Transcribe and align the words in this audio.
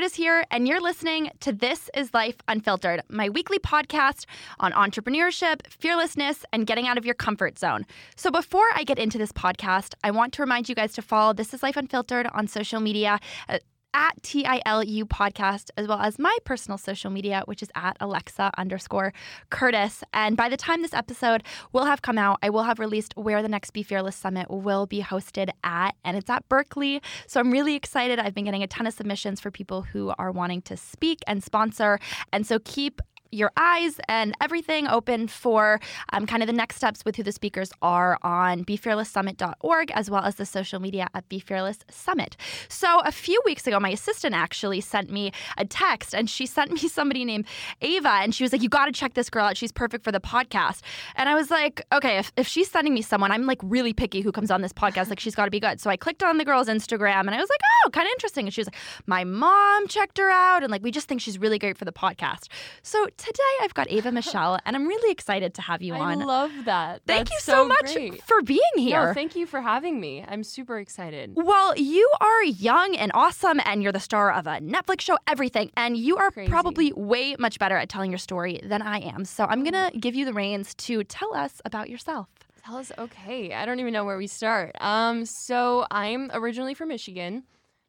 Alexa 0.00 0.12
Curtis 0.12 0.16
here, 0.16 0.44
and 0.50 0.66
you're 0.66 0.80
listening 0.80 1.30
to 1.40 1.52
This 1.52 1.90
is 1.94 2.14
Life 2.14 2.36
Unfiltered, 2.48 3.02
my 3.10 3.28
weekly 3.28 3.58
podcast 3.58 4.24
on 4.58 4.72
entrepreneurship, 4.72 5.66
fearlessness, 5.66 6.42
and 6.54 6.66
getting 6.66 6.86
out 6.86 6.96
of 6.96 7.04
your 7.04 7.14
comfort 7.14 7.58
zone. 7.58 7.84
So, 8.16 8.30
before 8.30 8.64
I 8.74 8.82
get 8.84 8.98
into 8.98 9.18
this 9.18 9.30
podcast, 9.30 9.92
I 10.02 10.10
want 10.10 10.32
to 10.34 10.42
remind 10.42 10.70
you 10.70 10.74
guys 10.74 10.94
to 10.94 11.02
follow 11.02 11.34
This 11.34 11.52
is 11.52 11.62
Life 11.62 11.76
Unfiltered 11.76 12.28
on 12.32 12.46
social 12.46 12.80
media. 12.80 13.20
Uh, 13.46 13.58
At 13.92 14.22
TILU 14.22 15.04
podcast, 15.04 15.70
as 15.76 15.88
well 15.88 15.98
as 15.98 16.18
my 16.18 16.36
personal 16.44 16.78
social 16.78 17.10
media, 17.10 17.42
which 17.46 17.62
is 17.62 17.70
at 17.74 17.96
Alexa 18.00 18.52
underscore 18.56 19.12
Curtis. 19.50 20.04
And 20.14 20.36
by 20.36 20.48
the 20.48 20.56
time 20.56 20.82
this 20.82 20.94
episode 20.94 21.42
will 21.72 21.86
have 21.86 22.00
come 22.00 22.16
out, 22.16 22.38
I 22.42 22.50
will 22.50 22.62
have 22.62 22.78
released 22.78 23.14
where 23.16 23.42
the 23.42 23.48
next 23.48 23.72
Be 23.72 23.82
Fearless 23.82 24.14
Summit 24.14 24.48
will 24.48 24.86
be 24.86 25.02
hosted 25.02 25.50
at, 25.64 25.96
and 26.04 26.16
it's 26.16 26.30
at 26.30 26.48
Berkeley. 26.48 27.02
So 27.26 27.40
I'm 27.40 27.50
really 27.50 27.74
excited. 27.74 28.18
I've 28.20 28.34
been 28.34 28.44
getting 28.44 28.62
a 28.62 28.68
ton 28.68 28.86
of 28.86 28.94
submissions 28.94 29.40
for 29.40 29.50
people 29.50 29.82
who 29.82 30.12
are 30.18 30.30
wanting 30.30 30.62
to 30.62 30.76
speak 30.76 31.18
and 31.26 31.42
sponsor. 31.42 31.98
And 32.32 32.46
so 32.46 32.60
keep 32.60 33.00
your 33.32 33.52
eyes 33.56 34.00
and 34.08 34.34
everything 34.40 34.86
open 34.88 35.28
for 35.28 35.80
um, 36.12 36.26
kind 36.26 36.42
of 36.42 36.46
the 36.46 36.52
next 36.52 36.76
steps 36.76 37.04
with 37.04 37.16
who 37.16 37.22
the 37.22 37.32
speakers 37.32 37.72
are 37.82 38.18
on 38.22 38.64
BeFearlessSummit.org 38.64 39.90
as 39.92 40.10
well 40.10 40.24
as 40.24 40.36
the 40.36 40.46
social 40.46 40.80
media 40.80 41.06
at 41.14 41.28
Be 41.28 41.38
Fearless 41.38 41.78
Summit. 41.90 42.36
So 42.68 43.00
a 43.00 43.12
few 43.12 43.40
weeks 43.44 43.66
ago, 43.66 43.78
my 43.78 43.90
assistant 43.90 44.34
actually 44.34 44.80
sent 44.80 45.10
me 45.10 45.32
a 45.56 45.64
text 45.64 46.14
and 46.14 46.28
she 46.28 46.46
sent 46.46 46.72
me 46.82 46.88
somebody 46.88 47.24
named 47.24 47.46
Ava 47.80 48.08
and 48.22 48.34
she 48.34 48.44
was 48.44 48.52
like, 48.52 48.62
You 48.62 48.68
got 48.68 48.86
to 48.86 48.92
check 48.92 49.14
this 49.14 49.30
girl 49.30 49.46
out. 49.46 49.56
She's 49.56 49.72
perfect 49.72 50.04
for 50.04 50.12
the 50.12 50.20
podcast. 50.20 50.80
And 51.16 51.28
I 51.28 51.34
was 51.34 51.50
like, 51.50 51.82
Okay, 51.92 52.18
if, 52.18 52.32
if 52.36 52.46
she's 52.46 52.70
sending 52.70 52.94
me 52.94 53.02
someone, 53.02 53.30
I'm 53.30 53.46
like 53.46 53.60
really 53.62 53.92
picky 53.92 54.20
who 54.20 54.32
comes 54.32 54.50
on 54.50 54.62
this 54.62 54.72
podcast. 54.72 55.08
Like, 55.08 55.20
she's 55.20 55.34
got 55.34 55.44
to 55.44 55.50
be 55.50 55.60
good. 55.60 55.80
So 55.80 55.90
I 55.90 55.96
clicked 55.96 56.22
on 56.22 56.38
the 56.38 56.44
girl's 56.44 56.68
Instagram 56.68 57.20
and 57.20 57.30
I 57.30 57.38
was 57.38 57.48
like, 57.48 57.60
Oh, 57.86 57.90
kind 57.90 58.06
of 58.06 58.12
interesting. 58.12 58.46
And 58.46 58.54
she 58.54 58.60
was 58.60 58.68
like, 58.68 58.76
My 59.06 59.24
mom 59.24 59.86
checked 59.86 60.18
her 60.18 60.30
out 60.30 60.62
and 60.62 60.70
like, 60.70 60.82
we 60.82 60.90
just 60.90 61.08
think 61.08 61.20
she's 61.20 61.38
really 61.38 61.58
great 61.58 61.78
for 61.78 61.84
the 61.84 61.92
podcast. 61.92 62.48
So 62.82 63.06
today 63.20 63.42
I've 63.62 63.74
got 63.74 63.90
Ava 63.90 64.10
Michelle, 64.10 64.58
and 64.64 64.74
I'm 64.74 64.86
really 64.86 65.12
excited 65.12 65.54
to 65.54 65.62
have 65.62 65.82
you 65.82 65.94
on. 65.94 66.22
I 66.22 66.24
love 66.24 66.52
that. 66.64 67.02
Thank 67.06 67.28
That's 67.28 67.46
you 67.46 67.52
so, 67.52 67.68
much 67.68 67.92
great. 67.92 68.22
for 68.24 68.42
being 68.42 68.60
here. 68.76 69.08
No, 69.08 69.14
thank 69.14 69.36
you 69.36 69.46
for 69.46 69.60
having 69.60 70.00
me. 70.00 70.24
I'm 70.26 70.42
super 70.42 70.78
excited. 70.78 71.32
well, 71.36 71.76
you 71.76 72.10
are 72.20 72.42
young 72.44 72.96
and 72.96 73.10
awesome, 73.14 73.60
and 73.64 73.82
you're 73.82 73.92
the 73.92 74.00
star 74.00 74.32
of 74.32 74.46
a 74.46 74.58
Netflix 74.60 75.02
show, 75.02 75.18
everything, 75.28 75.70
and 75.76 75.96
you 75.96 76.16
are 76.16 76.30
Crazy. 76.30 76.50
probably 76.50 76.92
way 76.94 77.36
much 77.38 77.58
better 77.58 77.76
at 77.76 77.88
telling 77.88 78.10
your 78.10 78.18
story 78.18 78.60
than 78.62 78.82
I 78.82 78.98
am. 79.00 79.24
So 79.24 79.44
I'm 79.44 79.62
gonna 79.64 79.90
give 79.98 80.14
you 80.14 80.24
the 80.24 80.32
reins 80.32 80.74
to 80.76 81.04
tell 81.04 81.34
us 81.34 81.60
about 81.64 81.90
yourself. 81.90 82.28
Tell 82.64 82.76
us, 82.76 82.92
okay. 82.98 83.52
I 83.54 83.64
don't 83.66 83.80
even 83.80 83.92
know 83.92 84.04
where 84.04 84.18
we 84.18 84.26
start. 84.26 84.72
Um, 84.80 85.24
so 85.24 85.86
I'm 85.90 86.30
originally 86.32 86.74
from 86.74 86.88
Michigan, 86.88 87.44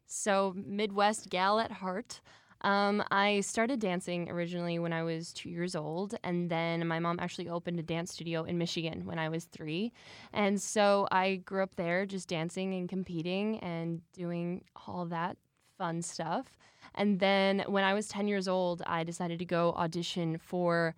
so 0.06 0.54
Midwest 0.56 1.28
gal 1.30 1.58
at 1.60 1.70
heart. 1.72 2.20
Um, 2.62 3.02
I 3.10 3.40
started 3.40 3.80
dancing 3.80 4.30
originally 4.30 4.78
when 4.78 4.92
I 4.92 5.02
was 5.02 5.32
two 5.32 5.50
years 5.50 5.74
old, 5.74 6.14
and 6.22 6.48
then 6.48 6.86
my 6.86 7.00
mom 7.00 7.18
actually 7.20 7.48
opened 7.48 7.78
a 7.80 7.82
dance 7.82 8.12
studio 8.12 8.44
in 8.44 8.56
Michigan 8.56 9.04
when 9.04 9.18
I 9.18 9.28
was 9.28 9.44
three. 9.44 9.92
And 10.32 10.60
so 10.60 11.08
I 11.10 11.36
grew 11.36 11.62
up 11.62 11.74
there 11.74 12.06
just 12.06 12.28
dancing 12.28 12.74
and 12.74 12.88
competing 12.88 13.58
and 13.58 14.00
doing 14.12 14.64
all 14.86 15.06
that 15.06 15.36
fun 15.76 16.02
stuff. 16.02 16.56
And 16.94 17.18
then 17.18 17.64
when 17.66 17.84
I 17.84 17.94
was 17.94 18.08
10 18.08 18.28
years 18.28 18.46
old, 18.46 18.82
I 18.86 19.02
decided 19.02 19.38
to 19.40 19.44
go 19.44 19.72
audition 19.72 20.38
for 20.38 20.94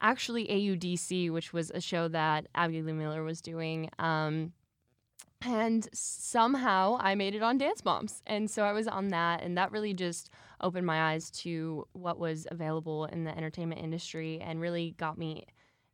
actually 0.00 0.46
AUDC, 0.46 1.30
which 1.30 1.52
was 1.52 1.70
a 1.70 1.80
show 1.80 2.08
that 2.08 2.46
Abby 2.54 2.82
Lee 2.82 2.92
Miller 2.92 3.22
was 3.22 3.40
doing. 3.40 3.88
Um, 3.98 4.52
and 5.46 5.86
somehow 5.92 6.96
I 7.00 7.14
made 7.14 7.34
it 7.34 7.42
on 7.42 7.58
Dance 7.58 7.84
Moms. 7.84 8.22
And 8.26 8.50
so 8.50 8.64
I 8.64 8.72
was 8.72 8.88
on 8.88 9.08
that, 9.08 9.42
and 9.42 9.56
that 9.58 9.72
really 9.72 9.92
just 9.92 10.30
opened 10.64 10.86
my 10.86 11.12
eyes 11.12 11.30
to 11.30 11.86
what 11.92 12.18
was 12.18 12.46
available 12.50 13.04
in 13.04 13.24
the 13.24 13.36
entertainment 13.36 13.80
industry 13.80 14.40
and 14.40 14.60
really 14.60 14.94
got 14.96 15.18
me 15.18 15.46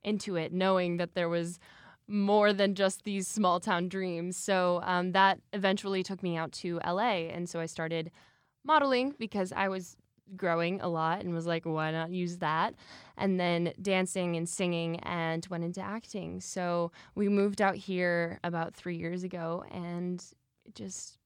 into 0.02 0.36
it, 0.36 0.52
knowing 0.52 0.96
that 0.96 1.14
there 1.14 1.28
was 1.28 1.58
more 2.08 2.52
than 2.52 2.74
just 2.74 3.04
these 3.04 3.28
small 3.28 3.60
town 3.60 3.88
dreams. 3.88 4.36
So 4.36 4.80
um, 4.84 5.12
that 5.12 5.40
eventually 5.52 6.02
took 6.02 6.22
me 6.22 6.36
out 6.36 6.52
to 6.52 6.80
LA. 6.86 7.28
And 7.28 7.48
so 7.48 7.60
I 7.60 7.66
started 7.66 8.10
modeling 8.64 9.14
because 9.18 9.52
I 9.52 9.68
was 9.68 9.96
growing 10.36 10.80
a 10.80 10.88
lot 10.88 11.22
and 11.22 11.34
was 11.34 11.46
like, 11.46 11.66
why 11.66 11.90
not 11.90 12.10
use 12.10 12.38
that? 12.38 12.74
And 13.16 13.38
then 13.38 13.72
dancing 13.82 14.36
and 14.36 14.48
singing 14.48 15.00
and 15.00 15.46
went 15.50 15.64
into 15.64 15.80
acting. 15.80 16.40
So 16.40 16.92
we 17.14 17.28
moved 17.28 17.60
out 17.60 17.76
here 17.76 18.38
about 18.44 18.74
three 18.74 18.96
years 18.96 19.24
ago 19.24 19.64
and 19.70 20.24
just 20.74 21.18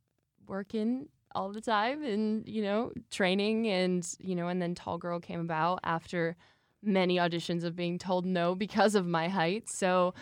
working 0.47 1.09
all 1.35 1.53
the 1.53 1.61
time 1.61 2.05
and, 2.05 2.49
you 2.49 2.63
know, 2.63 2.93
training 3.11 3.67
and, 3.69 4.07
you 4.19 4.35
know, 4.35 4.49
and 4.49 4.61
then 4.63 4.75
Tall 4.75 4.99
Girl 4.99 5.21
came 5.21 5.41
about 5.41 5.81
after 5.83 6.37
many 6.83 7.17
auditions 7.17 7.65
of 7.65 7.75
being 7.75 7.99
told 7.99 8.25
no 8.27 8.55
because 8.55 8.95
of 8.95 9.07
my 9.07 9.29
height. 9.29 9.69
So 9.69 10.15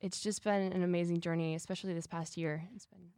it's 0.00 0.20
just 0.20 0.44
been 0.44 0.72
an 0.72 0.82
amazing 0.82 1.20
journey, 1.20 1.54
especially 1.54 1.94
this 1.94 2.06
past 2.06 2.36
year. 2.36 2.68
It's 2.74 2.86
been 2.86 3.10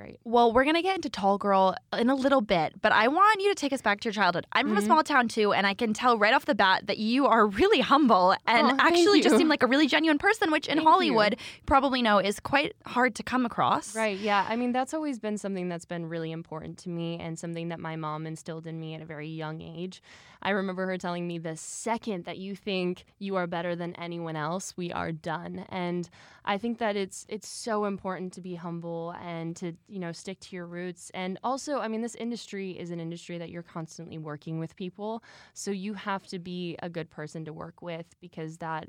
great. 0.00 0.18
Well, 0.24 0.52
we're 0.52 0.64
gonna 0.64 0.80
get 0.82 0.96
into 0.96 1.10
Tall 1.10 1.36
Girl 1.36 1.74
in 1.98 2.08
a 2.08 2.14
little 2.14 2.40
bit, 2.40 2.80
but 2.80 2.90
I 2.92 3.08
want 3.08 3.40
you 3.42 3.50
to 3.50 3.54
take 3.54 3.72
us 3.72 3.82
back 3.82 4.00
to 4.00 4.06
your 4.06 4.12
childhood. 4.14 4.46
I'm 4.52 4.66
from 4.68 4.78
a 4.78 4.80
Mhm. 4.80 4.84
small 4.86 5.02
town 5.02 5.28
too, 5.28 5.52
and 5.52 5.66
I 5.66 5.74
can 5.74 5.92
tell 5.92 6.16
right 6.16 6.32
off 6.32 6.46
the 6.46 6.54
bat 6.54 6.86
that 6.86 6.96
you 6.98 7.26
are 7.26 7.46
really 7.46 7.80
humble 7.80 8.34
and 8.46 8.66
Oh, 8.72 8.76
actually 8.78 9.20
just 9.20 9.36
seem 9.36 9.48
like 9.48 9.62
a 9.62 9.66
really 9.66 9.86
genuine 9.86 10.18
person, 10.18 10.50
which 10.50 10.66
in 10.68 10.76
Thank 10.78 10.88
Hollywood 10.88 11.32
you 11.38 11.62
probably 11.66 12.00
know 12.00 12.18
is 12.18 12.40
quite 12.40 12.74
hard 12.86 13.14
to 13.16 13.22
come 13.22 13.44
across. 13.44 13.94
Right, 13.94 14.18
yeah. 14.18 14.46
I 14.48 14.56
mean, 14.56 14.72
that's 14.72 14.94
always 14.94 15.18
been 15.18 15.36
something 15.36 15.68
that's 15.68 15.84
been 15.84 16.06
really 16.08 16.32
important 16.32 16.78
to 16.78 16.88
me 16.88 17.18
and 17.18 17.38
something 17.38 17.68
that 17.68 17.78
my 17.80 17.96
mom 17.96 18.26
instilled 18.26 18.66
in 18.66 18.80
me 18.80 18.94
at 18.94 19.02
a 19.02 19.04
very 19.04 19.28
young 19.28 19.60
age. 19.60 20.02
I 20.42 20.50
remember 20.50 20.86
her 20.86 20.96
telling 20.96 21.26
me 21.28 21.36
the 21.36 21.56
second 21.58 22.24
that 22.24 22.38
you 22.38 22.56
think 22.56 23.04
you 23.18 23.36
are 23.36 23.46
better 23.46 23.76
than 23.76 23.94
anyone 23.96 24.36
else, 24.36 24.74
we 24.74 24.90
are 24.90 25.12
done. 25.12 25.66
And 25.68 26.08
I 26.46 26.56
think 26.56 26.78
that 26.78 26.96
it's 26.96 27.26
it's 27.28 27.46
so 27.46 27.84
important 27.84 28.32
to 28.34 28.40
be 28.40 28.54
humble 28.54 29.14
and 29.22 29.54
to, 29.56 29.74
you 29.90 29.98
know, 29.98 30.12
stick 30.12 30.40
to 30.40 30.56
your 30.56 30.66
roots. 30.66 31.10
And 31.14 31.38
also, 31.42 31.78
I 31.80 31.88
mean, 31.88 32.02
this 32.02 32.14
industry 32.14 32.78
is 32.78 32.90
an 32.90 33.00
industry 33.00 33.38
that 33.38 33.50
you're 33.50 33.62
constantly 33.62 34.18
working 34.18 34.58
with 34.58 34.76
people, 34.76 35.22
so 35.54 35.70
you 35.70 35.94
have 35.94 36.26
to 36.28 36.38
be 36.38 36.76
a 36.82 36.88
good 36.88 37.10
person 37.10 37.44
to 37.46 37.52
work 37.52 37.82
with 37.82 38.06
because 38.20 38.58
that 38.58 38.88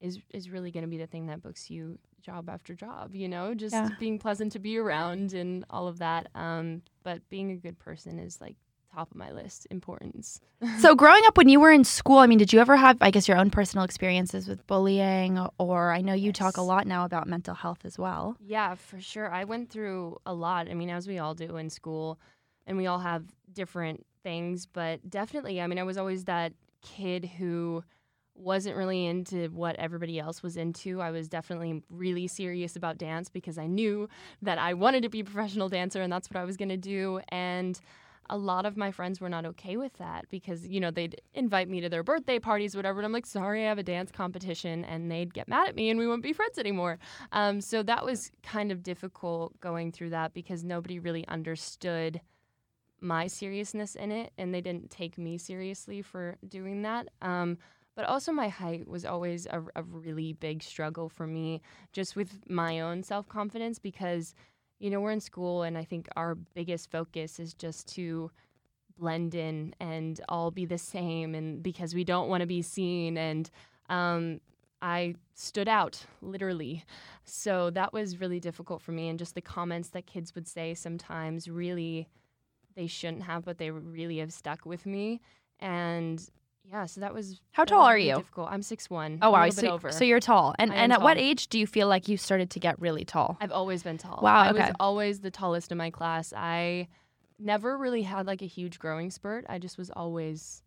is 0.00 0.18
is 0.30 0.50
really 0.50 0.70
going 0.70 0.82
to 0.82 0.88
be 0.90 0.98
the 0.98 1.06
thing 1.06 1.26
that 1.26 1.42
books 1.42 1.70
you 1.70 1.98
job 2.20 2.48
after 2.48 2.74
job 2.74 3.14
you 3.14 3.28
know 3.28 3.54
just 3.54 3.74
Yeah. 3.74 3.88
being 3.98 4.18
pleasant 4.18 4.52
to 4.52 4.58
be 4.58 4.76
around 4.78 5.32
and 5.32 5.64
all 5.70 5.88
of 5.88 5.98
that 5.98 6.28
um 6.34 6.82
but 7.02 7.28
being 7.28 7.50
a 7.50 7.56
good 7.56 7.78
person 7.78 8.18
is 8.18 8.40
like 8.40 8.56
top 8.92 9.10
of 9.10 9.16
my 9.16 9.30
list 9.30 9.66
importance 9.70 10.40
So, 10.78 10.94
growing 10.94 11.22
up 11.26 11.36
when 11.36 11.48
you 11.48 11.58
were 11.58 11.72
in 11.72 11.82
school, 11.82 12.18
I 12.18 12.26
mean, 12.28 12.38
did 12.38 12.52
you 12.52 12.60
ever 12.60 12.76
have, 12.76 12.96
I 13.00 13.10
guess, 13.10 13.26
your 13.26 13.36
own 13.36 13.50
personal 13.50 13.84
experiences 13.84 14.46
with 14.46 14.64
bullying? 14.68 15.38
Or 15.58 15.92
I 15.92 16.02
know 16.02 16.14
you 16.14 16.32
talk 16.32 16.56
a 16.56 16.62
lot 16.62 16.86
now 16.86 17.04
about 17.04 17.26
mental 17.26 17.54
health 17.54 17.80
as 17.84 17.98
well. 17.98 18.36
yeah 18.40 18.74
for 18.74 19.00
sure 19.00 19.30
i 19.32 19.44
went 19.44 19.70
through 19.70 20.16
a 20.26 20.32
lot 20.32 20.68
i 20.68 20.74
mean 20.74 20.90
as 20.90 21.06
we 21.08 21.18
all 21.18 21.34
do 21.34 21.56
in 21.56 21.68
school 21.70 22.18
and 22.66 22.76
we 22.76 22.86
all 22.86 22.98
have 23.00 23.24
different 23.52 24.04
things 24.22 24.66
but 24.66 25.08
definitely 25.10 25.60
i 25.60 25.66
mean 25.66 25.78
i 25.78 25.82
was 25.82 25.98
always 25.98 26.24
that 26.24 26.52
kid 26.82 27.24
who 27.38 27.82
wasn't 28.34 28.76
really 28.76 29.06
into 29.06 29.48
what 29.48 29.76
everybody 29.76 30.18
else 30.18 30.42
was 30.42 30.56
into. 30.56 31.00
I 31.02 31.10
was 31.10 31.28
definitely 31.28 31.82
really 31.90 32.26
serious 32.26 32.76
about 32.76 32.96
dance 32.96 33.28
because 33.28 33.58
I 33.58 33.66
knew 33.66 34.08
that 34.40 34.58
I 34.58 34.72
wanted 34.74 35.02
to 35.02 35.10
be 35.10 35.20
a 35.20 35.24
professional 35.24 35.68
dancer 35.68 36.00
and 36.00 36.10
that's 36.12 36.30
what 36.30 36.38
I 36.40 36.44
was 36.44 36.56
going 36.56 36.70
to 36.70 36.78
do. 36.78 37.20
And 37.28 37.78
a 38.32 38.36
lot 38.36 38.64
of 38.64 38.78
my 38.78 38.90
friends 38.90 39.20
were 39.20 39.28
not 39.28 39.44
okay 39.44 39.76
with 39.76 39.92
that 39.98 40.24
because, 40.30 40.66
you 40.66 40.80
know, 40.80 40.90
they'd 40.90 41.20
invite 41.34 41.68
me 41.68 41.82
to 41.82 41.90
their 41.90 42.02
birthday 42.02 42.38
parties, 42.38 42.74
whatever. 42.74 42.98
And 42.98 43.04
I'm 43.04 43.12
like, 43.12 43.26
sorry, 43.26 43.66
I 43.66 43.68
have 43.68 43.76
a 43.76 43.82
dance 43.82 44.10
competition. 44.10 44.86
And 44.86 45.10
they'd 45.10 45.34
get 45.34 45.48
mad 45.48 45.68
at 45.68 45.76
me 45.76 45.90
and 45.90 45.98
we 45.98 46.06
wouldn't 46.06 46.22
be 46.22 46.32
friends 46.32 46.58
anymore. 46.58 46.98
Um, 47.32 47.60
so 47.60 47.82
that 47.82 48.06
was 48.06 48.30
kind 48.42 48.72
of 48.72 48.82
difficult 48.82 49.60
going 49.60 49.92
through 49.92 50.10
that 50.10 50.32
because 50.32 50.64
nobody 50.64 50.98
really 50.98 51.28
understood 51.28 52.22
my 53.02 53.26
seriousness 53.26 53.96
in 53.96 54.10
it 54.10 54.32
and 54.38 54.54
they 54.54 54.62
didn't 54.62 54.90
take 54.90 55.18
me 55.18 55.36
seriously 55.36 56.00
for 56.00 56.38
doing 56.48 56.80
that. 56.82 57.08
Um, 57.20 57.58
but 57.94 58.06
also, 58.06 58.32
my 58.32 58.48
height 58.48 58.88
was 58.88 59.04
always 59.04 59.44
a, 59.46 59.62
a 59.76 59.82
really 59.82 60.32
big 60.32 60.62
struggle 60.62 61.10
for 61.10 61.26
me, 61.26 61.60
just 61.92 62.16
with 62.16 62.38
my 62.48 62.80
own 62.80 63.02
self 63.02 63.28
confidence, 63.28 63.78
because, 63.78 64.34
you 64.82 64.90
know, 64.90 65.00
we're 65.00 65.12
in 65.12 65.20
school 65.20 65.62
and 65.62 65.78
I 65.78 65.84
think 65.84 66.08
our 66.16 66.34
biggest 66.34 66.90
focus 66.90 67.38
is 67.38 67.54
just 67.54 67.86
to 67.94 68.32
blend 68.98 69.34
in 69.34 69.74
and 69.78 70.20
all 70.28 70.50
be 70.50 70.66
the 70.66 70.76
same, 70.76 71.36
and 71.36 71.62
because 71.62 71.94
we 71.94 72.04
don't 72.04 72.28
want 72.28 72.40
to 72.40 72.46
be 72.46 72.62
seen. 72.62 73.16
And 73.16 73.48
um, 73.88 74.40
I 74.82 75.14
stood 75.34 75.68
out, 75.68 76.04
literally. 76.20 76.84
So 77.24 77.70
that 77.70 77.92
was 77.92 78.20
really 78.20 78.40
difficult 78.40 78.82
for 78.82 78.90
me. 78.90 79.08
And 79.08 79.18
just 79.18 79.36
the 79.36 79.40
comments 79.40 79.90
that 79.90 80.06
kids 80.06 80.34
would 80.34 80.48
say 80.48 80.74
sometimes 80.74 81.48
really, 81.48 82.08
they 82.74 82.88
shouldn't 82.88 83.22
have, 83.22 83.44
but 83.44 83.58
they 83.58 83.70
really 83.70 84.18
have 84.18 84.32
stuck 84.32 84.66
with 84.66 84.84
me. 84.84 85.20
And 85.60 86.28
yeah, 86.68 86.86
so 86.86 87.00
that 87.00 87.12
was 87.12 87.40
How 87.52 87.64
that 87.64 87.68
tall 87.68 87.80
was 87.80 87.88
are 87.88 87.98
you? 87.98 88.16
Difficult. 88.16 88.48
I'm 88.50 88.62
six 88.62 88.88
one. 88.88 89.18
Oh, 89.22 89.28
a 89.28 89.32
wow. 89.32 89.44
bit 89.44 89.54
So, 89.54 89.68
over. 89.68 89.92
so 89.92 90.04
you're 90.04 90.20
tall. 90.20 90.54
And, 90.58 90.72
I 90.72 90.76
and 90.76 90.92
at 90.92 91.02
what 91.02 91.18
age 91.18 91.48
do 91.48 91.58
you 91.58 91.66
feel 91.66 91.88
like 91.88 92.08
you 92.08 92.16
started 92.16 92.50
to 92.50 92.60
get 92.60 92.80
really 92.80 93.04
tall? 93.04 93.36
I've 93.40 93.52
always 93.52 93.82
been 93.82 93.98
tall. 93.98 94.20
Wow, 94.22 94.42
I 94.42 94.50
okay. 94.50 94.58
was 94.60 94.70
always 94.80 95.20
the 95.20 95.30
tallest 95.30 95.72
in 95.72 95.78
my 95.78 95.90
class. 95.90 96.32
I 96.36 96.88
never 97.38 97.76
really 97.76 98.02
had 98.02 98.26
like 98.26 98.42
a 98.42 98.46
huge 98.46 98.78
growing 98.78 99.10
spurt. 99.10 99.44
I 99.48 99.58
just 99.58 99.76
was 99.76 99.90
always 99.90 100.62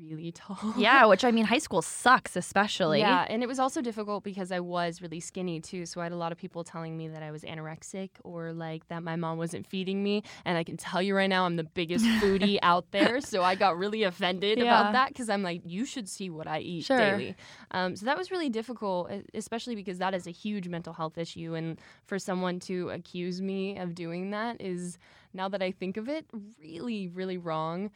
really 0.00 0.32
tall. 0.34 0.58
Yeah, 0.76 1.06
which 1.06 1.24
I 1.24 1.30
mean, 1.30 1.44
high 1.44 1.58
school 1.58 1.82
sucks, 1.82 2.36
especially. 2.36 3.00
Yeah, 3.00 3.26
and 3.28 3.42
it 3.42 3.46
was 3.46 3.58
also 3.58 3.80
difficult 3.80 4.24
because 4.24 4.52
I 4.52 4.60
was 4.60 5.00
really 5.02 5.20
skinny 5.20 5.60
too. 5.60 5.86
So 5.86 6.00
I 6.00 6.04
had 6.04 6.12
a 6.12 6.16
lot 6.16 6.32
of 6.32 6.38
people 6.38 6.64
telling 6.64 6.96
me 6.96 7.08
that 7.08 7.22
I 7.22 7.30
was 7.30 7.42
anorexic 7.42 8.10
or 8.24 8.52
like 8.52 8.86
that 8.88 9.02
my 9.02 9.16
mom 9.16 9.38
wasn't 9.38 9.66
feeding 9.66 10.02
me. 10.02 10.22
And 10.44 10.56
I 10.58 10.64
can 10.64 10.76
tell 10.76 11.00
you 11.02 11.16
right 11.16 11.28
now, 11.28 11.44
I'm 11.46 11.56
the 11.56 11.64
biggest 11.64 12.04
foodie 12.20 12.58
out 12.62 12.90
there. 12.90 13.20
So 13.20 13.42
I 13.42 13.54
got 13.54 13.76
really 13.78 14.02
offended 14.02 14.58
Yeah. 14.58 14.64
about 14.80 14.92
that 14.92 15.08
because 15.08 15.28
I'm 15.28 15.42
like, 15.42 15.62
you 15.64 15.84
should 15.84 16.08
see 16.08 16.30
what 16.30 16.46
I 16.46 16.60
eat 16.60 16.84
Sure. 16.84 16.98
daily. 16.98 17.36
Um, 17.70 17.96
so 17.96 18.06
that 18.06 18.16
was 18.16 18.30
really 18.30 18.50
difficult, 18.50 19.10
especially 19.34 19.74
because 19.74 19.98
that 19.98 20.14
is 20.14 20.26
a 20.26 20.30
huge 20.32 20.68
mental 20.68 20.92
health 20.92 21.18
issue. 21.18 21.54
And 21.54 21.78
for 22.04 22.18
someone 22.18 22.60
to 22.60 22.90
accuse 22.90 23.40
me 23.40 23.78
of 23.78 23.94
doing 23.94 24.30
that 24.30 24.60
is, 24.60 24.98
now 25.32 25.48
that 25.48 25.62
I 25.62 25.70
think 25.70 25.96
of 25.96 26.08
it, 26.08 26.26
really, 26.60 27.08
really 27.08 27.36
wrong. 27.38 27.90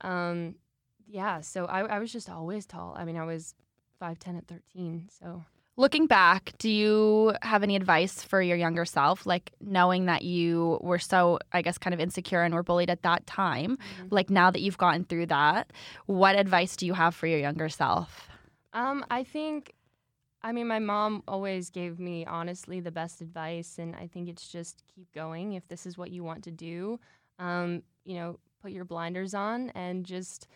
Um, 0.00 0.56
yeah, 1.06 1.40
so 1.40 1.66
I, 1.66 1.80
I 1.80 1.98
was 1.98 2.12
just 2.12 2.28
always 2.30 2.66
tall. 2.66 2.94
I 2.96 3.04
mean, 3.04 3.16
I 3.16 3.24
was 3.24 3.54
5'10 4.00 4.38
at 4.38 4.46
13. 4.46 5.08
So 5.10 5.44
Looking 5.76 6.06
back, 6.06 6.52
do 6.58 6.70
you 6.70 7.34
have 7.42 7.64
any 7.64 7.74
advice 7.74 8.22
for 8.22 8.40
your 8.40 8.56
younger 8.56 8.84
self? 8.84 9.26
Like 9.26 9.50
knowing 9.60 10.06
that 10.06 10.22
you 10.22 10.78
were 10.80 11.00
so, 11.00 11.40
I 11.52 11.62
guess, 11.62 11.78
kind 11.78 11.92
of 11.92 11.98
insecure 11.98 12.42
and 12.42 12.54
were 12.54 12.62
bullied 12.62 12.90
at 12.90 13.02
that 13.02 13.26
time. 13.26 13.78
Like 14.10 14.30
now 14.30 14.52
that 14.52 14.60
you've 14.60 14.78
gotten 14.78 15.02
through 15.04 15.26
that, 15.26 15.72
what 16.06 16.36
advice 16.36 16.76
do 16.76 16.86
you 16.86 16.94
have 16.94 17.12
for 17.14 17.26
your 17.26 17.40
younger 17.40 17.68
self? 17.68 18.28
um, 18.72 19.04
I 19.10 19.24
think, 19.24 19.72
I 20.42 20.52
mean, 20.52 20.68
my 20.68 20.78
mom 20.78 21.22
always 21.26 21.70
gave 21.70 21.98
me 21.98 22.24
honestly 22.26 22.80
the 22.80 22.92
best 22.92 23.20
advice. 23.20 23.78
And 23.78 23.96
I 23.96 24.06
think 24.06 24.28
it's 24.28 24.46
just 24.46 24.84
keep 24.94 25.12
going. 25.12 25.54
If 25.54 25.66
this 25.68 25.86
is 25.86 25.96
what 25.98 26.10
you 26.10 26.22
want 26.22 26.44
to 26.44 26.50
do, 26.52 27.00
um, 27.38 27.82
you 28.04 28.14
know, 28.14 28.38
put 28.62 28.70
your 28.72 28.84
blinders 28.84 29.34
on 29.34 29.70
and 29.70 30.04
just 30.04 30.46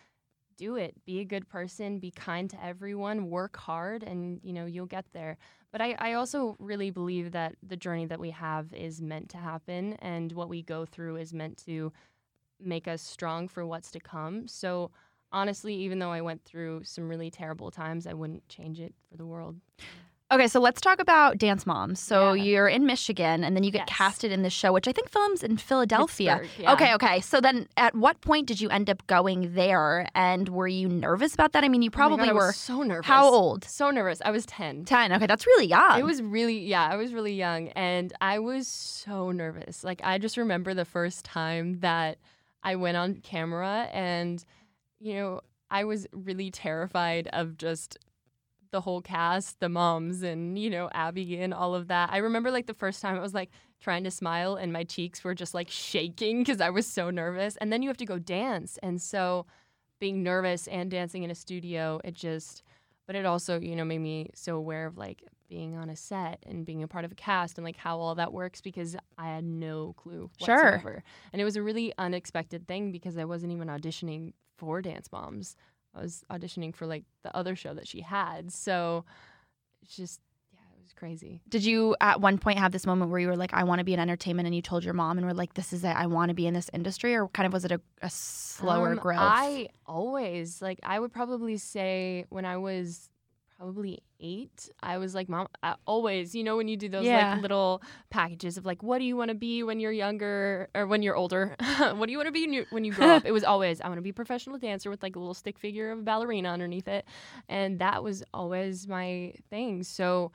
do 0.59 0.75
it. 0.75 0.93
Be 1.05 1.21
a 1.21 1.25
good 1.25 1.47
person, 1.47 1.99
be 1.99 2.11
kind 2.11 2.49
to 2.49 2.63
everyone, 2.63 3.29
work 3.29 3.57
hard, 3.57 4.03
and, 4.03 4.41
you 4.43 4.53
know, 4.53 4.65
you'll 4.65 4.85
get 4.85 5.05
there. 5.13 5.37
But 5.71 5.81
I, 5.81 5.95
I 5.97 6.13
also 6.13 6.55
really 6.59 6.91
believe 6.91 7.31
that 7.31 7.55
the 7.65 7.77
journey 7.77 8.05
that 8.07 8.19
we 8.19 8.31
have 8.31 8.73
is 8.73 9.01
meant 9.01 9.29
to 9.29 9.37
happen, 9.37 9.93
and 9.93 10.31
what 10.33 10.49
we 10.49 10.61
go 10.61 10.85
through 10.85 11.15
is 11.15 11.33
meant 11.33 11.57
to 11.65 11.93
make 12.59 12.87
us 12.87 13.01
strong 13.01 13.47
for 13.47 13.65
what's 13.65 13.89
to 13.91 13.99
come. 13.99 14.47
So, 14.47 14.91
honestly, 15.31 15.75
even 15.75 15.99
though 15.99 16.11
I 16.11 16.21
went 16.21 16.43
through 16.43 16.83
some 16.83 17.07
really 17.07 17.31
terrible 17.31 17.71
times, 17.71 18.05
I 18.05 18.13
wouldn't 18.13 18.49
change 18.49 18.81
it 18.81 18.93
for 19.09 19.15
the 19.15 19.25
world. 19.25 19.55
Okay, 20.31 20.47
so 20.47 20.59
let's 20.59 20.79
talk 20.79 20.99
about 20.99 21.39
Dance 21.39 21.65
Moms. 21.65 21.99
So 21.99 22.33
Yeah. 22.33 22.43
you're 22.43 22.67
in 22.67 22.85
Michigan 22.85 23.43
and 23.43 23.55
then 23.55 23.63
you 23.63 23.71
get 23.71 23.87
Yes. 23.87 23.97
casted 23.97 24.31
in 24.31 24.43
this 24.43 24.53
show, 24.53 24.71
which 24.71 24.87
I 24.87 24.91
think 24.91 25.09
films 25.09 25.41
in 25.41 25.57
Philadelphia. 25.57 26.43
Yeah. 26.59 26.73
Okay, 26.73 26.93
okay. 26.93 27.19
So 27.19 27.41
then 27.41 27.67
at 27.77 27.95
what 27.95 28.21
point 28.21 28.45
did 28.45 28.61
you 28.61 28.69
end 28.69 28.91
up 28.91 29.05
going 29.07 29.55
there 29.55 30.07
and 30.13 30.47
were 30.49 30.67
you 30.67 30.87
nervous 30.87 31.33
about 31.33 31.53
that? 31.53 31.63
I 31.63 31.67
mean, 31.67 31.81
you 31.81 31.89
Oh 31.89 31.97
God, 31.97 31.97
probably 31.97 32.29
I 32.29 32.33
was 32.33 32.43
were. 32.45 32.53
so 32.53 32.83
nervous. 32.83 33.07
How 33.07 33.25
old? 33.25 33.63
So 33.63 33.89
nervous. 33.89 34.21
I 34.23 34.29
was 34.29 34.45
10. 34.45 34.85
10. 34.85 35.11
Okay, 35.13 35.25
that's 35.25 35.47
really 35.47 35.65
young. 35.65 35.97
It 35.99 36.05
was 36.05 36.21
really, 36.21 36.59
yeah, 36.59 36.87
I 36.87 36.95
was 36.95 37.11
really 37.11 37.33
young 37.33 37.69
and 37.69 38.13
I 38.21 38.37
was 38.37 38.67
so 38.67 39.31
nervous. 39.31 39.83
Like, 39.83 39.99
I 40.03 40.19
just 40.19 40.37
remember 40.37 40.75
the 40.75 40.85
first 40.85 41.25
time 41.25 41.79
that 41.79 42.19
I 42.61 42.75
went 42.75 42.97
on 42.97 43.15
camera 43.15 43.89
and, 43.91 44.45
you 44.99 45.15
know, 45.15 45.41
I 45.71 45.85
was 45.85 46.05
really 46.11 46.51
terrified 46.51 47.27
of 47.33 47.57
just 47.57 47.97
the 48.71 48.81
whole 48.81 49.01
cast, 49.01 49.59
the 49.59 49.69
moms, 49.69 50.21
and, 50.21 50.57
you 50.59 50.69
know, 50.69 50.89
Abby 50.93 51.37
and 51.39 51.53
all 51.53 51.73
of 51.75 51.87
that. 51.87 52.09
I 52.11 52.17
remember 52.17 52.51
like 52.51 52.67
the 52.67 52.73
first 52.73 53.01
time 53.01 53.15
I 53.17 53.19
was 53.21 53.33
like 53.33 53.49
trying 53.79 54.03
to 54.03 54.11
smile 54.11 54.55
and 54.55 54.71
my 54.73 54.83
cheeks 54.83 55.23
were 55.23 55.33
just 55.35 55.53
like 55.53 55.69
shaking 55.69 56.39
because 56.39 56.61
I 56.61 56.69
was 56.69 56.85
so 56.85 57.09
nervous. 57.09 57.55
And 57.57 57.71
then 57.73 57.81
you 57.81 57.89
have 57.89 57.97
to 57.97 58.05
go 58.05 58.19
dance. 58.19 58.77
And 58.83 59.01
so 59.01 59.45
being 59.99 60.23
nervous 60.23 60.67
and 60.67 60.89
dancing 60.91 61.23
in 61.23 61.31
a 61.31 61.35
studio, 61.35 61.99
it 62.03 62.13
just, 62.13 62.63
but 63.07 63.15
it 63.15 63.25
also, 63.25 63.59
you 63.59 63.75
know, 63.75 63.85
made 63.85 63.99
me 63.99 64.29
so 64.35 64.55
aware 64.55 64.85
of 64.85 64.97
like 64.97 65.23
being 65.49 65.75
on 65.75 65.89
a 65.89 65.95
set 65.95 66.43
and 66.45 66.65
being 66.65 66.83
a 66.83 66.87
part 66.87 67.05
of 67.05 67.11
a 67.11 67.15
cast 67.15 67.57
and 67.57 67.65
like 67.65 67.75
how 67.77 67.99
all 67.99 68.13
that 68.15 68.31
works 68.31 68.61
because 68.61 68.95
I 69.17 69.27
had 69.29 69.43
no 69.43 69.93
clue 69.97 70.29
Sure. 70.37 70.83
whatsoever. 70.83 71.03
And 71.33 71.41
it 71.41 71.45
was 71.45 71.55
a 71.55 71.63
really 71.63 71.91
unexpected 71.97 72.67
thing 72.67 72.91
because 72.91 73.17
I 73.17 73.25
wasn't 73.25 73.51
even 73.53 73.67
auditioning 73.67 74.33
for 74.57 74.81
Dance 74.81 75.11
Moms. 75.11 75.55
I 75.95 76.01
was 76.01 76.23
auditioning 76.31 76.73
for 76.75 76.85
like 76.85 77.03
the 77.23 77.35
other 77.35 77.55
show 77.55 77.73
that 77.73 77.87
she 77.87 78.01
had. 78.01 78.51
So 78.51 79.05
it's 79.81 79.95
just, 79.95 80.19
yeah, 80.53 80.59
it 80.77 80.81
was 80.83 80.93
crazy. 80.93 81.41
Did 81.49 81.65
you 81.65 81.95
at 81.99 82.21
one 82.21 82.37
point 82.37 82.59
have 82.59 82.71
this 82.71 82.85
moment 82.85 83.09
where 83.11 83.19
you 83.19 83.27
were 83.27 83.35
like, 83.35 83.53
I 83.53 83.63
want 83.63 83.79
to 83.79 83.85
be 83.85 83.93
in 83.93 83.99
entertainment 83.99 84.45
and 84.45 84.55
you 84.55 84.61
told 84.61 84.83
your 84.83 84.93
mom 84.93 85.17
and 85.17 85.25
were 85.25 85.33
like, 85.33 85.55
this 85.55 85.73
is 85.73 85.83
it, 85.83 85.95
I 85.95 86.05
want 86.05 86.29
to 86.29 86.35
be 86.35 86.45
in 86.45 86.53
this 86.53 86.69
industry? 86.73 87.15
Or 87.15 87.27
kind 87.29 87.47
of 87.47 87.53
was 87.53 87.65
it 87.65 87.71
a, 87.71 87.81
a 88.01 88.09
slower 88.09 88.91
Um, 88.91 88.97
growth? 88.99 89.19
I 89.19 89.69
always 89.85 90.61
like 90.61 90.79
I 90.83 90.99
would 90.99 91.11
probably 91.11 91.57
say 91.57 92.25
when 92.29 92.45
I 92.45 92.57
was 92.57 93.08
probably 93.59 93.99
eight, 94.21 94.69
I 94.81 94.97
was 94.97 95.13
like, 95.13 95.27
Mom, 95.29 95.47
I 95.61 95.75
always, 95.85 96.33
you 96.33 96.43
know, 96.45 96.55
when 96.57 96.69
you 96.69 96.77
do 96.77 96.87
those 96.87 97.11
Yeah. 97.11 97.13
like 97.13 97.41
little 97.41 97.81
packages 98.09 98.57
of 98.57 98.65
like, 98.65 98.81
what 98.81 98.99
do 98.99 99.03
you 99.05 99.17
want 99.17 99.29
to 99.29 99.35
be 99.35 99.63
when 99.63 99.79
you're 99.81 99.91
younger 99.91 100.69
or 100.73 100.87
when 100.87 101.01
you're 101.03 101.15
older? 101.15 101.55
what 101.95 102.05
do 102.05 102.11
you 102.11 102.17
want 102.17 102.27
to 102.27 102.31
be 102.31 102.43
when 102.45 102.53
you, 102.53 102.65
when 102.69 102.83
you 102.85 102.93
grow 102.93 103.11
up? 103.11 103.25
It 103.25 103.31
was 103.33 103.43
always, 103.43 103.81
I 103.81 103.87
want 103.89 103.97
to 103.97 104.01
be 104.01 104.11
a 104.11 104.13
professional 104.13 104.57
dancer 104.57 104.89
with 104.89 105.03
like 105.03 105.15
a 105.15 105.19
little 105.19 105.33
stick 105.33 105.59
figure 105.59 105.91
of 105.91 105.99
a 105.99 106.01
ballerina 106.03 106.49
underneath 106.49 106.87
it. 106.87 107.05
And 107.49 107.79
that 107.79 108.03
was 108.03 108.23
always 108.33 108.87
my 108.87 109.33
thing. 109.49 109.83
So, 109.83 110.31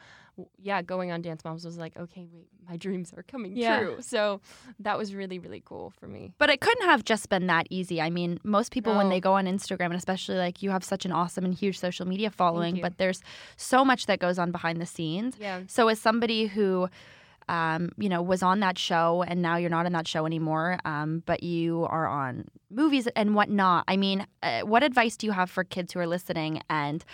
yeah, 0.59 0.83
going 0.83 1.13
on 1.13 1.23
Dance 1.23 1.45
Moms 1.45 1.65
was 1.65 1.79
like, 1.79 1.97
okay, 1.97 2.27
wait, 2.33 2.49
my 2.69 2.77
dreams 2.77 3.13
are 3.17 3.23
coming 3.23 3.57
Yeah. 3.57 3.79
true. 3.79 3.97
So 4.01 4.41
that 4.81 4.99
was 4.99 5.15
really, 5.15 5.39
really 5.39 5.63
cool 5.65 5.91
for 5.99 6.07
me. 6.09 6.33
But 6.39 6.51
it 6.51 6.61
couldn't 6.61 6.87
have 6.87 7.05
just 7.05 7.29
been 7.29 7.47
that 7.47 7.67
easy. 7.71 8.01
I 8.01 8.11
mean, 8.11 8.39
most 8.45 8.73
people, 8.73 8.97
when 8.97 9.09
they 9.09 9.21
go 9.21 9.35
on 9.35 9.47
Instagram, 9.47 9.87
and 9.87 9.95
especially 9.95 10.37
like 10.37 10.63
you 10.63 10.71
have 10.71 10.83
such 10.85 11.05
an 11.05 11.13
awesome 11.13 11.45
and 11.45 11.55
huge 11.55 11.79
social 11.79 12.07
media 12.07 12.31
following, 12.31 12.81
but 12.81 12.99
there's 12.99 13.23
so 13.57 13.85
much 13.85 14.07
that 14.07 14.19
goes 14.19 14.39
on 14.39 14.51
behind 14.51 14.81
the 14.81 14.87
scenes. 14.87 15.37
Yeah. 15.39 15.61
So, 15.69 15.89
as 15.89 16.01
somebody 16.01 16.47
who, 16.47 16.89
um, 17.49 17.91
you 17.99 18.09
know, 18.09 18.23
was 18.23 18.43
on 18.43 18.61
that 18.61 18.79
show 18.79 19.23
and 19.27 19.43
now 19.43 19.57
you're 19.57 19.71
not 19.71 19.87
in 19.87 19.93
that 19.93 20.09
show 20.09 20.25
anymore, 20.27 20.79
um, 20.85 21.23
but 21.27 21.43
you 21.43 21.87
are 21.91 22.07
on 22.07 22.47
movies 22.71 23.07
and 23.15 23.35
whatnot, 23.35 23.85
I 23.87 23.97
mean, 23.97 24.27
uh, 24.43 24.63
what 24.63 24.83
advice 24.83 25.17
do 25.17 25.27
you 25.27 25.33
have 25.33 25.51
for 25.51 25.63
kids 25.63 25.93
who 25.93 26.01
are 26.01 26.07
listening? 26.07 26.61
And 26.71 27.05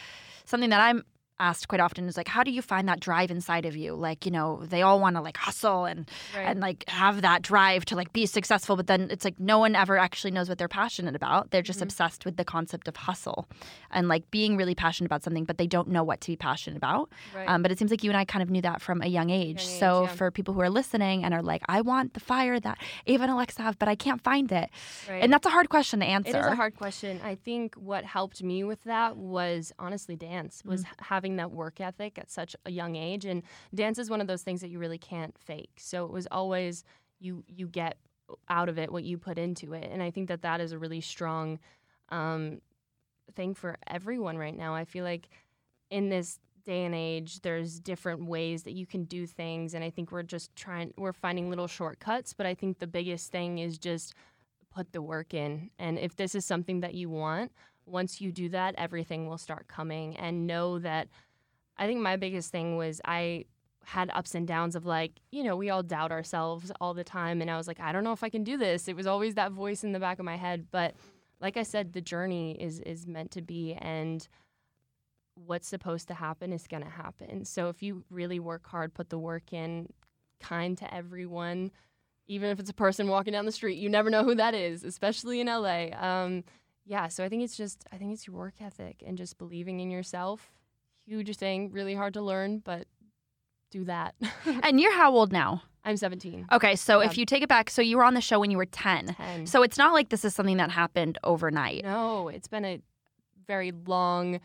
something 0.44 0.70
that 0.70 0.80
I'm 0.80 1.04
asked 1.40 1.66
quite 1.68 1.80
often 1.80 2.06
is 2.06 2.16
like, 2.16 2.28
how 2.28 2.42
do 2.44 2.50
you 2.50 2.62
find 2.62 2.88
that 2.88 3.00
drive 3.00 3.30
inside 3.30 3.64
of 3.66 3.74
you? 3.76 3.94
Like, 3.94 4.24
you 4.26 4.30
know, 4.30 4.62
they 4.64 4.82
all 4.82 5.00
want 5.00 5.16
to 5.16 5.22
like 5.22 5.36
hustle 5.38 5.84
and 5.86 6.00
Right. 6.36 6.46
and 6.48 6.60
like 6.60 6.84
have 6.88 7.22
that 7.22 7.42
drive 7.42 7.84
to 7.86 7.96
like 7.96 8.12
be 8.12 8.26
successful 8.26 8.76
but 8.76 8.86
then 8.86 9.08
it's 9.10 9.24
like 9.24 9.38
no 9.40 9.58
one 9.58 9.74
ever 9.74 9.96
actually 10.06 10.30
knows 10.30 10.48
what 10.48 10.58
they're 10.58 10.68
passionate 10.68 11.16
about 11.16 11.50
they're 11.50 11.62
just 11.72 11.80
Mhm. 11.80 11.88
obsessed 11.88 12.24
with 12.26 12.36
the 12.36 12.44
concept 12.44 12.86
of 12.88 12.96
hustle 12.96 13.48
and 13.90 14.06
like 14.08 14.30
being 14.30 14.56
really 14.56 14.74
passionate 14.74 15.06
about 15.06 15.22
something 15.22 15.44
but 15.44 15.56
they 15.58 15.66
don't 15.66 15.88
know 15.88 16.04
what 16.04 16.20
to 16.22 16.28
be 16.32 16.36
passionate 16.36 16.76
about 16.76 17.08
right. 17.34 17.48
um, 17.48 17.62
but 17.62 17.70
it 17.72 17.78
seems 17.78 17.90
like 17.90 18.04
you 18.04 18.10
and 18.10 18.16
i 18.16 18.24
kind 18.24 18.42
of 18.42 18.50
knew 18.50 18.60
that 18.62 18.80
from 18.82 19.00
a 19.02 19.06
young 19.06 19.30
age 19.30 19.40
Young 19.40 19.56
age, 19.56 19.66
so 19.66 20.02
yeah. 20.02 20.08
for 20.08 20.30
people 20.30 20.52
who 20.54 20.60
are 20.60 20.70
listening 20.70 21.24
and 21.24 21.32
are 21.34 21.42
like 21.42 21.62
i 21.68 21.80
want 21.80 22.14
the 22.14 22.20
fire 22.20 22.58
that 22.60 22.76
ava 23.06 23.22
and 23.24 23.32
alexa 23.32 23.62
have 23.62 23.78
but 23.78 23.88
i 23.88 23.94
can't 23.94 24.22
find 24.22 24.52
it 24.52 24.68
right. 25.08 25.22
and 25.22 25.32
that's 25.32 25.46
a 25.46 25.50
hard 25.50 25.68
question 25.68 26.00
to 26.00 26.06
answer 26.06 26.36
It 26.36 26.40
is 26.40 26.46
a 26.46 26.54
hard 26.56 26.76
question. 26.76 27.20
I 27.24 27.34
think 27.46 27.74
what 27.76 28.04
helped 28.04 28.42
me 28.42 28.64
with 28.64 28.82
that 28.84 29.16
was 29.16 29.72
honestly 29.78 30.16
dance, 30.16 30.62
was 30.64 30.82
Mm. 30.84 30.86
h 30.90 30.96
having 31.30 31.36
that 31.36 31.52
work 31.52 31.80
ethic 31.80 32.18
at 32.18 32.30
such 32.30 32.56
a 32.66 32.70
young 32.70 32.96
age. 32.96 33.24
And 33.24 33.42
dance 33.74 33.98
is 33.98 34.10
one 34.10 34.20
of 34.20 34.26
those 34.26 34.42
things 34.42 34.60
that 34.60 34.68
you 34.68 34.78
really 34.78 34.98
can't 34.98 35.36
fake. 35.38 35.70
So 35.78 36.04
it 36.04 36.12
was 36.12 36.26
always 36.30 36.84
you 37.20 37.44
you 37.46 37.68
get 37.68 37.96
out 38.48 38.68
of 38.68 38.78
it 38.78 38.90
what 38.92 39.04
you 39.04 39.18
put 39.18 39.38
into 39.38 39.72
it. 39.74 39.88
And 39.92 40.02
I 40.02 40.10
think 40.10 40.28
that 40.28 40.42
that 40.42 40.60
is 40.60 40.72
a 40.72 40.78
really 40.78 41.00
strong 41.00 41.58
um, 42.10 42.60
thing 43.34 43.54
for 43.54 43.76
everyone 43.86 44.38
right 44.38 44.56
now. 44.56 44.74
I 44.74 44.84
feel 44.84 45.04
like 45.04 45.28
in 45.90 46.08
this 46.08 46.38
day 46.64 46.84
and 46.84 46.94
age 46.94 47.40
there's 47.40 47.80
different 47.80 48.26
ways 48.26 48.64
that 48.64 48.72
you 48.72 48.86
can 48.86 49.04
do 49.04 49.26
things 49.26 49.72
and 49.72 49.82
I 49.82 49.88
think 49.88 50.12
we're 50.12 50.22
just 50.22 50.54
trying 50.54 50.92
we're 50.98 51.12
finding 51.12 51.48
little 51.48 51.68
shortcuts, 51.68 52.34
but 52.34 52.46
I 52.46 52.54
think 52.54 52.78
the 52.78 52.86
biggest 52.86 53.32
thing 53.32 53.58
is 53.58 53.78
just 53.78 54.14
put 54.74 54.92
the 54.92 55.02
work 55.02 55.34
in. 55.34 55.70
And 55.78 55.98
if 55.98 56.14
this 56.16 56.34
is 56.34 56.44
something 56.44 56.80
that 56.80 56.94
you 56.94 57.08
want, 57.10 57.50
once 57.90 58.20
you 58.20 58.32
do 58.32 58.48
that, 58.50 58.74
everything 58.78 59.26
will 59.26 59.38
start 59.38 59.68
coming. 59.68 60.16
And 60.16 60.46
know 60.46 60.78
that 60.78 61.08
I 61.76 61.86
think 61.86 62.00
my 62.00 62.16
biggest 62.16 62.50
thing 62.50 62.76
was 62.76 63.00
I 63.04 63.46
had 63.84 64.10
ups 64.12 64.34
and 64.34 64.46
downs 64.46 64.76
of 64.76 64.86
like, 64.86 65.12
you 65.30 65.42
know, 65.42 65.56
we 65.56 65.70
all 65.70 65.82
doubt 65.82 66.12
ourselves 66.12 66.70
all 66.80 66.94
the 66.94 67.04
time. 67.04 67.40
And 67.40 67.50
I 67.50 67.56
was 67.56 67.66
like, 67.66 67.80
I 67.80 67.92
don't 67.92 68.04
know 68.04 68.12
if 68.12 68.22
I 68.22 68.28
can 68.28 68.44
do 68.44 68.56
this. 68.56 68.88
It 68.88 68.96
was 68.96 69.06
always 69.06 69.34
that 69.34 69.52
voice 69.52 69.82
in 69.82 69.92
the 69.92 70.00
back 70.00 70.18
of 70.18 70.24
my 70.24 70.36
head. 70.36 70.66
But 70.70 70.94
like 71.40 71.56
I 71.56 71.62
said, 71.62 71.92
the 71.92 72.00
journey 72.00 72.52
is 72.60 72.80
is 72.80 73.06
meant 73.06 73.30
to 73.32 73.42
be 73.42 73.74
and 73.74 74.26
what's 75.46 75.68
supposed 75.68 76.08
to 76.08 76.14
happen 76.14 76.52
is 76.52 76.66
going 76.66 76.82
to 76.82 76.90
happen. 76.90 77.44
So 77.44 77.68
if 77.68 77.82
you 77.82 78.04
really 78.10 78.38
work 78.38 78.66
hard, 78.66 78.92
put 78.92 79.08
the 79.08 79.18
work 79.18 79.52
in, 79.52 79.88
kind 80.38 80.76
to 80.78 80.94
everyone, 80.94 81.70
even 82.26 82.50
if 82.50 82.60
it's 82.60 82.70
a 82.70 82.74
person 82.74 83.08
walking 83.08 83.32
down 83.32 83.46
the 83.46 83.52
street, 83.52 83.78
you 83.78 83.88
never 83.88 84.10
know 84.10 84.22
who 84.22 84.34
that 84.34 84.54
is, 84.54 84.84
especially 84.84 85.40
in 85.40 85.46
LA. 85.46 85.88
Um, 85.98 86.44
yeah, 86.84 87.08
so 87.08 87.24
I 87.24 87.28
think 87.28 87.42
it's 87.42 87.56
just 87.56 87.84
I 87.92 87.96
think 87.96 88.12
it's 88.12 88.26
your 88.26 88.36
work 88.36 88.54
ethic 88.60 89.02
and 89.06 89.16
just 89.18 89.38
believing 89.38 89.80
in 89.80 89.90
yourself. 89.90 90.50
Huge 91.06 91.36
thing, 91.36 91.70
really 91.72 91.94
hard 91.94 92.14
to 92.14 92.22
learn, 92.22 92.58
but 92.58 92.86
do 93.70 93.84
that. 93.84 94.14
and 94.62 94.80
you're 94.80 94.94
how 94.96 95.12
old 95.12 95.32
now 95.32 95.62
I'm 95.84 95.96
17. 95.96 96.46
Okay, 96.52 96.76
so 96.76 97.00
Yeah. 97.00 97.06
if 97.06 97.16
you 97.18 97.24
take 97.24 97.42
it 97.42 97.48
back, 97.48 97.70
so 97.70 97.80
you 97.82 97.96
were 97.96 98.04
on 98.04 98.14
the 98.14 98.20
show 98.20 98.38
when 98.38 98.50
you 98.50 98.56
were 98.58 98.66
10. 98.66 99.14
10. 99.14 99.46
So 99.46 99.62
it's 99.62 99.78
not 99.78 99.92
like 99.92 100.08
this 100.10 100.24
is 100.24 100.34
something 100.34 100.58
that 100.58 100.70
happened 100.70 101.18
overnight. 101.24 101.84
No, 101.84 102.28
it's 102.28 102.48
been 102.48 102.64
a 102.64 102.80
very 103.46 103.72
long, 103.72 104.40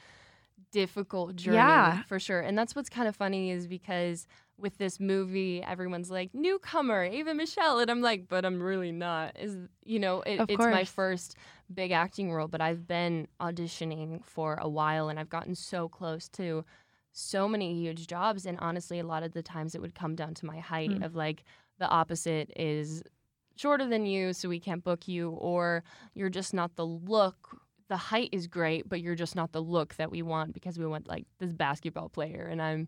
difficult 0.72 1.36
journey 1.36 1.58
Yeah. 1.58 2.04
for 2.04 2.20
sure. 2.20 2.40
And 2.42 2.58
that's 2.58 2.76
what's 2.76 2.90
kind 2.90 3.08
of 3.08 3.16
funny 3.16 3.52
is 3.52 3.68
because 3.68 4.28
with 4.58 4.78
this 4.78 5.00
movie, 5.00 5.62
everyone's 5.62 6.10
like 6.10 6.34
newcomer, 6.34 7.04
Ava 7.04 7.34
Michelle, 7.34 7.80
and 7.80 7.92
I'm 7.92 8.02
like, 8.02 8.28
but 8.28 8.46
I'm 8.46 8.62
really 8.62 8.92
not. 8.92 9.36
Is 9.40 9.58
you 9.84 10.00
know, 10.00 10.22
it, 10.22 10.40
it's 10.50 10.60
my 10.72 10.84
first 10.86 11.36
big 11.74 11.92
acting 11.92 12.32
role, 12.32 12.48
but 12.48 12.62
I've 12.62 12.88
been 12.88 13.28
auditioning 13.42 14.24
for 14.24 14.56
a 14.56 14.70
while, 14.70 15.10
and 15.10 15.20
I've 15.20 15.30
gotten 15.30 15.56
so 15.56 15.90
close 15.90 16.30
to 16.30 16.64
so 17.12 17.48
many 17.48 17.74
huge 17.74 18.08
jobs. 18.08 18.46
And 18.46 18.58
honestly, 18.60 19.00
a 19.00 19.06
lot 19.06 19.24
of 19.24 19.34
the 19.34 19.42
times 19.44 19.76
it 19.76 19.82
would 19.82 19.96
come 19.96 20.16
down 20.16 20.34
to 20.36 20.46
my 20.46 20.60
height 20.60 20.90
Mm. 20.92 21.06
of 21.06 21.16
like 21.16 21.44
the 21.80 21.88
opposite 21.90 22.52
is 22.56 23.04
shorter 23.58 23.86
than 23.88 24.06
you, 24.06 24.32
so 24.34 24.48
we 24.50 24.60
can't 24.60 24.84
book 24.84 25.08
you, 25.08 25.32
or 25.32 25.84
you're 26.14 26.30
just 26.30 26.54
not 26.54 26.76
the 26.76 26.86
look. 26.86 27.60
The 27.88 27.98
height 27.98 28.30
is 28.32 28.48
great, 28.48 28.88
but 28.90 29.02
you're 29.02 29.16
just 29.16 29.36
not 29.36 29.52
the 29.52 29.62
look 29.62 29.96
that 29.96 30.10
we 30.12 30.22
want 30.22 30.54
because 30.54 30.80
we 30.80 30.88
want 30.88 31.08
like 31.08 31.26
this 31.40 31.54
basketball 31.54 32.10
player, 32.10 32.48
and 32.50 32.62
I'm 32.62 32.88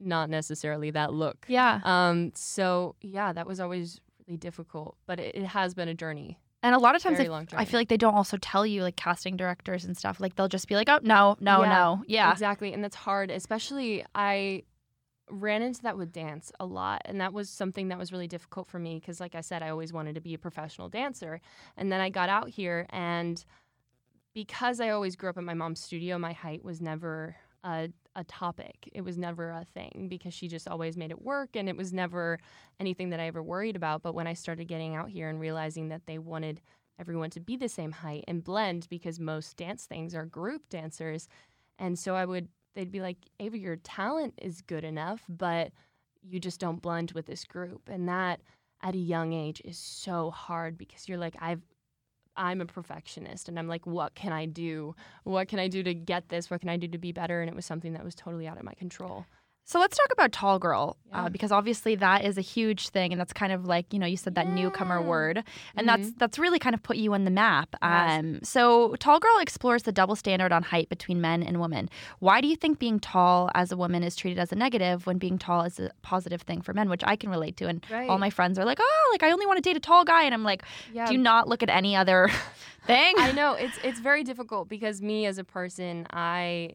not 0.00 0.28
necessarily 0.30 0.90
that 0.92 1.12
look. 1.12 1.46
Yeah. 1.48 1.80
Um. 1.84 2.32
So 2.34 2.94
yeah, 3.00 3.32
that 3.32 3.46
was 3.46 3.60
always 3.60 4.00
really 4.26 4.36
difficult, 4.38 4.96
but 5.06 5.20
it, 5.20 5.34
it 5.34 5.44
has 5.46 5.74
been 5.74 5.88
a 5.88 5.94
journey. 5.94 6.38
And 6.62 6.74
a 6.74 6.78
lot 6.78 6.96
of 6.96 7.02
times 7.02 7.18
I- 7.20 7.24
I 7.60 7.64
feel 7.66 7.78
like 7.78 7.88
they 7.88 7.98
don't 7.98 8.14
also 8.14 8.38
tell 8.38 8.64
you 8.64 8.82
like 8.82 8.96
casting 8.96 9.36
directors 9.36 9.84
and 9.84 9.94
stuff. 9.96 10.18
Like 10.20 10.34
they'll 10.36 10.48
just 10.48 10.66
be 10.66 10.76
like, 10.76 10.88
"Oh, 10.88 10.98
no, 11.02 11.36
no, 11.40 11.62
Yeah, 11.62 11.68
no." 11.68 12.04
Yeah. 12.06 12.32
Exactly, 12.32 12.72
and 12.72 12.82
that's 12.82 12.96
hard. 12.96 13.30
Especially 13.30 14.02
I 14.14 14.62
ran 15.30 15.62
into 15.62 15.82
that 15.82 15.96
with 15.98 16.12
dance 16.12 16.52
a 16.60 16.64
lot, 16.66 17.02
and 17.04 17.20
that 17.20 17.32
was 17.34 17.48
something 17.50 17.88
that 17.88 17.98
was 17.98 18.12
really 18.12 18.28
difficult 18.28 18.66
for 18.66 18.78
me 18.78 18.98
because, 18.98 19.20
like 19.20 19.34
I 19.34 19.40
said, 19.42 19.62
I 19.62 19.68
always 19.70 19.92
wanted 19.92 20.14
to 20.16 20.20
be 20.22 20.32
a 20.34 20.38
professional 20.38 20.88
dancer, 20.88 21.40
and 21.76 21.92
then 21.92 22.00
I 22.00 22.08
got 22.10 22.28
out 22.30 22.48
here, 22.48 22.86
and 22.90 23.42
because 24.34 24.80
I 24.80 24.90
always 24.90 25.16
grew 25.16 25.30
up 25.30 25.36
in 25.38 25.44
my 25.44 25.54
mom's 25.54 25.80
studio, 25.80 26.18
my 26.18 26.32
height 26.32 26.64
was 26.64 26.80
never 26.80 27.36
a 27.62 27.90
a 28.16 28.24
topic. 28.24 28.88
It 28.92 29.02
was 29.02 29.18
never 29.18 29.50
a 29.50 29.66
thing 29.74 30.06
because 30.08 30.34
she 30.34 30.48
just 30.48 30.68
always 30.68 30.96
made 30.96 31.10
it 31.10 31.22
work, 31.22 31.50
and 31.54 31.68
it 31.68 31.76
was 31.76 31.92
never 31.92 32.38
anything 32.80 33.10
that 33.10 33.20
I 33.20 33.26
ever 33.26 33.42
worried 33.42 33.76
about. 33.76 34.02
But 34.02 34.14
when 34.14 34.26
I 34.26 34.34
started 34.34 34.68
getting 34.68 34.94
out 34.94 35.10
here 35.10 35.28
and 35.28 35.40
realizing 35.40 35.88
that 35.88 36.06
they 36.06 36.18
wanted 36.18 36.60
everyone 36.98 37.30
to 37.30 37.40
be 37.40 37.56
the 37.56 37.68
same 37.68 37.92
height 37.92 38.24
and 38.28 38.44
blend 38.44 38.86
because 38.88 39.18
most 39.18 39.56
dance 39.56 39.86
things 39.86 40.14
are 40.14 40.26
group 40.26 40.68
dancers. 40.68 41.28
And 41.78 41.98
so 41.98 42.14
I 42.14 42.24
would, 42.24 42.48
they'd 42.74 42.92
be 42.92 43.00
like, 43.00 43.18
Ava, 43.40 43.58
your 43.58 43.76
talent 43.76 44.34
is 44.40 44.60
good 44.62 44.84
enough, 44.84 45.24
but 45.28 45.72
you 46.22 46.38
just 46.38 46.60
don't 46.60 46.80
blend 46.80 47.12
with 47.12 47.26
this 47.26 47.44
group. 47.44 47.88
And 47.88 48.08
that 48.08 48.40
at 48.82 48.94
a 48.94 48.98
young 48.98 49.32
age 49.32 49.60
is 49.64 49.78
so 49.78 50.30
hard 50.30 50.78
because 50.78 51.08
you're 51.08 51.18
like, 51.18 51.36
I've, 51.40 51.62
I'm 52.36 52.60
a 52.60 52.66
perfectionist 52.66 53.48
and 53.48 53.58
I'm 53.58 53.68
like, 53.68 53.86
what 53.86 54.14
can 54.14 54.32
I 54.32 54.46
do? 54.46 54.94
What 55.24 55.48
can 55.48 55.58
I 55.58 55.68
do 55.68 55.82
to 55.82 55.94
get 55.94 56.28
this? 56.28 56.50
What 56.50 56.60
can 56.60 56.68
I 56.68 56.76
do 56.76 56.88
to 56.88 56.98
be 56.98 57.12
better? 57.12 57.40
And 57.40 57.48
it 57.48 57.56
was 57.56 57.66
something 57.66 57.92
that 57.92 58.04
was 58.04 58.14
totally 58.14 58.46
out 58.48 58.58
of 58.58 58.64
my 58.64 58.74
control. 58.74 59.26
So 59.66 59.80
let's 59.80 59.96
talk 59.96 60.08
about 60.12 60.30
tall 60.30 60.58
girl 60.58 60.98
uh, 61.10 61.30
because 61.30 61.50
obviously 61.50 61.94
that 61.96 62.22
is 62.24 62.36
a 62.36 62.42
huge 62.42 62.90
thing, 62.90 63.12
and 63.12 63.20
that's 63.20 63.32
kind 63.32 63.50
of 63.50 63.64
like 63.64 63.92
you 63.94 63.98
know 63.98 64.04
you 64.06 64.16
said 64.18 64.34
that 64.34 64.48
newcomer 64.48 65.00
word, 65.00 65.42
and 65.74 65.88
that's 65.88 66.12
that's 66.18 66.38
really 66.38 66.58
kind 66.58 66.74
of 66.74 66.82
put 66.82 66.98
you 66.98 67.14
on 67.14 67.24
the 67.24 67.30
map. 67.30 67.74
Yes. 67.82 68.20
Um, 68.20 68.40
so 68.42 68.94
tall 68.96 69.18
girl 69.20 69.38
explores 69.38 69.84
the 69.84 69.92
double 69.92 70.16
standard 70.16 70.52
on 70.52 70.62
height 70.64 70.90
between 70.90 71.20
men 71.22 71.42
and 71.42 71.60
women. 71.60 71.88
Why 72.18 72.42
do 72.42 72.48
you 72.48 72.56
think 72.56 72.78
being 72.78 73.00
tall 73.00 73.50
as 73.54 73.72
a 73.72 73.76
woman 73.76 74.02
is 74.02 74.16
treated 74.16 74.38
as 74.38 74.52
a 74.52 74.54
negative 74.54 75.06
when 75.06 75.16
being 75.16 75.38
tall 75.38 75.62
is 75.62 75.80
a 75.80 75.90
positive 76.02 76.42
thing 76.42 76.60
for 76.60 76.74
men, 76.74 76.90
which 76.90 77.02
I 77.04 77.16
can 77.16 77.30
relate 77.30 77.56
to, 77.58 77.66
and 77.66 77.84
Right. 77.90 78.08
all 78.10 78.18
my 78.18 78.30
friends 78.30 78.58
are 78.58 78.64
like, 78.66 78.78
oh, 78.82 79.08
like 79.12 79.22
I 79.22 79.30
only 79.30 79.46
want 79.46 79.56
to 79.56 79.62
date 79.62 79.76
a 79.76 79.80
tall 79.80 80.04
guy, 80.04 80.24
and 80.24 80.34
I'm 80.34 80.44
like, 80.44 80.62
yeah. 80.92 81.06
do 81.06 81.16
not 81.16 81.48
look 81.48 81.62
at 81.62 81.70
any 81.70 81.96
other 81.96 82.28
thing. 82.86 83.14
I 83.18 83.32
know 83.32 83.54
it's 83.54 83.78
it's 83.82 84.00
very 84.00 84.24
difficult 84.24 84.68
because 84.68 85.00
me 85.00 85.24
as 85.24 85.38
a 85.38 85.44
person, 85.44 86.06
I 86.12 86.74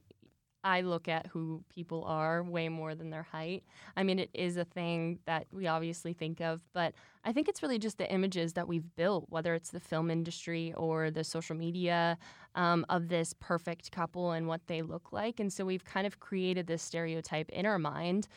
I 0.63 0.81
look 0.81 1.07
at 1.07 1.27
who 1.27 1.63
people 1.73 2.03
are 2.03 2.43
way 2.43 2.69
more 2.69 2.95
than 2.95 3.09
their 3.09 3.23
height. 3.23 3.63
I 3.95 4.03
mean, 4.03 4.19
it 4.19 4.29
is 4.33 4.57
a 4.57 4.65
thing 4.65 5.19
that 5.25 5.47
we 5.51 5.67
obviously 5.67 6.13
think 6.13 6.41
of, 6.41 6.61
but 6.73 6.93
I 7.23 7.31
think 7.31 7.47
it's 7.47 7.61
really 7.61 7.79
just 7.79 7.97
the 7.97 8.11
images 8.11 8.53
that 8.53 8.67
we've 8.67 8.95
built, 8.95 9.25
whether 9.29 9.53
it's 9.53 9.71
the 9.71 9.79
film 9.79 10.11
industry 10.11 10.73
or 10.75 11.11
the 11.11 11.23
social 11.23 11.55
media 11.55 12.17
um, 12.55 12.85
of 12.89 13.07
this 13.07 13.33
perfect 13.39 13.91
couple 13.91 14.31
and 14.31 14.47
what 14.47 14.67
they 14.67 14.81
look 14.81 15.13
like. 15.13 15.39
And 15.39 15.51
so 15.51 15.65
we've 15.65 15.85
kind 15.85 16.05
of 16.05 16.19
created 16.19 16.67
this 16.67 16.81
stereotype 16.81 17.49
in 17.49 17.65
our 17.65 17.79
mind 17.79 18.27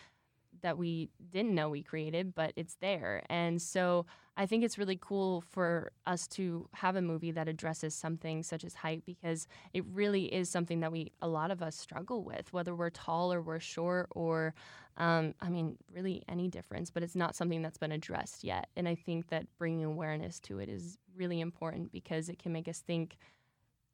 that 0.63 0.79
we 0.79 1.09
didn't 1.31 1.55
know 1.55 1.69
we 1.69 1.83
created, 1.83 2.35
but 2.35 2.53
it's 2.57 2.77
there. 2.81 3.23
And 3.29 3.61
so 3.61 4.07
I 4.37 4.47
think 4.47 4.65
it's 4.65 4.79
really 4.79 4.99
cool 5.01 5.43
for 5.51 5.93
us 6.07 6.27
to 6.29 6.67
have 6.73 6.97
a 6.97 7.03
movie 7.03 7.33
that 7.33 7.49
addresses 7.49 7.95
something 7.95 8.43
such 8.43 8.65
as 8.65 8.75
height 8.75 9.03
because 9.05 9.47
it 9.75 9.85
really 9.93 10.33
is 10.33 10.49
something 10.49 10.81
that 10.81 10.91
we, 10.91 11.13
a 11.21 11.29
lot 11.29 11.51
of 11.51 11.61
us 11.63 11.77
struggle 11.77 12.25
with, 12.25 12.51
whether 12.53 12.75
we're 12.75 12.89
tall 12.91 13.31
or 13.33 13.43
we're 13.43 13.61
short 13.61 14.09
or, 14.13 14.55
um, 14.97 15.35
I 15.43 15.51
mean, 15.51 15.77
really 15.93 16.23
any 16.29 16.49
difference, 16.49 16.91
but 16.91 17.03
it's 17.03 17.15
not 17.15 17.37
something 17.37 17.61
that's 17.61 17.77
been 17.77 17.93
addressed 17.93 18.43
yet. 18.43 18.69
And 18.75 18.89
I 18.89 18.95
think 18.95 19.29
that 19.29 19.47
bringing 19.59 19.85
awareness 19.85 20.41
to 20.41 20.61
it 20.61 20.71
is 20.71 20.97
really 21.15 21.41
important 21.41 21.93
because 21.93 22.31
it 22.31 22.39
can 22.39 22.53
make 22.53 22.69
us 22.69 22.81
think 22.81 23.19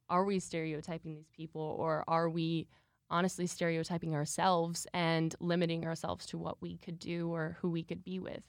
are 0.09 0.25
we 0.25 0.39
stereotyping 0.39 1.15
these 1.15 1.29
people 1.31 1.77
or 1.79 2.05
are 2.09 2.31
we 2.31 2.69
honestly 3.11 3.47
stereotyping 3.47 4.15
ourselves 4.15 4.87
and 4.95 5.35
limiting 5.41 5.85
ourselves 5.85 6.27
to 6.27 6.39
what 6.39 6.63
we 6.63 6.77
could 6.79 6.99
do 6.99 7.29
or 7.33 7.59
who 7.61 7.71
we 7.71 7.83
could 7.83 8.05
be 8.05 8.19
with? 8.21 8.43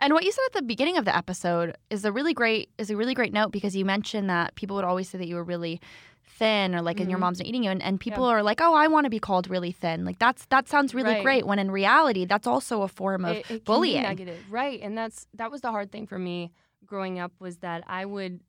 And 0.00 0.12
what 0.12 0.24
you 0.24 0.32
said 0.32 0.42
at 0.46 0.52
the 0.54 0.62
beginning 0.62 0.96
of 0.98 1.04
the 1.04 1.16
episode 1.16 1.76
is 1.90 2.04
a 2.04 2.12
really 2.12 2.34
great 2.34 2.70
is 2.78 2.90
a 2.90 2.96
really 2.96 3.14
great 3.14 3.32
note 3.32 3.52
because 3.52 3.74
you 3.76 3.84
mentioned 3.84 4.28
that 4.30 4.54
people 4.54 4.76
would 4.76 4.84
always 4.84 5.08
say 5.08 5.18
that 5.18 5.26
you 5.26 5.36
were 5.36 5.44
really 5.44 5.80
thin 6.26 6.74
or 6.74 6.80
like 6.82 7.00
and 7.00 7.10
your 7.10 7.18
Mhm. 7.18 7.22
mom's 7.22 7.38
not 7.38 7.46
eating 7.46 7.62
you 7.64 7.70
and, 7.70 7.82
and 7.82 8.00
people 8.00 8.24
are 8.24 8.42
like 8.42 8.60
oh 8.60 8.74
i 8.74 8.86
want 8.88 9.04
to 9.04 9.10
be 9.10 9.18
called 9.18 9.48
really 9.48 9.72
thin 9.72 10.04
like 10.06 10.18
that's 10.18 10.46
that 10.46 10.66
sounds 10.68 10.94
really 10.94 11.12
Right. 11.12 11.22
great 11.22 11.46
when 11.46 11.58
in 11.58 11.70
reality 11.70 12.24
that's 12.24 12.46
also 12.46 12.80
a 12.82 12.88
form 12.88 13.24
of 13.26 13.36
it, 13.36 13.46
it 13.50 13.64
bullying. 13.64 14.02
negative 14.02 14.44
right 14.50 14.80
and 14.82 14.96
that's 14.96 15.26
that 15.34 15.50
was 15.50 15.60
the 15.60 15.70
hard 15.70 15.92
thing 15.92 16.06
for 16.06 16.18
me 16.18 16.50
growing 16.86 17.18
up 17.18 17.32
was 17.40 17.58
that 17.58 17.84
i 17.86 18.06
would 18.06 18.40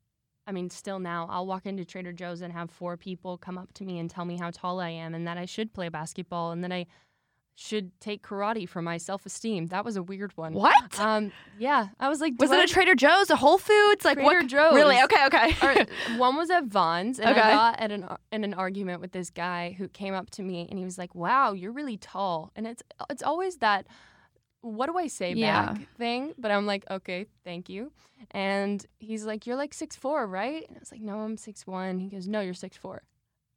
i 0.46 0.52
mean 0.52 0.70
still 0.70 0.98
now 0.98 1.26
i'll 1.30 1.46
walk 1.46 1.66
into 1.66 1.84
trader 1.84 2.12
joe's 2.12 2.40
and 2.40 2.52
have 2.52 2.70
four 2.70 2.96
people 2.96 3.36
come 3.36 3.58
up 3.58 3.72
to 3.74 3.84
me 3.84 3.98
and 3.98 4.08
tell 4.10 4.24
me 4.24 4.38
how 4.38 4.50
tall 4.50 4.80
i 4.80 4.88
am 4.88 5.14
and 5.14 5.26
that 5.26 5.36
i 5.36 5.44
should 5.44 5.72
play 5.74 5.88
basketball 5.90 6.52
and 6.52 6.64
that 6.64 6.72
i 6.72 6.86
should 7.58 7.90
take 8.00 8.22
karate 8.22 8.68
for 8.68 8.82
my 8.82 8.98
self-esteem 8.98 9.66
that 9.68 9.82
was 9.84 9.96
a 9.96 10.02
weird 10.02 10.36
one 10.36 10.52
what 10.52 11.00
um 11.00 11.32
yeah 11.58 11.88
i 11.98 12.06
was 12.08 12.20
like 12.20 12.34
was 12.38 12.50
it 12.50 12.58
I- 12.58 12.64
a 12.64 12.66
trader 12.66 12.94
joe's 12.94 13.30
a 13.30 13.36
whole 13.36 13.56
foods 13.58 14.04
like 14.04 14.18
Trader 14.18 14.24
what 14.40 14.46
Joe's. 14.46 14.74
really 14.74 15.00
okay 15.02 15.24
okay 15.26 15.86
one 16.18 16.36
was 16.36 16.50
at 16.50 16.64
Vons, 16.64 17.18
and 17.18 17.30
Okay. 17.30 17.40
I 17.40 17.54
got 17.54 17.80
at 17.80 17.90
an 17.90 18.06
in 18.30 18.44
an 18.44 18.52
argument 18.54 19.00
with 19.00 19.12
this 19.12 19.30
guy 19.30 19.74
who 19.78 19.88
came 19.88 20.12
up 20.14 20.28
to 20.30 20.42
me, 20.42 20.66
and 20.68 20.78
he 20.78 20.84
was 20.84 20.98
like, 20.98 21.14
"Wow, 21.14 21.52
you're 21.54 21.72
really 21.72 21.96
tall," 21.96 22.52
and 22.54 22.66
it's 22.66 22.82
it's 23.10 23.22
always 23.22 23.56
that. 23.58 23.86
What 24.60 24.86
do 24.86 24.98
I 24.98 25.06
say 25.06 25.32
Yeah. 25.32 25.66
back 25.74 25.88
thing? 25.96 26.34
But 26.38 26.50
I'm 26.50 26.66
like, 26.66 26.84
okay, 26.90 27.26
thank 27.44 27.68
you. 27.68 27.92
And 28.32 28.84
he's 28.98 29.24
like, 29.24 29.46
you're 29.46 29.56
like 29.56 29.72
six 29.72 29.94
four, 29.96 30.26
right? 30.26 30.66
And 30.68 30.76
I 30.76 30.80
was 30.80 30.90
like, 30.90 31.00
no, 31.02 31.20
I'm 31.20 31.36
six 31.36 31.66
one. 31.66 32.00
He 32.00 32.08
goes, 32.08 32.26
no, 32.26 32.40
you're 32.40 32.54
six 32.54 32.76
four. 32.76 33.02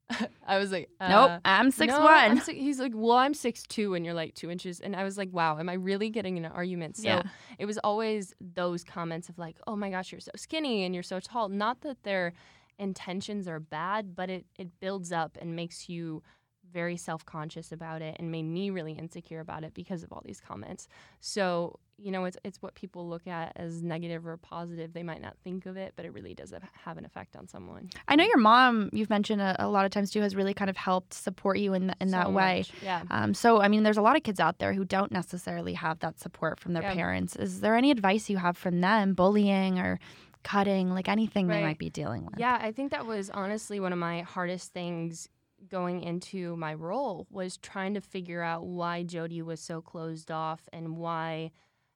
I 0.47 0.57
was 0.57 0.71
like, 0.71 0.89
uh, 0.99 1.09
nope 1.09 1.41
i'm 1.45 1.69
six 1.71 1.93
no, 1.93 1.99
one 1.99 2.31
I'm 2.31 2.39
si- 2.39 2.59
he's 2.59 2.79
like, 2.79 2.93
well, 2.95 3.17
I'm 3.17 3.33
six 3.33 3.63
two, 3.63 3.93
and 3.93 4.03
you're 4.05 4.13
like 4.15 4.33
two 4.33 4.49
inches. 4.49 4.79
And 4.79 4.95
I 4.95 5.03
was 5.03 5.17
like, 5.17 5.29
wow, 5.31 5.57
am 5.59 5.69
I 5.69 5.73
really 5.73 6.09
getting 6.09 6.37
in 6.37 6.45
an 6.45 6.51
argument? 6.51 6.97
So 6.97 7.03
Yeah. 7.03 7.21
it 7.57 7.65
was 7.65 7.77
always 7.79 8.33
those 8.41 8.83
comments 8.83 9.29
of 9.29 9.37
like, 9.37 9.57
oh 9.67 9.75
my 9.75 9.89
gosh, 9.89 10.11
you're 10.11 10.21
so 10.21 10.31
skinny 10.35 10.83
and 10.83 10.93
you're 10.93 11.03
so 11.03 11.19
tall. 11.19 11.49
Not 11.49 11.81
that 11.81 12.03
their 12.03 12.33
intentions 12.79 13.47
are 13.47 13.59
bad, 13.59 14.15
but 14.15 14.29
it 14.29 14.45
it 14.57 14.79
builds 14.79 15.11
up 15.11 15.37
and 15.39 15.55
makes 15.55 15.89
you 15.89 16.23
very 16.71 16.97
self-conscious 16.97 17.71
about 17.71 18.01
it 18.01 18.15
and 18.19 18.31
made 18.31 18.43
me 18.43 18.69
really 18.69 18.93
insecure 18.93 19.39
about 19.39 19.63
it 19.63 19.73
because 19.73 20.03
of 20.03 20.11
all 20.11 20.21
these 20.25 20.39
comments. 20.39 20.88
So, 21.19 21.79
you 21.97 22.11
know, 22.11 22.25
it's 22.25 22.38
it's 22.43 22.61
what 22.61 22.75
people 22.75 23.07
look 23.07 23.27
at 23.27 23.51
as 23.55 23.81
negative 23.83 24.25
or 24.25 24.38
positive. 24.38 24.93
They 24.93 25.03
might 25.03 25.21
not 25.21 25.35
think 25.43 25.65
of 25.65 25.75
it, 25.77 25.93
but 25.95 26.05
it 26.05 26.13
really 26.13 26.33
does 26.33 26.53
have- 26.85 26.97
an 26.97 27.05
effect 27.05 27.35
on 27.35 27.47
someone. 27.47 27.89
i 28.07 28.15
know 28.15 28.23
your 28.23 28.38
mom 28.38 28.89
you've 28.93 29.09
mentioned 29.09 29.41
a, 29.41 29.55
a 29.63 29.67
lot 29.67 29.85
of 29.85 29.91
times 29.91 30.09
too 30.11 30.21
has 30.21 30.35
really 30.35 30.53
kind 30.53 30.69
of 30.69 30.77
helped 30.77 31.13
support 31.13 31.57
you 31.59 31.73
in, 31.73 31.83
th- 31.83 31.95
in 32.01 32.09
that 32.11 32.25
So 32.25 32.31
way 32.31 32.57
much. 32.59 32.71
Yeah. 32.83 33.03
Um, 33.11 33.33
so, 33.33 33.61
I 33.61 33.67
mean, 33.67 33.83
there's 33.83 33.97
a 33.97 34.01
lot 34.01 34.15
of 34.15 34.23
kids 34.23 34.39
out 34.39 34.59
there 34.59 34.73
who 34.73 34.85
don't 34.85 35.11
necessarily 35.11 35.73
have 35.75 35.99
that 35.99 36.19
support 36.19 36.59
from 36.59 36.73
their 36.73 36.83
Yeah. 36.83 36.93
parents. 36.93 37.35
Is 37.35 37.61
there 37.61 37.75
any 37.75 37.91
advice 37.91 38.29
you 38.29 38.38
have 38.38 38.57
from 38.57 38.81
them, 38.81 39.13
bullying 39.13 39.77
or 39.79 39.99
cutting, 40.43 40.89
like 40.91 41.07
anything 41.09 41.47
they 41.47 41.61
might 41.61 41.77
be 41.77 41.89
dealing 41.89 42.25
with? 42.25 42.35
Yeah, 42.39 42.57
I 42.61 42.71
think 42.71 42.91
that 42.91 43.05
was 43.05 43.29
honestly 43.29 43.79
one 43.79 43.91
of 43.93 43.99
my 43.99 44.21
hardest 44.21 44.73
things 44.73 45.27
going 45.67 46.01
into 46.01 46.55
my 46.55 46.73
role 46.73 47.27
was 47.29 47.57
trying 47.57 47.93
to 47.93 48.01
figure 48.01 48.41
out 48.41 48.65
why 48.65 49.03
Jodi 49.03 49.41
was 49.41 49.59
so 49.59 49.81
closed 49.81 50.31
off 50.31 50.67
and 50.71 50.97
why 50.97 51.51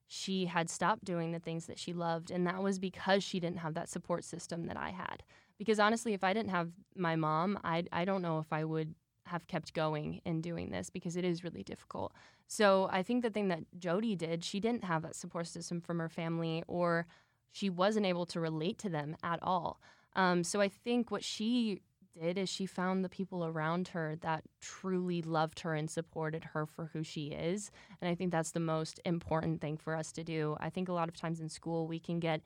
she 0.06 0.46
had 0.46 0.68
stopped 0.68 1.04
doing 1.04 1.32
the 1.32 1.38
things 1.38 1.66
that 1.66 1.78
she 1.78 1.92
loved 1.92 2.30
and 2.30 2.46
that 2.46 2.62
was 2.62 2.78
because 2.78 3.24
she 3.24 3.40
didn't 3.40 3.58
have 3.58 3.74
that 3.74 3.88
support 3.88 4.24
system 4.24 4.66
that 4.66 4.76
I 4.76 4.90
had. 4.90 5.22
Because 5.58 5.78
honestly, 5.78 6.14
if 6.14 6.24
I 6.24 6.32
didn't 6.32 6.50
have 6.50 6.70
my 6.96 7.16
mom, 7.16 7.58
I 7.64 7.84
I 7.92 8.04
don't 8.04 8.22
know 8.22 8.38
if 8.40 8.52
I 8.52 8.64
would 8.64 8.94
have 9.26 9.46
kept 9.46 9.72
going 9.72 10.20
in 10.24 10.40
doing 10.40 10.70
this 10.70 10.90
because 10.90 11.16
it 11.16 11.24
is 11.24 11.44
really 11.44 11.62
difficult. 11.62 12.12
So 12.46 12.88
I 12.92 13.02
think 13.02 13.22
the 13.22 13.30
thing 13.30 13.48
that 13.48 13.60
Jodi 13.78 14.16
did, 14.16 14.44
she 14.44 14.60
didn't 14.60 14.84
have 14.84 15.02
that 15.02 15.16
support 15.16 15.46
system 15.46 15.80
from 15.80 15.98
her 15.98 16.08
family, 16.08 16.62
or 16.66 17.06
she 17.52 17.70
wasn't 17.70 18.06
able 18.06 18.26
to 18.26 18.40
relate 18.40 18.78
to 18.78 18.88
them 18.88 19.16
at 19.22 19.38
all. 19.42 19.80
Um, 20.16 20.44
so 20.44 20.60
I 20.60 20.68
think 20.68 21.10
what 21.10 21.24
she 21.24 21.80
did 22.20 22.38
is 22.38 22.48
she 22.48 22.66
found 22.66 23.04
the 23.04 23.08
people 23.08 23.44
around 23.44 23.88
her 23.88 24.16
that 24.20 24.44
truly 24.60 25.22
loved 25.22 25.60
her 25.60 25.74
and 25.74 25.90
supported 25.90 26.44
her 26.44 26.66
for 26.66 26.90
who 26.92 27.02
she 27.02 27.26
is. 27.28 27.70
And 28.00 28.08
I 28.08 28.14
think 28.14 28.30
that's 28.30 28.52
the 28.52 28.60
most 28.60 29.00
important 29.04 29.60
thing 29.60 29.76
for 29.76 29.94
us 29.94 30.12
to 30.12 30.24
do. 30.24 30.56
I 30.60 30.70
think 30.70 30.88
a 30.88 30.92
lot 30.92 31.08
of 31.08 31.16
times 31.16 31.40
in 31.40 31.48
school 31.48 31.86
we 31.86 31.98
can 31.98 32.20
get 32.20 32.42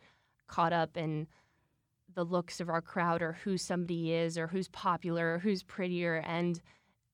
caught 0.47 0.73
up 0.73 0.97
in 0.97 1.27
the 2.15 2.25
looks 2.25 2.61
of 2.61 2.69
our 2.69 2.81
crowd 2.81 3.23
or 3.23 3.39
who 3.45 3.59
somebody 3.59 4.13
is 4.13 4.39
or 4.39 4.47
who's 4.47 4.69
popular 4.69 5.35
or 5.35 5.39
who's 5.39 5.63
prettier 5.63 6.23
and 6.27 6.61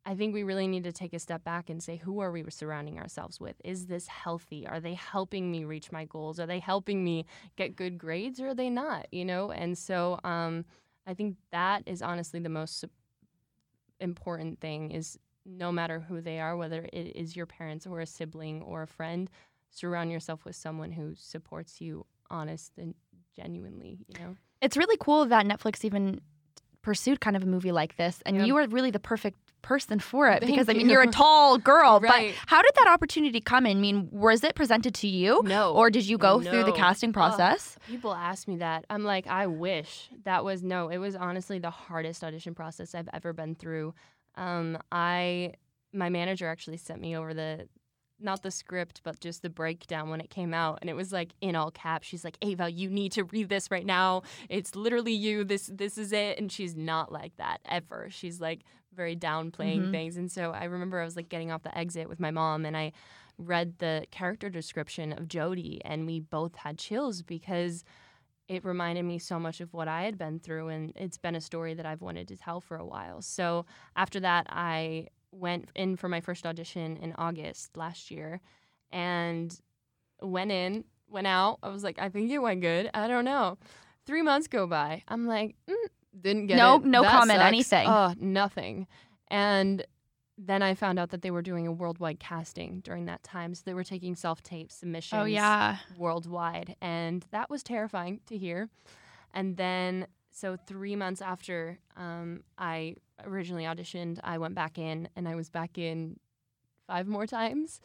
I 0.07 0.15
think 0.15 0.35
we 0.35 0.43
really 0.43 0.69
need 0.69 0.85
to 0.85 0.93
take 0.93 1.15
a 1.15 1.19
step 1.19 1.45
back 1.45 1.71
and 1.71 1.83
say, 1.83 1.97
who 1.97 2.21
are 2.21 2.31
we 2.31 2.45
surrounding 2.51 2.99
ourselves 2.99 3.41
with? 3.41 3.57
Is 3.65 3.87
this 3.87 4.07
healthy? 4.07 4.67
Are 4.67 4.81
they 4.81 4.93
helping 4.93 5.51
me 5.51 5.65
reach 5.65 5.91
my 5.93 6.05
goals? 6.05 6.39
Are 6.39 6.47
they 6.47 6.59
helping 6.59 7.03
me 7.03 7.25
get 7.57 7.75
good 7.75 7.97
grades 7.97 8.39
or 8.39 8.49
are 8.49 8.55
they 8.55 8.69
not? 8.69 9.07
You 9.13 9.25
know? 9.25 9.51
And 9.51 9.79
so 9.79 10.21
um, 10.23 10.67
I 11.07 11.15
think 11.15 11.37
that 11.53 11.83
is 11.87 12.03
honestly 12.03 12.41
the 12.41 12.49
most 12.49 12.85
important 14.01 14.61
thing 14.61 14.91
is 14.91 15.19
no 15.47 15.71
matter 15.71 16.01
who 16.01 16.21
they 16.21 16.41
are, 16.41 16.57
whether 16.57 16.89
it 16.93 17.13
is 17.15 17.37
your 17.37 17.47
parents 17.47 17.87
or 17.87 18.01
a 18.01 18.07
sibling 18.07 18.63
or 18.63 18.83
a 18.83 18.87
friend, 18.87 19.31
surround 19.71 20.11
yourself 20.11 20.45
with 20.45 20.57
someone 20.57 20.93
who 20.93 21.15
supports 21.17 21.81
you 21.81 22.07
honest 22.31 22.73
and 22.79 22.95
genuinely, 23.37 23.99
you 24.09 24.19
know? 24.19 24.37
It's 24.63 24.77
really 24.77 24.97
cool 24.99 25.27
that 25.27 25.45
Netflix 25.45 25.85
even 25.85 26.21
pursued 26.81 27.21
kind 27.21 27.37
of 27.37 27.43
a 27.43 27.47
movie 27.47 27.73
like 27.73 27.97
this 27.97 28.23
and 28.25 28.37
Yeah. 28.37 28.45
you 28.45 28.55
were 28.55 28.67
really 28.67 28.91
the 28.91 29.01
perfect 29.01 29.39
person 29.65 29.99
for 29.99 30.29
it 30.29 30.41
Thank 30.41 30.53
because 30.53 30.69
I 30.69 30.75
mean 30.75 30.87
you. 30.87 30.93
you're 30.93 31.03
a 31.03 31.07
tall 31.25 31.59
girl 31.59 31.99
Right. 32.01 32.35
but 32.37 32.47
how 32.47 32.63
did 32.63 32.71
that 32.77 32.87
opportunity 32.87 33.41
come 33.41 33.67
in? 33.67 33.79
I 33.79 33.81
mean 33.81 34.09
was 34.13 34.45
it 34.45 34.55
presented 34.55 34.95
to 34.97 35.09
you 35.09 35.41
No. 35.45 35.73
or 35.73 35.91
did 35.91 36.07
you 36.07 36.19
go 36.19 36.41
through 36.41 36.65
the 36.65 36.73
casting 36.73 37.13
process? 37.13 37.77
People 37.89 38.15
ask 38.15 38.47
me 38.47 38.57
that. 38.59 38.85
I'm 38.91 39.03
like, 39.05 39.27
I 39.27 39.47
wish 39.49 40.11
that 40.25 40.45
was 40.45 40.63
no. 40.63 40.89
It 40.89 40.99
was 40.99 41.17
honestly 41.17 41.59
the 41.59 41.71
hardest 41.71 42.23
audition 42.23 42.55
process 42.55 42.95
I've 42.95 43.09
ever 43.13 43.33
been 43.33 43.55
through. 43.57 43.95
Um, 44.37 44.79
I 44.93 45.55
my 45.93 46.09
manager 46.11 46.47
actually 46.49 46.77
sent 46.79 47.01
me 47.01 47.17
over 47.17 47.33
the 47.35 47.69
not 48.21 48.43
the 48.43 48.51
script, 48.51 49.01
but 49.05 49.19
just 49.21 49.43
the 49.43 49.51
breakdown 49.51 50.09
when 50.09 50.21
it 50.21 50.31
came 50.31 50.55
out, 50.55 50.79
and 50.81 50.89
it 50.89 50.95
was 50.95 51.13
like 51.13 51.33
in 51.41 51.57
all 51.57 51.71
caps. 51.73 52.07
She's 52.07 52.25
like, 52.25 52.39
"Ava, 52.43 52.71
you 52.71 52.89
need 52.89 53.13
to 53.13 53.25
read 53.25 53.49
this 53.49 53.71
right 53.71 53.85
now. 53.85 54.23
It's 54.49 54.75
literally 54.77 55.13
you. 55.13 55.45
This 55.45 55.69
this 55.73 55.99
is 55.99 56.13
it." 56.13 56.39
And 56.39 56.51
she's 56.51 56.75
not 56.77 57.11
like 57.13 57.37
that 57.39 57.59
ever. 57.69 58.09
She's 58.11 58.41
like 58.41 58.61
very 58.95 59.17
downplaying 59.17 59.89
Mhm. 59.89 59.91
things. 59.91 60.17
And 60.17 60.31
so 60.31 60.53
I 60.53 60.65
remember 60.65 61.01
I 61.01 61.05
was 61.05 61.17
like 61.17 61.29
getting 61.29 61.51
off 61.51 61.63
the 61.63 61.77
exit 61.77 62.09
with 62.09 62.21
my 62.21 62.31
mom, 62.31 62.65
and 62.65 62.77
I 62.77 62.93
read 63.39 63.79
the 63.79 64.07
character 64.11 64.49
description 64.49 65.13
of 65.13 65.29
Jodi, 65.29 65.81
and 65.85 66.07
we 66.07 66.21
both 66.21 66.55
had 66.57 66.79
chills 66.79 67.23
because 67.23 67.85
it 68.47 68.65
reminded 68.65 69.05
me 69.05 69.19
so 69.19 69.39
much 69.41 69.61
of 69.61 69.73
what 69.73 69.89
I 69.89 70.03
had 70.03 70.19
been 70.19 70.39
through, 70.39 70.69
and 70.69 70.93
it's 70.97 71.19
been 71.19 71.35
a 71.35 71.41
story 71.41 71.75
that 71.75 71.87
I've 71.87 72.03
wanted 72.03 72.29
to 72.29 72.37
tell 72.37 72.61
for 72.61 72.77
a 72.77 72.85
while. 72.85 73.23
So 73.23 73.65
after 73.97 74.21
that, 74.21 74.47
I 74.51 75.09
went 75.33 75.69
in 75.75 75.97
for 75.97 76.09
my 76.09 76.21
first 76.21 76.47
audition 76.47 76.97
in 76.99 77.13
August 77.19 77.77
last 77.77 78.11
year, 78.11 78.41
and 78.93 79.59
went 80.23 80.53
in, 80.53 80.85
went 81.09 81.27
out. 81.27 81.59
I 81.63 81.71
was 81.71 81.83
like, 81.83 81.99
I 81.99 82.09
think 82.09 82.31
it 82.31 82.39
went 82.39 82.61
good. 82.61 82.91
I 82.95 83.09
don't 83.09 83.25
know. 83.25 83.59
Three 84.07 84.23
months 84.23 84.47
go 84.47 84.67
by. 84.67 85.03
I'm 85.09 85.27
like, 85.27 85.57
mm, 85.69 85.75
didn't 86.21 86.47
get 86.47 86.57
No- 86.57 86.77
it. 86.77 86.85
no 86.85 87.03
That 87.03 87.11
comment, 87.13 87.39
sucks. 87.39 87.47
anything. 87.49 87.89
Oh, 87.89 88.15
nothing. 88.19 88.87
And 89.29 89.85
then 90.37 90.63
I 90.63 90.75
found 90.75 90.99
out 90.99 91.11
that 91.11 91.23
they 91.23 91.31
were 91.31 91.43
doing 91.43 91.67
a 91.67 91.73
worldwide 91.73 92.19
casting 92.19 92.81
during 92.81 93.05
that 93.07 93.23
time. 93.23 93.55
So 93.55 93.63
they 93.65 93.75
were 93.75 93.85
taking 93.85 94.17
self 94.17 94.43
tape 94.43 94.73
submissions 94.73 95.21
Oh 95.21 95.25
yeah. 95.25 95.77
worldwide. 95.97 96.77
And 96.81 97.25
that 97.31 97.49
was 97.51 97.63
terrifying 97.63 98.21
to 98.27 98.37
hear. 98.37 98.69
And 99.33 99.57
then, 99.57 100.07
so 100.31 100.57
three 100.57 100.97
months 100.97 101.23
after 101.23 101.79
um, 101.97 102.43
I 102.59 102.97
originally 103.25 103.65
auditioned, 103.65 104.19
I 104.25 104.39
went 104.39 104.55
back 104.57 104.79
in 104.79 105.09
and 105.15 105.29
I 105.29 105.35
was 105.37 105.51
back 105.51 105.79
in 105.79 106.19
five 106.89 107.07
more 107.07 107.27
times. 107.27 107.81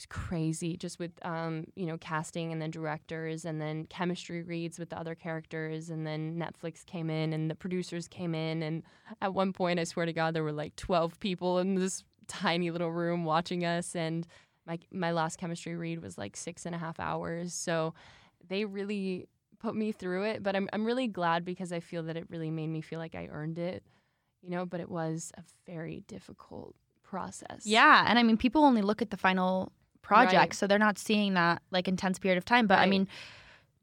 Was 0.00 0.06
crazy 0.06 0.78
just 0.78 0.98
with, 0.98 1.10
um, 1.26 1.66
you 1.76 1.84
know, 1.84 1.98
casting 1.98 2.52
and 2.52 2.62
then 2.62 2.70
directors 2.70 3.44
and 3.44 3.60
then 3.60 3.84
chemistry 3.84 4.42
reads 4.42 4.78
with 4.78 4.88
the 4.88 4.98
other 4.98 5.14
characters. 5.14 5.90
And 5.90 6.06
then 6.06 6.40
Netflix 6.40 6.86
came 6.86 7.10
in 7.10 7.34
and 7.34 7.50
the 7.50 7.54
producers 7.54 8.08
came 8.08 8.34
in. 8.34 8.62
And 8.62 8.82
at 9.20 9.34
one 9.34 9.52
point, 9.52 9.78
I 9.78 9.84
swear 9.84 10.06
to 10.06 10.12
God, 10.14 10.32
there 10.32 10.42
were 10.42 10.52
like 10.52 10.74
12 10.76 11.20
people 11.20 11.58
in 11.58 11.74
this 11.74 12.02
tiny 12.28 12.70
little 12.70 12.90
room 12.90 13.26
watching 13.26 13.62
us. 13.66 13.94
And 13.94 14.26
my, 14.66 14.78
my 14.90 15.12
last 15.12 15.36
chemistry 15.36 15.76
read 15.76 16.00
was 16.00 16.16
like 16.16 16.34
six 16.34 16.64
and 16.64 16.74
a 16.74 16.78
half 16.78 16.98
hours. 16.98 17.52
So 17.52 17.92
they 18.48 18.64
really 18.64 19.28
put 19.58 19.76
me 19.76 19.92
through 19.92 20.22
it. 20.22 20.42
But 20.42 20.56
I'm, 20.56 20.66
I'm 20.72 20.86
really 20.86 21.08
glad 21.08 21.44
because 21.44 21.72
I 21.74 21.80
feel 21.80 22.04
that 22.04 22.16
it 22.16 22.24
really 22.30 22.50
made 22.50 22.68
me 22.68 22.80
feel 22.80 23.00
like 23.00 23.14
I 23.14 23.28
earned 23.30 23.58
it, 23.58 23.84
you 24.40 24.48
know, 24.48 24.64
but 24.64 24.80
it 24.80 24.88
was 24.88 25.30
a 25.36 25.42
very 25.66 26.04
difficult 26.08 26.74
process. 27.02 27.66
Yeah, 27.66 28.06
and 28.08 28.18
I 28.18 28.22
mean, 28.22 28.38
people 28.38 28.64
only 28.64 28.80
look 28.80 29.02
at 29.02 29.10
the 29.10 29.18
final 29.18 29.72
project, 30.02 30.34
Right. 30.34 30.54
so 30.54 30.66
they're 30.66 30.78
not 30.78 30.98
seeing 30.98 31.34
that 31.34 31.62
like 31.70 31.88
intense 31.88 32.18
period 32.18 32.38
of 32.38 32.44
time. 32.44 32.66
But 32.66 32.78
I 32.78 32.86
mean, 32.86 33.06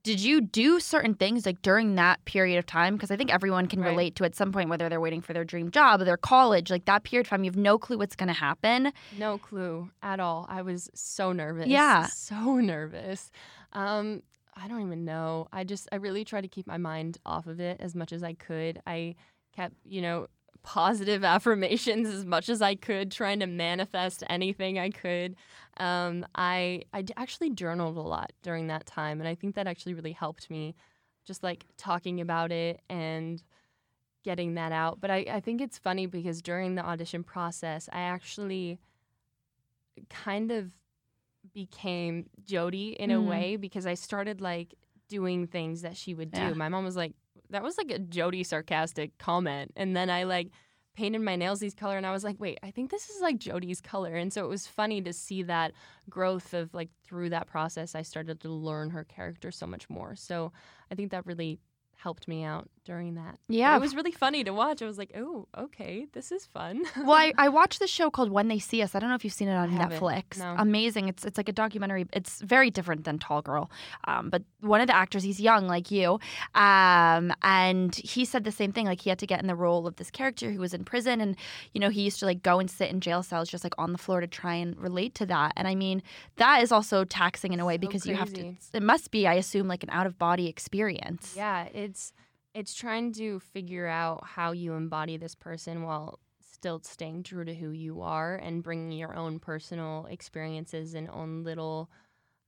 did 0.03 0.21
you 0.21 0.39
do 0.39 0.79
certain 0.79 1.13
things 1.15 1.45
like 1.45 1.61
during 1.61 1.95
that 1.95 2.23
period 2.25 2.57
of 2.57 2.65
time? 2.65 2.95
Because 2.95 3.11
I 3.11 3.17
think 3.17 3.33
everyone 3.33 3.67
can 3.67 3.81
Right. 3.81 3.89
relate 3.89 4.15
to 4.15 4.23
at 4.23 4.35
some 4.35 4.51
point, 4.53 4.69
whether 4.69 4.87
they're 4.87 5.01
waiting 5.01 5.21
for 5.21 5.33
their 5.33 5.43
dream 5.43 5.69
job, 5.69 5.99
their 6.01 6.15
college, 6.17 6.71
like 6.71 6.85
that 6.85 7.03
period 7.03 7.25
of 7.25 7.29
time, 7.29 7.43
you 7.43 7.49
have 7.51 7.57
no 7.57 7.77
clue 7.77 7.97
what's 7.97 8.15
going 8.15 8.27
to 8.27 8.33
happen. 8.33 8.93
No 9.17 9.37
clue 9.37 9.89
at 10.01 10.19
all. 10.21 10.45
I 10.49 10.61
was 10.61 10.89
so 10.93 11.33
nervous. 11.33 11.67
Yeah. 11.67 12.05
So 12.07 12.55
nervous. 12.59 13.31
Um, 13.73 14.23
I 14.55 14.67
don't 14.69 14.81
even 14.81 15.03
know. 15.03 15.47
I 15.51 15.63
just, 15.65 15.89
I 15.91 15.97
really 15.97 16.23
tried 16.23 16.41
to 16.41 16.47
keep 16.47 16.67
my 16.67 16.77
mind 16.77 17.17
off 17.25 17.45
of 17.47 17.59
it 17.59 17.79
as 17.81 17.93
much 17.93 18.13
as 18.13 18.23
I 18.23 18.33
could. 18.33 18.81
I 18.87 19.15
kept, 19.53 19.75
you 19.85 20.01
know, 20.01 20.27
positive 20.67 21.23
affirmations 21.35 22.09
as 22.09 22.25
much 22.25 22.49
as 22.49 22.61
I 22.61 22.75
could, 22.75 23.09
trying 23.09 23.39
to 23.39 23.47
manifest 23.47 24.21
anything 24.29 24.77
I 24.77 24.89
could. 24.89 25.37
Um, 25.77 26.25
I, 26.35 26.81
I 26.93 27.05
actually 27.15 27.51
journaled 27.51 27.95
a 27.95 28.01
lot 28.01 28.33
during 28.43 28.67
that 28.67 28.85
time, 28.85 29.21
and 29.21 29.29
I 29.29 29.33
think 29.35 29.55
that 29.55 29.65
actually 29.65 29.93
really 29.93 30.11
helped 30.11 30.49
me 30.49 30.75
just 31.25 31.41
like 31.41 31.65
talking 31.77 32.19
about 32.19 32.51
it 32.51 32.81
and 32.89 33.41
getting 34.25 34.55
that 34.55 34.73
out. 34.73 34.99
But 34.99 35.09
I, 35.09 35.25
I 35.31 35.39
think 35.39 35.61
it's 35.61 35.77
funny 35.77 36.05
because 36.05 36.41
during 36.41 36.75
the 36.75 36.85
audition 36.85 37.23
process, 37.23 37.87
I 37.93 38.01
actually 38.01 38.77
kind 40.09 40.51
of 40.51 40.71
became 41.53 42.29
Jodi 42.43 42.89
in 42.99 43.09
a 43.11 43.21
Mhm. 43.21 43.27
way 43.27 43.55
because 43.55 43.85
I 43.85 43.93
started 43.93 44.41
like 44.41 44.75
doing 45.07 45.47
things 45.47 45.81
that 45.83 45.95
she 45.95 46.13
would 46.13 46.31
do. 46.31 46.39
Yeah. 46.41 46.53
My 46.53 46.67
mom 46.67 46.83
was 46.83 46.97
like, 46.97 47.13
that 47.49 47.63
was 47.63 47.77
like 47.77 47.91
a 47.91 47.99
Jodi 47.99 48.43
sarcastic 48.43 49.17
comment. 49.17 49.71
And 49.75 49.95
then 49.95 50.09
I 50.09 50.23
like 50.23 50.49
painted 50.95 51.21
my 51.21 51.35
nails 51.35 51.59
these 51.59 51.75
color 51.75 51.95
and 51.95 52.05
I 52.05 52.11
was 52.11 52.23
like, 52.23 52.37
wait, 52.39 52.59
I 52.63 52.71
think 52.71 52.89
this 52.89 53.09
is 53.09 53.21
like 53.21 53.37
Jodi's 53.37 53.81
color. 53.81 54.15
And 54.15 54.33
so 54.33 54.43
it 54.43 54.47
was 54.47 54.65
funny 54.65 55.01
to 55.03 55.13
see 55.13 55.43
that 55.43 55.73
growth 56.09 56.53
of 56.53 56.73
like 56.73 56.89
through 57.03 57.29
that 57.29 57.47
process, 57.47 57.93
I 57.93 58.01
started 58.01 58.39
to 58.41 58.49
learn 58.49 58.89
her 58.89 59.03
character 59.03 59.51
so 59.51 59.67
much 59.67 59.89
more. 59.89 60.15
So 60.15 60.51
I 60.91 60.95
think 60.95 61.11
that 61.11 61.25
really 61.25 61.59
helped 61.95 62.27
me 62.27 62.43
out 62.43 62.69
during 62.87 63.15
that. 63.15 63.37
Yeah. 63.49 63.75
It 63.75 63.81
was 63.81 63.93
really 63.93 64.13
funny 64.13 64.45
to 64.45 64.53
watch. 64.53 64.81
I 64.81 64.85
was 64.85 64.97
like, 64.97 65.11
oh, 65.15 65.45
okay, 65.55 66.07
this 66.13 66.31
is 66.31 66.45
fun. 66.45 66.85
well, 66.97 67.11
I, 67.17 67.33
I 67.37 67.49
watched 67.49 67.79
this 67.79 67.91
show 67.91 68.09
called 68.09 68.31
When 68.31 68.47
They 68.47 68.59
See 68.59 68.81
Us. 68.81 68.95
I 68.95 68.99
don't 68.99 69.09
know 69.09 69.15
if 69.15 69.25
you've 69.25 69.33
seen 69.33 69.49
it 69.49 69.55
on. 69.55 69.67
Netflix. 69.77 70.39
No. 70.39 70.55
Amazing. 70.57 71.09
It's 71.09 71.25
it's 71.25 71.37
like 71.37 71.49
a 71.49 71.51
documentary. 71.51 72.05
It's 72.13 72.41
very 72.41 72.71
different 72.71 73.03
than 73.03 73.19
Tall 73.19 73.41
Girl. 73.41 73.69
Um, 74.05 74.29
but 74.29 74.41
one 74.61 74.79
of 74.79 74.87
the 74.87 74.95
actors, 74.95 75.21
he's 75.23 75.39
young 75.39 75.67
like 75.67 75.91
you, 75.91 76.19
um, 76.55 77.33
and 77.43 77.93
he 77.95 78.23
said 78.23 78.45
the 78.45 78.51
same 78.51 78.71
thing. 78.71 78.85
Like 78.85 79.01
he 79.01 79.09
had 79.09 79.19
to 79.19 79.27
get 79.27 79.41
in 79.41 79.47
the 79.47 79.55
role 79.55 79.85
of 79.85 79.97
this 79.97 80.09
character 80.09 80.51
who 80.51 80.61
was 80.61 80.73
in 80.73 80.85
prison, 80.85 81.19
and 81.19 81.35
you 81.73 81.81
know 81.81 81.89
he 81.89 82.03
used 82.03 82.19
to 82.19 82.25
like 82.25 82.41
go 82.41 82.59
and 82.59 82.71
sit 82.71 82.89
in 82.89 83.01
jail 83.01 83.21
cells 83.21 83.49
just 83.49 83.63
like 83.63 83.73
on 83.77 83.91
the 83.91 83.97
floor 83.97 84.21
to 84.21 84.27
try 84.27 84.55
and 84.55 84.77
relate 84.79 85.13
to 85.15 85.25
that. 85.25 85.51
And 85.57 85.67
I 85.67 85.75
mean 85.75 86.01
that 86.37 86.63
is 86.63 86.71
also 86.71 87.03
taxing 87.03 87.51
in 87.51 87.59
a 87.59 87.65
way 87.65 87.75
So 87.75 87.79
because 87.79 88.05
you 88.05 88.15
have 88.15 88.33
to. 88.33 88.55
It 88.73 88.83
must 88.83 89.11
be, 89.11 89.27
I 89.27 89.33
assume, 89.33 89.67
like 89.67 89.83
an 89.83 89.89
out 89.89 90.07
of 90.07 90.17
body 90.17 90.47
experience. 90.47 91.33
Yeah, 91.35 91.65
it's 91.73 92.13
it's 92.57 92.73
trying 92.73 93.13
to 93.13 93.39
figure 93.39 93.85
out 93.85 94.25
how 94.25 94.51
you 94.51 94.73
embody 94.73 95.15
this 95.15 95.35
person 95.35 95.83
while 95.83 96.19
still 96.41 96.79
staying 96.79 97.21
true 97.21 97.45
to 97.45 97.53
who 97.53 97.69
you 97.69 98.01
are 98.01 98.35
and 98.37 98.63
bringing 98.63 98.97
your 98.97 99.15
own 99.15 99.37
personal 99.37 100.07
experiences 100.09 100.95
and 100.95 101.07
own 101.11 101.43
little 101.43 101.87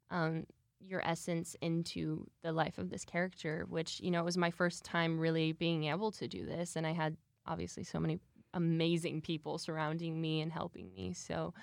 um, 0.09 0.47
your 0.79 0.99
essence 1.07 1.55
into 1.61 2.25
the 2.41 2.51
life 2.51 2.79
of 2.79 2.89
this 2.89 3.05
character. 3.05 3.67
Which 3.69 3.99
you 3.99 4.09
know 4.09 4.21
it 4.21 4.25
was 4.25 4.35
my 4.35 4.49
first 4.49 4.83
time 4.83 5.19
really 5.19 5.51
being 5.51 5.83
able 5.83 6.11
to 6.13 6.27
do 6.27 6.43
this, 6.43 6.75
and 6.75 6.87
I 6.87 6.93
had 6.93 7.15
obviously 7.45 7.83
so 7.83 7.99
many 7.99 8.17
amazing 8.55 9.21
people 9.21 9.59
surrounding 9.59 10.19
me 10.19 10.41
and 10.41 10.51
helping 10.51 10.91
me. 10.91 11.13
So 11.13 11.53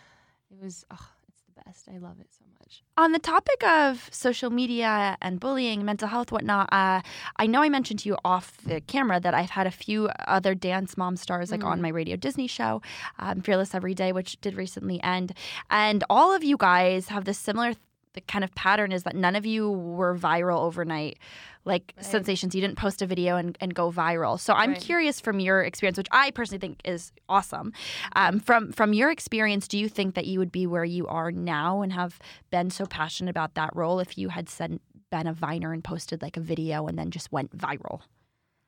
it 0.52 0.62
was 0.62 0.84
oh, 0.92 1.08
the 1.56 1.62
best. 1.64 1.88
I 1.92 1.98
love 1.98 2.20
it 2.20 2.28
so 2.30 2.44
much. 2.60 2.82
On 2.96 3.12
the 3.12 3.18
topic 3.18 3.62
of 3.64 4.08
social 4.12 4.50
media 4.50 5.16
and 5.20 5.38
bullying, 5.40 5.84
mental 5.84 6.08
health, 6.08 6.30
whatnot, 6.32 6.68
uh, 6.72 7.00
I 7.36 7.46
know 7.46 7.62
I 7.62 7.68
mentioned 7.68 8.00
to 8.00 8.08
you 8.08 8.16
off 8.24 8.56
the 8.58 8.80
camera 8.80 9.20
that 9.20 9.34
I've 9.34 9.50
had 9.50 9.66
a 9.66 9.70
few 9.70 10.08
other 10.26 10.54
dance 10.54 10.96
mom 10.96 11.16
stars 11.16 11.50
like 11.50 11.64
on 11.64 11.78
Mhm. 11.78 11.82
my 11.82 11.88
Radio 11.88 12.16
Disney 12.16 12.46
show, 12.46 12.82
um, 13.18 13.40
Fearless 13.40 13.74
Every 13.74 13.94
Day, 13.94 14.12
which 14.12 14.40
did 14.40 14.54
recently 14.54 15.02
end, 15.02 15.32
and 15.70 16.04
all 16.10 16.32
of 16.32 16.42
you 16.44 16.56
guys 16.56 17.08
have 17.08 17.24
this 17.24 17.38
similar. 17.38 17.74
Th- 18.16 18.26
the 18.26 18.32
kind 18.32 18.44
of 18.44 18.54
pattern 18.54 18.92
is 18.92 19.02
that 19.04 19.14
none 19.14 19.36
of 19.36 19.44
you 19.46 19.70
were 19.70 20.16
viral 20.16 20.60
overnight, 20.60 21.18
like 21.64 21.92
Right. 21.96 22.04
sensations. 22.06 22.54
You 22.54 22.60
didn't 22.60 22.78
post 22.78 23.02
a 23.02 23.06
video 23.06 23.36
and, 23.36 23.56
and 23.60 23.74
go 23.74 23.90
viral. 23.92 24.40
So 24.40 24.54
I'm 24.54 24.70
Right. 24.72 24.80
curious 24.80 25.20
from 25.20 25.38
your 25.40 25.62
experience, 25.62 25.98
which 25.98 26.08
I 26.10 26.30
personally 26.30 26.60
think 26.60 26.80
is 26.84 27.12
awesome. 27.28 27.72
Um, 28.14 28.40
from 28.40 28.72
from 28.72 28.92
your 28.94 29.10
experience, 29.10 29.68
do 29.68 29.78
you 29.78 29.88
think 29.88 30.14
that 30.14 30.26
you 30.26 30.38
would 30.38 30.52
be 30.52 30.66
where 30.66 30.84
you 30.84 31.06
are 31.06 31.30
now 31.30 31.82
and 31.82 31.92
have 31.92 32.18
been 32.50 32.70
so 32.70 32.86
passionate 32.86 33.30
about 33.30 33.54
that 33.54 33.70
role 33.74 34.00
if 34.00 34.16
you 34.18 34.30
had 34.30 34.48
sent, 34.48 34.80
been 35.10 35.26
a 35.26 35.32
viner 35.32 35.72
and 35.72 35.84
posted 35.84 36.22
like 36.22 36.36
a 36.36 36.40
video 36.40 36.86
and 36.86 36.98
then 36.98 37.10
just 37.10 37.30
went 37.32 37.56
viral? 37.56 38.00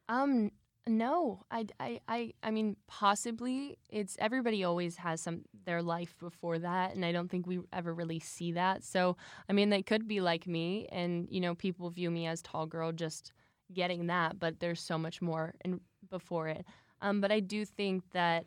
Um, 0.09 0.51
no, 0.89 1.45
I, 1.51 1.67
I, 1.79 2.01
I, 2.09 2.33
I 2.43 2.51
mean, 2.51 2.77
possibly. 2.87 3.79
It's 3.89 4.17
everybody 4.21 4.65
always 4.65 4.97
has 4.97 5.21
some 5.21 5.43
their 5.65 5.83
life 5.83 6.17
before 6.19 6.59
that, 6.59 6.95
and 6.95 7.05
I 7.05 7.13
don't 7.13 7.31
think 7.31 7.47
we 7.47 7.61
ever 7.73 7.95
really 7.95 8.21
see 8.21 8.53
that. 8.53 8.83
So, 8.85 9.17
I 9.49 9.53
mean, 9.53 9.71
they 9.71 9.83
could 9.83 10.09
be 10.09 10.21
like 10.21 10.47
me, 10.47 10.89
and 10.91 11.29
you 11.31 11.41
know, 11.41 11.55
people 11.55 11.91
view 11.91 12.11
me 12.11 12.27
as 12.27 12.43
tall 12.43 12.67
girl 12.67 12.93
just 12.93 13.33
getting 13.73 14.07
that, 14.07 14.39
but 14.39 14.61
there's 14.61 14.81
so 14.81 14.99
much 14.99 15.21
more 15.23 15.55
in 15.65 15.81
before 16.11 16.49
it. 16.49 16.65
Um, 17.01 17.21
but 17.21 17.31
I 17.33 17.41
do 17.41 17.65
think 17.65 18.05
that. 18.13 18.47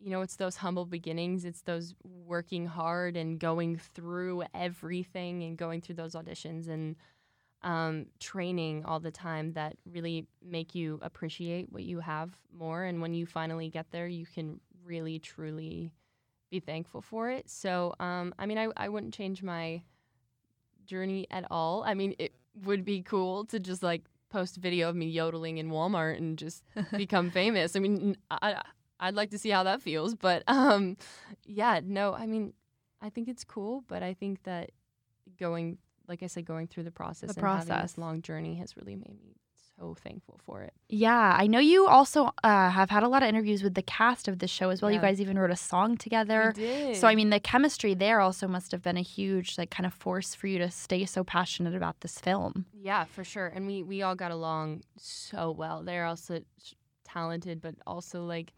You 0.00 0.10
know, 0.10 0.20
it's 0.20 0.36
those 0.36 0.56
humble 0.56 0.84
beginnings. 0.84 1.46
It's 1.46 1.62
those 1.62 1.94
working 2.04 2.66
hard 2.66 3.16
and 3.16 3.38
going 3.40 3.78
through 3.78 4.42
everything 4.52 5.44
and 5.44 5.56
going 5.56 5.80
through 5.80 5.94
those 5.94 6.14
auditions 6.14 6.68
and 6.68 6.96
um, 7.64 8.06
training 8.20 8.84
all 8.84 9.00
the 9.00 9.10
time 9.10 9.54
that 9.54 9.76
really 9.90 10.26
make 10.44 10.74
you 10.74 11.00
appreciate 11.02 11.72
what 11.72 11.82
you 11.82 11.98
have 12.00 12.36
more. 12.56 12.84
And 12.84 13.00
when 13.00 13.14
you 13.14 13.26
finally 13.26 13.68
get 13.68 13.90
there, 13.90 14.06
you 14.06 14.26
can 14.26 14.60
really, 14.84 15.18
truly 15.18 15.92
be 16.50 16.60
thankful 16.60 17.00
for 17.00 17.30
it. 17.30 17.48
So, 17.48 17.94
um, 17.98 18.34
I 18.38 18.46
mean, 18.46 18.58
I, 18.58 18.68
I 18.76 18.88
wouldn't 18.88 19.14
change 19.14 19.42
my 19.42 19.82
journey 20.84 21.26
at 21.30 21.46
all. 21.50 21.82
I 21.84 21.94
mean, 21.94 22.14
it 22.18 22.34
would 22.64 22.84
be 22.84 23.02
cool 23.02 23.46
to 23.46 23.58
just 23.58 23.82
like 23.82 24.02
post 24.28 24.58
a 24.58 24.60
video 24.60 24.88
of 24.90 24.96
me 24.96 25.06
yodeling 25.06 25.58
in 25.58 25.70
Walmart 25.70 26.18
and 26.18 26.36
just 26.38 26.62
become 26.96 27.30
famous. 27.30 27.74
I 27.74 27.78
mean, 27.80 28.16
I, 28.30 28.60
I'd 29.00 29.14
like 29.14 29.30
to 29.30 29.38
see 29.38 29.50
how 29.50 29.62
that 29.62 29.80
feels. 29.80 30.14
But 30.14 30.42
um, 30.48 30.96
yeah, 31.44 31.80
no, 31.82 32.14
I 32.14 32.26
mean, 32.26 32.52
I 33.00 33.08
think 33.08 33.28
it's 33.28 33.44
cool, 33.44 33.84
but 33.88 34.02
I 34.02 34.12
think 34.14 34.42
that 34.44 34.70
going, 35.38 35.78
like 36.08 36.22
I 36.22 36.26
said, 36.26 36.44
going 36.44 36.66
through 36.66 36.84
the 36.84 36.90
process 36.90 37.34
The 37.34 37.40
and 37.40 37.46
having 37.48 37.66
process. 37.66 37.92
this 37.92 37.98
long 37.98 38.22
journey 38.22 38.56
has 38.56 38.76
really 38.76 38.96
made 38.96 39.18
me 39.22 39.36
so 39.76 39.94
thankful 39.94 40.38
for 40.44 40.62
it. 40.62 40.72
Yeah, 40.88 41.34
I 41.36 41.48
know 41.48 41.58
you 41.58 41.88
also 41.88 42.30
uh, 42.44 42.70
have 42.70 42.90
had 42.90 43.02
a 43.02 43.08
lot 43.08 43.24
of 43.24 43.28
interviews 43.28 43.62
with 43.64 43.74
the 43.74 43.82
cast 43.82 44.28
of 44.28 44.38
the 44.38 44.46
show 44.46 44.70
as 44.70 44.80
well. 44.80 44.90
You 44.90 45.00
guys 45.00 45.20
even 45.20 45.36
wrote 45.36 45.50
a 45.50 45.56
song 45.56 45.96
together. 45.96 46.52
We 46.56 46.62
did. 46.62 46.96
So 46.96 47.08
I 47.08 47.16
mean, 47.16 47.30
the 47.30 47.40
chemistry 47.40 47.92
there 47.94 48.20
also 48.20 48.46
must 48.46 48.70
have 48.70 48.82
been 48.82 48.96
a 48.96 49.02
huge 49.02 49.58
like 49.58 49.70
kind 49.70 49.84
of 49.86 49.92
force 49.92 50.32
for 50.34 50.46
you 50.46 50.58
to 50.58 50.70
stay 50.70 51.04
so 51.06 51.24
passionate 51.24 51.74
about 51.74 52.02
this 52.02 52.20
film. 52.20 52.66
Yeah, 52.72 53.04
for 53.04 53.24
sure. 53.24 53.48
And 53.48 53.66
we 53.66 53.82
we 53.82 54.02
all 54.02 54.14
got 54.14 54.30
along 54.30 54.82
so 54.96 55.50
well. 55.50 55.82
They're 55.82 56.04
also 56.06 56.40
talented, 57.04 57.60
but 57.60 57.74
also 57.86 58.24
like 58.24 58.52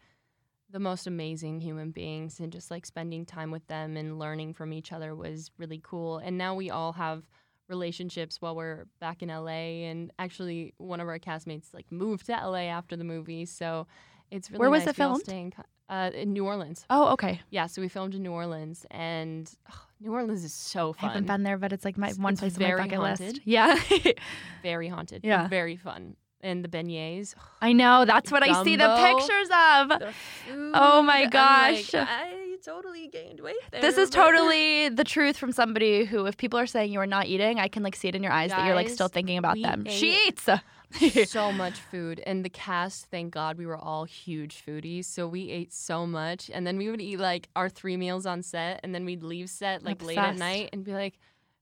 the 0.69 0.79
most 0.79 1.07
amazing 1.07 1.61
human 1.61 1.91
beings, 1.91 2.39
and 2.39 2.51
just 2.51 2.69
like 2.71 2.85
spending 2.85 3.25
time 3.25 3.51
with 3.51 3.65
them 3.67 3.95
and 3.97 4.19
learning 4.19 4.53
from 4.53 4.73
each 4.73 4.91
other 4.91 5.15
was 5.15 5.49
really 5.57 5.79
cool. 5.83 6.17
And 6.17 6.37
now 6.37 6.55
we 6.55 6.69
all 6.69 6.93
have 6.93 7.23
relationships 7.69 8.41
while 8.41 8.55
we're 8.55 8.85
back 8.99 9.21
in 9.21 9.29
LA. 9.29 9.85
And 9.87 10.11
actually, 10.19 10.73
one 10.77 10.99
of 10.99 11.07
our 11.07 11.19
castmates 11.19 11.73
like 11.73 11.91
moved 11.91 12.25
to 12.27 12.33
LA 12.33 12.63
after 12.69 12.95
the 12.95 13.03
movie, 13.03 13.45
so 13.45 13.87
it's 14.31 14.49
really 14.51 14.59
Where 14.59 14.69
was 14.69 14.81
nice. 14.85 14.89
it 14.89 14.95
filmed? 14.95 15.21
stay 15.21 15.39
in 15.41 15.53
uh, 15.89 16.11
in 16.13 16.33
New 16.33 16.45
Orleans. 16.45 16.85
Oh, 16.89 17.13
okay. 17.13 17.39
Yeah, 17.49 17.67
so 17.67 17.81
we 17.81 17.87
filmed 17.87 18.13
in 18.13 18.21
New 18.21 18.33
Orleans, 18.33 18.85
and 18.91 19.49
ugh, 19.69 19.79
New 20.01 20.11
Orleans 20.11 20.43
is 20.43 20.53
so 20.53 20.91
fun. 20.91 21.05
I 21.09 21.13
haven't 21.13 21.27
been 21.27 21.43
there, 21.43 21.57
but 21.57 21.71
it's 21.71 21.85
like 21.85 21.97
my 21.97 22.07
It's- 22.07 22.19
one 22.21 22.33
it's 22.33 22.41
place 22.41 22.57
on 22.57 22.63
my 22.63 22.75
bucket 22.83 22.99
list. 22.99 23.39
Yeah. 23.45 23.79
Very 24.63 24.89
haunted. 24.89 25.21
Yeah. 25.23 25.47
very 25.47 25.77
fun. 25.77 26.17
And 26.41 26.63
the 26.63 26.69
beignets. 26.69 27.33
I 27.61 27.73
know. 27.73 28.05
That's 28.05 28.31
what 28.31 28.43
I 28.43 28.63
see 28.63 28.75
the 28.75 28.95
pictures 28.95 29.49
of. 29.49 29.89
the 29.99 30.71
Oh 30.73 31.01
my 31.01 31.23
food, 31.23 31.31
gosh. 31.31 31.93
like, 31.93 32.07
I 32.07 32.57
totally 32.63 33.07
gained 33.07 33.39
weight 33.39 33.55
there. 33.71 33.81
This 33.81 33.97
is 33.97 34.09
totally 34.11 34.89
the 34.89 35.03
truth 35.03 35.37
from 35.37 35.51
somebody 35.51 36.05
who, 36.05 36.25
if 36.25 36.37
people 36.37 36.59
are 36.59 36.67
saying 36.67 36.91
you 36.91 36.99
are 36.99 37.07
not 37.07 37.25
eating, 37.25 37.59
I 37.59 37.67
can 37.67 37.81
like 37.81 37.95
see 37.95 38.07
it 38.07 38.15
in 38.15 38.21
your 38.21 38.31
eyes 38.31 38.51
that 38.51 38.65
you're 38.65 38.75
like 38.75 38.89
still 38.89 39.07
thinking 39.07 39.37
about 39.37 39.59
them. 39.59 39.85
She 39.89 40.17
eats. 40.27 40.47
so 41.29 41.51
much 41.51 41.79
food. 41.79 42.21
And 42.25 42.45
the 42.45 42.49
cast, 42.49 43.07
thank 43.07 43.33
God, 43.33 43.57
we 43.57 43.65
were 43.65 43.77
all 43.77 44.05
huge 44.05 44.63
foodies. 44.65 45.05
So 45.05 45.27
we 45.27 45.49
ate 45.49 45.73
so 45.73 46.05
much. 46.07 46.49
And 46.53 46.65
then 46.65 46.77
we 46.77 46.89
would 46.89 47.01
eat 47.01 47.19
like 47.19 47.49
our 47.55 47.69
three 47.69 47.97
meals 47.97 48.25
on 48.25 48.41
set. 48.41 48.79
And 48.83 48.93
then 48.93 49.05
we'd 49.05 49.23
leave 49.23 49.49
set 49.49 49.83
like 49.83 50.01
late 50.01 50.17
at 50.17 50.37
night 50.37 50.69
and 50.73 50.83
be 50.83 50.93
like, 50.93 51.19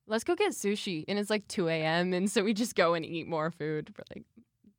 let's 0.07 0.23
go 0.23 0.35
get 0.35 0.51
sushi. 0.51 1.05
And 1.07 1.17
it's 1.17 1.29
like 1.29 1.47
2 1.47 1.67
a.m. 1.69 2.13
And 2.13 2.29
so 2.29 2.43
we 2.43 2.53
just 2.53 2.75
go 2.75 2.93
and 2.93 3.05
eat 3.05 3.27
more 3.27 3.51
food. 3.51 3.93
We're 3.97 4.03
like, 4.15 4.25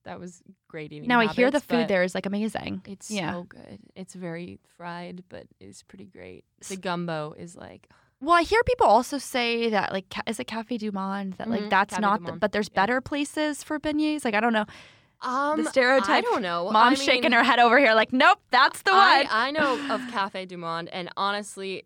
that 0.07 0.19
was 0.19 0.43
great 0.69 0.93
eating. 0.93 1.09
now 1.09 1.21
I 1.21 1.27
hear 1.27 1.51
the 1.51 1.61
food 1.61 1.89
there 1.89 2.03
is 2.03 2.15
like 2.15 2.27
amazing. 2.27 2.83
It's 2.87 3.11
Yeah. 3.11 3.33
so 3.33 3.43
good. 3.45 3.79
It's 3.95 4.15
very 4.15 4.59
fried, 4.77 5.23
but 5.29 5.45
it's 5.61 5.83
pretty 5.83 6.07
great. 6.07 6.45
The 6.69 6.77
gumbo 6.77 7.35
is 7.37 7.55
like 7.57 7.89
Well, 8.21 8.35
I 8.35 8.43
hear 8.43 8.63
people 8.65 8.87
also 8.87 9.19
say 9.19 9.69
that 9.71 9.93
like 9.93 10.07
is 10.27 10.41
it 10.41 10.47
Cafe 10.47 10.79
Du 10.79 10.91
Monde 10.91 11.35
that 11.35 11.49
like 11.51 11.65
Mhm, 11.65 11.71
that's 11.71 11.95
Café 11.97 12.01
not 12.01 12.25
the, 12.25 12.33
but 12.33 12.53
there's 12.53 12.71
yeah. 12.73 12.81
better 12.81 13.01
places 13.03 13.63
for 13.63 13.79
beignets. 13.79 14.25
Like 14.25 14.35
I 14.35 14.41
don't 14.41 14.53
know. 14.55 14.65
um 15.23 15.63
The 15.65 15.71
stereotype. 15.71 16.09
I 16.11 16.21
don't 16.21 16.43
know. 16.43 16.71
Mom's 16.71 17.01
I 17.01 17.05
shaking 17.05 17.33
her 17.33 17.43
head 17.43 17.59
over 17.59 17.79
here 17.79 17.95
like 17.95 18.13
nope, 18.13 18.39
that's 18.51 18.81
the 18.83 18.93
I, 18.93 19.19
one. 19.19 19.27
I 19.31 19.51
know 19.51 19.79
of 19.91 20.07
Cafe 20.17 20.47
Du 20.47 20.57
Monde, 20.57 20.89
and 20.91 21.11
honestly, 21.17 21.85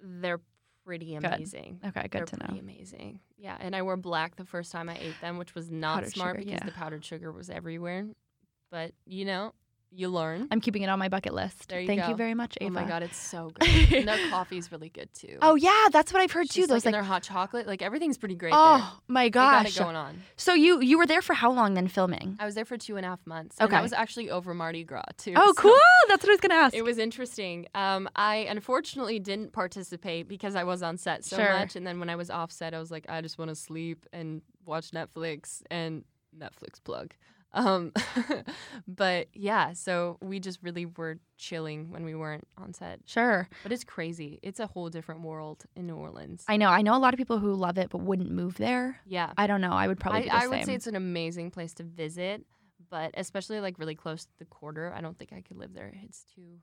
they're 0.00 0.40
pretty 0.84 1.14
Good. 1.16 1.24
amazing. 1.24 1.80
okay, 1.84 2.08
They're 2.10 2.20
good 2.20 2.26
to 2.28 2.36
know. 2.36 2.46
pretty 2.46 2.60
know. 2.60 2.72
amazing. 2.72 3.20
Yeah, 3.36 3.56
and 3.60 3.74
I 3.74 3.82
wore 3.82 3.96
black 3.96 4.36
the 4.36 4.44
first 4.44 4.72
time 4.72 4.88
I 4.88 4.96
ate 4.96 5.20
them, 5.20 5.38
which 5.38 5.54
was 5.54 5.70
not 5.70 5.96
Powdered 5.96 6.12
smart 6.12 6.36
sugar, 6.36 6.44
because 6.44 6.60
yeah. 6.60 6.66
the 6.66 6.72
powdered 6.72 7.04
sugar 7.04 7.32
was 7.32 7.50
everywhere. 7.50 8.06
But 8.70 8.92
you 9.06 9.24
know, 9.24 9.54
you 9.96 10.08
learn. 10.08 10.48
I'm 10.50 10.60
keeping 10.60 10.82
it 10.82 10.88
on 10.88 10.98
my 10.98 11.08
bucket 11.08 11.34
list. 11.34 11.68
There 11.68 11.80
you 11.80 11.86
Thank 11.86 12.08
you 12.08 12.14
very 12.16 12.34
much, 12.34 12.58
Ava. 12.60 12.70
Oh 12.70 12.82
my 12.82 12.88
god, 12.88 13.02
it's 13.02 13.16
so 13.16 13.50
good. 13.60 13.92
and 13.92 14.08
their 14.08 14.18
coffee's 14.28 14.72
really 14.72 14.88
good 14.88 15.08
too. 15.14 15.38
Oh 15.40 15.54
yeah, 15.54 15.86
that's 15.92 16.12
what 16.12 16.20
I've 16.20 16.32
heard 16.32 16.44
Just 16.46 16.54
too. 16.56 16.62
Those 16.62 16.70
like, 16.70 16.86
like, 16.86 16.92
their 16.94 17.02
hot 17.02 17.22
chocolate, 17.22 17.66
like 17.66 17.80
everything's 17.82 18.18
pretty 18.18 18.34
great 18.34 18.50
there. 18.50 18.58
oh 18.60 18.98
my 19.08 19.24
They 19.26 19.30
got 19.30 19.64
gosh. 19.64 19.76
it 19.76 19.78
going 19.78 19.96
on. 19.96 20.20
So 20.36 20.52
you 20.54 20.80
you 20.80 20.98
were 20.98 21.06
there 21.06 21.22
for 21.22 21.34
how 21.34 21.50
long 21.52 21.74
then 21.74 21.88
filming? 21.88 22.36
I 22.40 22.44
was 22.44 22.54
there 22.54 22.64
for 22.64 22.76
two 22.76 22.96
and 22.96 23.06
a 23.06 23.08
half 23.08 23.24
months. 23.26 23.56
And 23.58 23.66
Okay. 23.66 23.76
that 23.76 23.82
was 23.82 23.92
actually 23.92 24.30
over 24.30 24.52
Mardi 24.54 24.84
Gras 24.84 25.02
too. 25.16 25.34
Oh, 25.36 25.52
so 25.56 25.62
cool. 25.62 25.78
That's 26.08 26.22
what 26.24 26.30
I 26.30 26.32
was 26.34 26.40
gonna 26.40 26.54
ask. 26.54 26.74
It 26.74 26.82
was 26.82 26.98
interesting. 26.98 27.66
Um, 27.74 28.08
I 28.16 28.46
unfortunately 28.50 29.18
didn't 29.20 29.52
participate 29.52 30.28
because 30.28 30.54
I 30.56 30.64
was 30.64 30.82
on 30.82 30.96
set 30.96 31.24
so 31.24 31.36
Sure. 31.36 31.52
much, 31.52 31.76
and 31.76 31.86
then 31.86 32.00
when 32.00 32.10
I 32.10 32.16
was 32.16 32.30
off 32.30 32.50
set, 32.50 32.74
I 32.74 32.78
was 32.80 32.90
like, 32.90 33.06
I 33.08 33.20
just 33.20 33.38
want 33.38 33.48
to 33.50 33.54
sleep 33.54 34.06
and 34.12 34.42
watch 34.66 34.90
Netflix 34.90 35.62
and 35.70 36.04
Netflix 36.36 36.82
plug. 36.82 37.14
Um, 37.54 37.92
but 38.88 39.28
yeah, 39.32 39.72
so 39.72 40.18
we 40.20 40.40
just 40.40 40.58
really 40.62 40.86
were 40.86 41.18
chilling 41.38 41.90
when 41.90 42.04
we 42.04 42.14
weren't 42.14 42.46
on 42.58 42.74
set. 42.74 43.00
Sure. 43.06 43.48
But 43.62 43.72
it's 43.72 43.84
crazy. 43.84 44.40
It's 44.42 44.60
a 44.60 44.66
whole 44.66 44.90
different 44.90 45.22
world 45.22 45.64
in 45.74 45.86
New 45.86 45.96
Orleans. 45.96 46.44
I 46.48 46.56
know. 46.56 46.68
I 46.68 46.82
know 46.82 46.96
a 46.96 46.98
lot 46.98 47.14
of 47.14 47.18
people 47.18 47.38
who 47.38 47.54
love 47.54 47.78
it 47.78 47.90
but 47.90 47.98
wouldn't 47.98 48.30
move 48.30 48.56
there. 48.56 49.00
yeah. 49.06 49.32
I 49.38 49.46
don't 49.46 49.60
know. 49.60 49.72
I 49.72 49.86
would 49.88 50.00
probably 50.00 50.28
I, 50.28 50.44
I 50.44 50.46
would 50.48 50.64
say 50.64 50.74
it's 50.74 50.86
an 50.86 50.96
amazing 50.96 51.50
place 51.50 51.72
to 51.74 51.84
visit, 51.84 52.44
but 52.90 53.12
especially 53.14 53.60
like 53.60 53.78
really 53.78 53.94
close 53.94 54.24
to 54.24 54.32
the 54.38 54.44
quarter, 54.44 54.92
I 54.94 55.00
don't 55.00 55.16
think 55.16 55.32
I 55.32 55.40
could 55.40 55.56
live 55.56 55.74
there. 55.74 55.92
It's 56.04 56.24
too, 56.34 56.58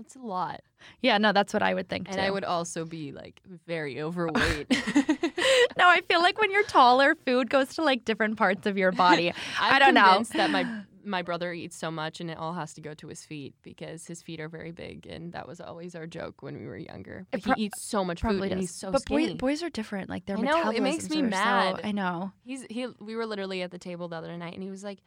it's 0.00 0.16
a 0.16 0.20
lot, 0.20 0.60
yeah, 1.00 1.18
no, 1.18 1.32
that's 1.32 1.52
what 1.52 1.62
I 1.62 1.74
would 1.74 1.88
think 1.88 2.08
and 2.08 2.16
too. 2.16 2.22
I 2.22 2.30
would 2.30 2.44
also 2.44 2.84
be 2.84 3.12
like 3.12 3.40
very 3.66 4.00
overweight. 4.00 4.66
no, 5.78 5.88
I 5.88 6.00
feel 6.08 6.20
like 6.20 6.40
when 6.40 6.50
you're 6.50 6.62
taller, 6.64 7.14
food 7.26 7.50
goes 7.50 7.74
to 7.76 7.82
like 7.82 8.04
different 8.04 8.36
parts 8.36 8.66
of 8.66 8.76
your 8.78 8.92
body. 8.92 9.30
I'm 9.60 9.74
I 9.74 9.78
don't 9.78 9.94
know. 9.94 10.22
that 10.34 10.50
my 10.50 10.66
my 11.04 11.22
brother 11.22 11.52
eats 11.52 11.76
so 11.76 11.90
much, 11.90 12.20
and 12.20 12.30
it 12.30 12.38
all 12.38 12.52
has 12.54 12.74
to 12.74 12.80
go 12.80 12.94
to 12.94 13.08
his 13.08 13.24
feet 13.24 13.54
because 13.62 14.06
his 14.06 14.22
feet 14.22 14.38
are 14.40 14.48
very 14.48 14.70
big, 14.70 15.06
and 15.06 15.32
that 15.32 15.48
was 15.48 15.60
always 15.60 15.94
our 15.96 16.06
joke 16.06 16.42
when 16.42 16.56
we 16.58 16.66
were 16.66 16.76
younger. 16.76 17.26
But 17.32 17.42
pro- 17.42 17.54
he 17.54 17.64
eats 17.64 17.82
so 17.82 18.04
much 18.04 18.20
food, 18.20 18.28
Probably 18.28 18.50
and 18.50 18.60
does. 18.60 18.70
he's 18.70 18.76
so 18.78 18.92
but 18.92 19.02
skinny. 19.02 19.34
boys 19.34 19.62
are 19.62 19.70
different. 19.70 20.08
Like 20.08 20.26
their 20.26 20.38
I 20.38 20.42
know, 20.42 20.70
it 20.70 20.82
makes 20.82 21.08
me 21.10 21.18
are 21.18 21.24
so- 21.24 21.28
mad. 21.28 21.80
I 21.84 21.92
know. 21.92 22.32
He's 22.44 22.64
he. 22.70 22.86
We 23.00 23.16
were 23.16 23.26
literally 23.26 23.62
at 23.62 23.70
the 23.72 23.78
table 23.78 24.08
the 24.08 24.16
other 24.16 24.36
night, 24.36 24.54
and 24.54 24.62
he 24.62 24.70
was 24.70 24.84
like, 24.84 24.98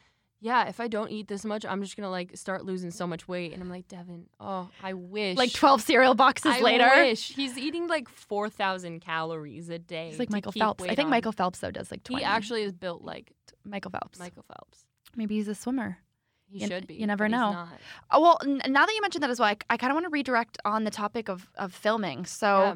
"Yeah, 0.46 0.68
if 0.70 0.80
I 0.80 0.88
don't 0.88 1.10
eat 1.12 1.28
this 1.28 1.44
much, 1.44 1.66
I'm 1.66 1.82
just 1.82 1.98
gonna 1.98 2.10
like 2.10 2.38
start 2.38 2.64
losing 2.66 2.92
so 2.92 3.06
much 3.08 3.28
weight." 3.28 3.52
And 3.54 3.62
I'm 3.62 3.70
like, 3.70 3.88
"Devin, 3.88 4.28
oh, 4.40 4.70
I 4.84 4.94
wish." 4.94 5.38
Like 5.38 5.52
12 5.54 5.82
cereal 5.82 6.14
boxes 6.16 6.60
later. 6.62 6.86
I 6.86 6.90
later. 6.90 7.04
wish 7.10 7.30
he's 7.36 7.58
eating 7.58 7.88
like 7.88 8.08
four 8.10 8.50
thousand 8.50 9.00
calories 9.02 9.70
a 9.70 9.80
day. 9.80 10.10
He's 10.10 10.20
like 10.20 10.30
Michael 10.32 10.52
Phelps. 10.52 10.84
I 10.84 10.90
think 10.96 11.06
on. 11.06 11.10
Michael 11.10 11.32
Phelps 11.32 11.60
though 11.60 11.72
does 11.72 11.90
like 11.92 12.04
20. 12.04 12.22
He 12.22 12.26
actually 12.26 12.64
is 12.64 12.72
built 12.74 13.02
like 13.04 13.32
Michael 13.64 13.92
Phelps. 13.92 14.20
Michael 14.20 14.46
Phelps. 14.48 14.86
Maybe 15.16 15.36
he's 15.36 15.48
a 15.48 15.56
swimmer. 15.56 15.98
He 16.48 16.60
You- 16.60 16.68
should 16.68 16.86
be. 16.88 16.94
you 16.96 17.08
never 17.08 17.28
know. 17.28 17.52
not. 17.54 17.70
Oh, 18.12 18.22
well, 18.22 18.38
n- 18.44 18.62
now 18.72 18.86
that 18.86 18.94
you 18.94 19.02
mentioned 19.02 19.24
that 19.24 19.32
as 19.32 19.40
well, 19.40 19.50
I, 19.50 19.58
I 19.70 19.78
kind 19.78 19.92
of 19.92 19.96
want 19.96 20.06
to 20.06 20.10
redirect 20.12 20.60
on 20.64 20.84
the 20.84 20.92
topic 20.92 21.28
of, 21.28 21.50
of 21.56 21.74
filming. 21.74 22.26
So, 22.26 22.48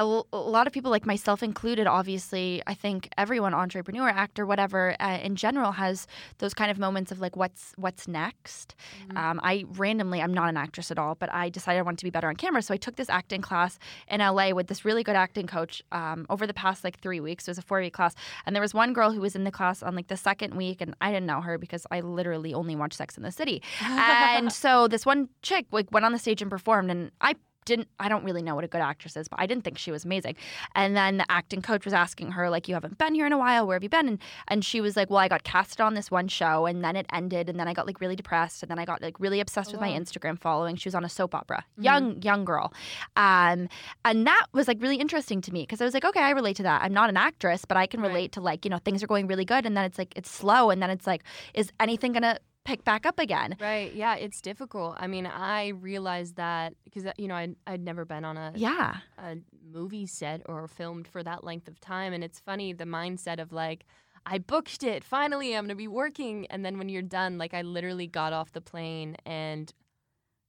A, 0.00 0.02
l- 0.02 0.26
a 0.32 0.38
lot 0.56 0.66
of 0.66 0.72
people, 0.72 0.90
like 0.90 1.06
myself 1.06 1.42
included, 1.42 1.86
obviously, 1.86 2.62
I 2.66 2.74
think 2.74 3.08
everyone, 3.18 3.52
entrepreneur, 3.54 4.08
actor, 4.08 4.46
whatever, 4.46 4.96
uh, 4.98 5.18
in 5.22 5.36
general, 5.36 5.72
has 5.72 6.06
those 6.38 6.54
kind 6.54 6.70
of 6.70 6.78
moments 6.78 7.12
of 7.12 7.20
like, 7.20 7.36
what's 7.36 7.72
what's 7.76 8.08
next. 8.08 8.74
Mhm. 9.08 9.16
Um, 9.16 9.40
I 9.42 9.64
randomly, 9.84 10.20
I'm 10.24 10.34
not 10.34 10.48
an 10.48 10.56
actress 10.56 10.90
at 10.90 10.98
all, 10.98 11.14
but 11.22 11.28
I 11.32 11.50
decided 11.50 11.78
I 11.78 11.82
wanted 11.82 11.98
to 11.98 12.04
be 12.04 12.10
better 12.10 12.28
on 12.28 12.36
camera, 12.36 12.62
so 12.62 12.72
I 12.72 12.78
took 12.78 12.96
this 12.96 13.10
acting 13.10 13.42
class 13.42 13.78
in 14.08 14.20
LA 14.20 14.46
with 14.58 14.66
this 14.68 14.84
really 14.84 15.04
good 15.04 15.16
acting 15.16 15.46
coach 15.46 15.82
um, 15.92 16.26
over 16.30 16.46
the 16.46 16.54
past 16.54 16.82
like 16.82 16.98
three 17.00 17.20
weeks. 17.20 17.46
It 17.46 17.50
was 17.52 17.58
a 17.58 17.62
four 17.62 17.80
week 17.80 17.92
class, 17.92 18.14
and 18.46 18.56
there 18.56 18.62
was 18.62 18.72
one 18.74 18.92
girl 18.92 19.12
who 19.12 19.20
was 19.20 19.36
in 19.36 19.44
the 19.44 19.52
class 19.52 19.82
on 19.82 19.94
like 19.94 20.08
the 20.08 20.16
second 20.16 20.54
week, 20.54 20.80
and 20.80 20.94
I 21.00 21.12
didn't 21.12 21.26
know 21.26 21.42
her 21.42 21.58
because 21.58 21.86
I 21.90 22.00
literally 22.00 22.54
only 22.54 22.74
watched 22.74 22.94
Sex 22.96 23.16
in 23.18 23.22
the 23.22 23.32
City. 23.32 23.62
And 23.82 24.50
so 24.64 24.88
this 24.88 25.04
one 25.04 25.28
chick 25.42 25.66
like 25.72 25.88
went 25.92 26.06
on 26.06 26.12
the 26.12 26.18
stage 26.18 26.40
and 26.42 26.50
performed, 26.50 26.90
and 26.90 27.10
I 27.20 27.34
didn't 27.64 27.88
I 27.98 28.08
don't 28.08 28.24
really 28.24 28.42
know 28.42 28.54
what 28.54 28.64
a 28.64 28.68
good 28.68 28.80
actress 28.80 29.16
is, 29.16 29.28
but 29.28 29.38
I 29.40 29.46
didn't 29.46 29.64
think 29.64 29.78
she 29.78 29.90
was 29.90 30.04
amazing. 30.04 30.36
And 30.74 30.96
then 30.96 31.18
the 31.18 31.26
acting 31.30 31.62
coach 31.62 31.84
was 31.84 31.92
asking 31.94 32.32
her 32.32 32.48
like, 32.50 32.68
"You 32.68 32.74
haven't 32.74 32.98
been 32.98 33.14
here 33.14 33.26
in 33.26 33.32
a 33.32 33.38
while. 33.38 33.66
Where 33.66 33.74
have 33.76 33.82
you 33.82 33.88
been?" 33.88 34.08
And 34.08 34.18
and 34.48 34.64
she 34.64 34.80
was 34.80 34.96
like, 34.96 35.10
"Well, 35.10 35.18
I 35.18 35.28
got 35.28 35.42
casted 35.44 35.80
on 35.80 35.94
this 35.94 36.10
one 36.10 36.28
show, 36.28 36.66
and 36.66 36.82
then 36.84 36.96
it 36.96 37.06
ended, 37.12 37.48
and 37.48 37.60
then 37.60 37.68
I 37.68 37.74
got 37.74 37.86
like 37.86 38.00
really 38.00 38.16
depressed, 38.16 38.62
and 38.62 38.70
then 38.70 38.78
I 38.78 38.84
got 38.84 39.02
like 39.02 39.20
really 39.20 39.40
obsessed 39.40 39.70
Oh, 39.70 39.72
with 39.72 39.80
my. 39.80 39.90
Instagram 39.90 40.38
following. 40.38 40.76
She 40.76 40.88
was 40.88 40.94
on 40.94 41.04
a 41.04 41.08
soap 41.08 41.34
opera, 41.34 41.64
Mhm. 41.78 41.84
young 41.84 42.22
young 42.22 42.44
girl, 42.44 42.72
um, 43.16 43.68
and 44.04 44.26
that 44.26 44.46
was 44.52 44.66
like 44.68 44.80
really 44.80 44.96
interesting 44.96 45.40
to 45.42 45.52
me 45.52 45.62
because 45.62 45.80
I 45.80 45.84
was 45.84 45.94
like, 45.94 46.04
okay, 46.04 46.20
I 46.22 46.30
relate 46.30 46.56
to 46.56 46.62
that. 46.62 46.82
I'm 46.82 46.92
not 46.94 47.08
an 47.10 47.16
actress, 47.16 47.64
but 47.64 47.76
I 47.76 47.86
can 47.86 48.00
Right. 48.00 48.08
relate 48.08 48.32
to 48.32 48.40
like 48.40 48.64
you 48.64 48.70
know 48.70 48.78
things 48.78 49.02
are 49.02 49.06
going 49.06 49.26
really 49.26 49.44
good, 49.44 49.66
and 49.66 49.76
then 49.76 49.84
it's 49.84 49.98
like 49.98 50.12
it's 50.16 50.30
slow, 50.30 50.70
and 50.70 50.82
then 50.82 50.90
it's 50.90 51.06
like, 51.06 51.22
is 51.54 51.72
anything 51.78 52.12
gonna 52.12 52.38
pick 52.64 52.84
back 52.84 53.06
up 53.06 53.18
again? 53.18 53.56
Right. 53.60 53.92
Yeah, 53.94 54.14
it's 54.16 54.40
difficult. 54.40 54.96
I 54.98 55.06
mean, 55.06 55.26
I 55.26 55.68
realized 55.68 56.36
that 56.36 56.74
because 56.84 57.06
uh, 57.06 57.12
you 57.18 57.28
know 57.28 57.34
I'd, 57.34 57.56
I'd 57.66 57.80
never 57.84 58.04
been 58.04 58.24
on 58.24 58.36
a, 58.36 58.52
Yeah, 58.54 58.96
a 59.18 59.36
movie 59.72 60.06
set 60.06 60.42
or 60.46 60.66
filmed 60.68 61.08
for 61.08 61.22
that 61.22 61.44
length 61.44 61.68
of 61.68 61.80
time, 61.80 62.12
and 62.12 62.22
it's 62.24 62.40
funny 62.40 62.72
the 62.72 62.84
mindset 62.84 63.40
of 63.40 63.52
like. 63.52 63.84
I 64.26 64.36
booked 64.36 64.82
it. 64.82 65.02
Finally, 65.02 65.56
I'm 65.56 65.64
going 65.64 65.70
to 65.70 65.74
be 65.74 65.88
working. 65.88 66.46
And 66.50 66.62
then 66.62 66.76
when 66.76 66.90
you're 66.90 67.00
done, 67.00 67.38
like 67.38 67.54
I 67.54 67.62
literally 67.62 68.06
got 68.06 68.34
off 68.34 68.52
the 68.52 68.60
plane 68.60 69.16
and 69.24 69.72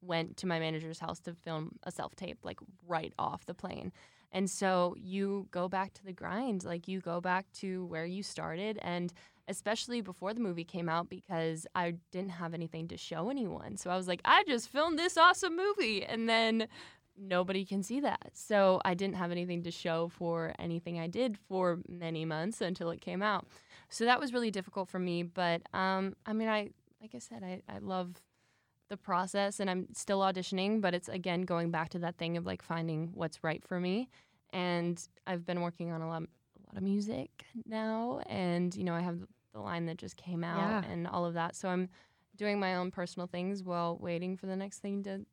went 0.02 0.36
to 0.38 0.46
my 0.46 0.60
manager's 0.60 1.00
house 1.00 1.22
to 1.22 1.34
film 1.34 1.78
a 1.84 1.92
self 1.92 2.14
tape, 2.16 2.40
like 2.44 2.60
right 2.86 3.14
off 3.18 3.46
the 3.46 3.54
plane. 3.54 3.94
And 4.34 4.50
so 4.50 4.94
you 4.98 5.48
go 5.52 5.70
back 5.70 5.94
to 5.94 6.04
the 6.04 6.12
grind, 6.12 6.66
like 6.66 6.90
you 6.90 7.00
go 7.00 7.22
back 7.22 7.46
to 7.60 7.86
where 7.86 8.06
you 8.06 8.24
started. 8.24 8.78
And 8.82 9.14
especially 9.52 10.02
before 10.02 10.34
the 10.34 10.40
movie 10.40 10.64
came 10.64 10.90
out, 10.90 11.10
because 11.10 11.68
I 11.76 11.96
didn't 12.12 12.32
have 12.32 12.56
anything 12.56 12.88
to 12.88 12.98
show 12.98 13.30
anyone. 13.30 13.78
So 13.78 13.92
I 13.92 13.96
was 13.96 14.08
like, 14.08 14.22
I 14.26 14.44
just 14.48 14.70
filmed 14.70 14.98
this 14.98 15.18
awesome 15.18 15.56
movie. 15.56 16.04
And 16.04 16.28
then 16.28 16.68
nobody 17.16 17.66
can 17.66 17.84
see 17.84 18.00
that. 18.00 18.32
So 18.34 18.82
I 18.84 18.94
didn't 18.96 19.16
have 19.16 19.32
anything 19.32 19.64
to 19.64 19.72
show 19.72 20.08
for 20.08 20.54
anything 20.58 21.00
I 21.00 21.08
did 21.08 21.38
for 21.38 21.80
many 21.88 22.26
months 22.26 22.62
until 22.62 22.90
it 22.90 23.02
came 23.02 23.22
out. 23.22 23.46
So 23.90 24.06
that 24.06 24.20
was 24.20 24.34
really 24.34 24.52
difficult 24.52 24.90
for 24.90 25.00
me. 25.00 25.24
But 25.24 25.62
um, 25.74 26.16
I 26.26 26.34
mean, 26.34 26.48
I, 26.48 26.70
like 27.02 27.12
I 27.14 27.20
said, 27.20 27.44
I, 27.44 27.62
I 27.70 27.80
love 27.80 28.22
the 28.90 28.98
process 28.98 29.60
and 29.60 29.70
I'm 29.70 29.88
still 29.94 30.20
auditioning, 30.20 30.82
but 30.82 30.94
it's 30.94 31.10
again 31.10 31.44
going 31.44 31.72
back 31.72 31.90
to 31.90 32.00
that 32.00 32.18
thing 32.18 32.38
of 32.38 32.46
like 32.46 32.62
finding 32.62 33.12
what's 33.14 33.44
right 33.44 33.64
for 33.66 33.80
me. 33.80 34.10
And 34.54 35.02
I've 35.26 35.46
been 35.46 35.62
working 35.62 35.92
on 35.92 36.02
a 36.02 36.08
lot, 36.08 36.24
a 36.24 36.68
lot 36.68 36.78
of 36.78 36.84
music 36.84 37.30
now, 37.66 38.20
and 38.28 38.76
you 38.76 38.84
know 38.84 38.94
I 38.94 39.00
have 39.00 39.20
the 39.54 39.60
line 39.60 39.86
that 39.88 39.98
just 39.98 40.18
came 40.18 40.44
out 40.44 40.84
Yeah. 40.84 40.92
and 40.92 41.08
all 41.08 41.26
of 41.26 41.34
that. 41.36 41.56
So 41.56 41.70
I'm 41.70 41.90
doing 42.36 42.60
my 42.60 42.76
own 42.76 42.92
personal 42.92 43.28
things 43.28 43.64
while 43.64 43.98
waiting 44.00 44.38
for 44.38 44.46
the 44.48 44.56
next 44.56 44.80
thing 44.80 45.04
to 45.04 45.26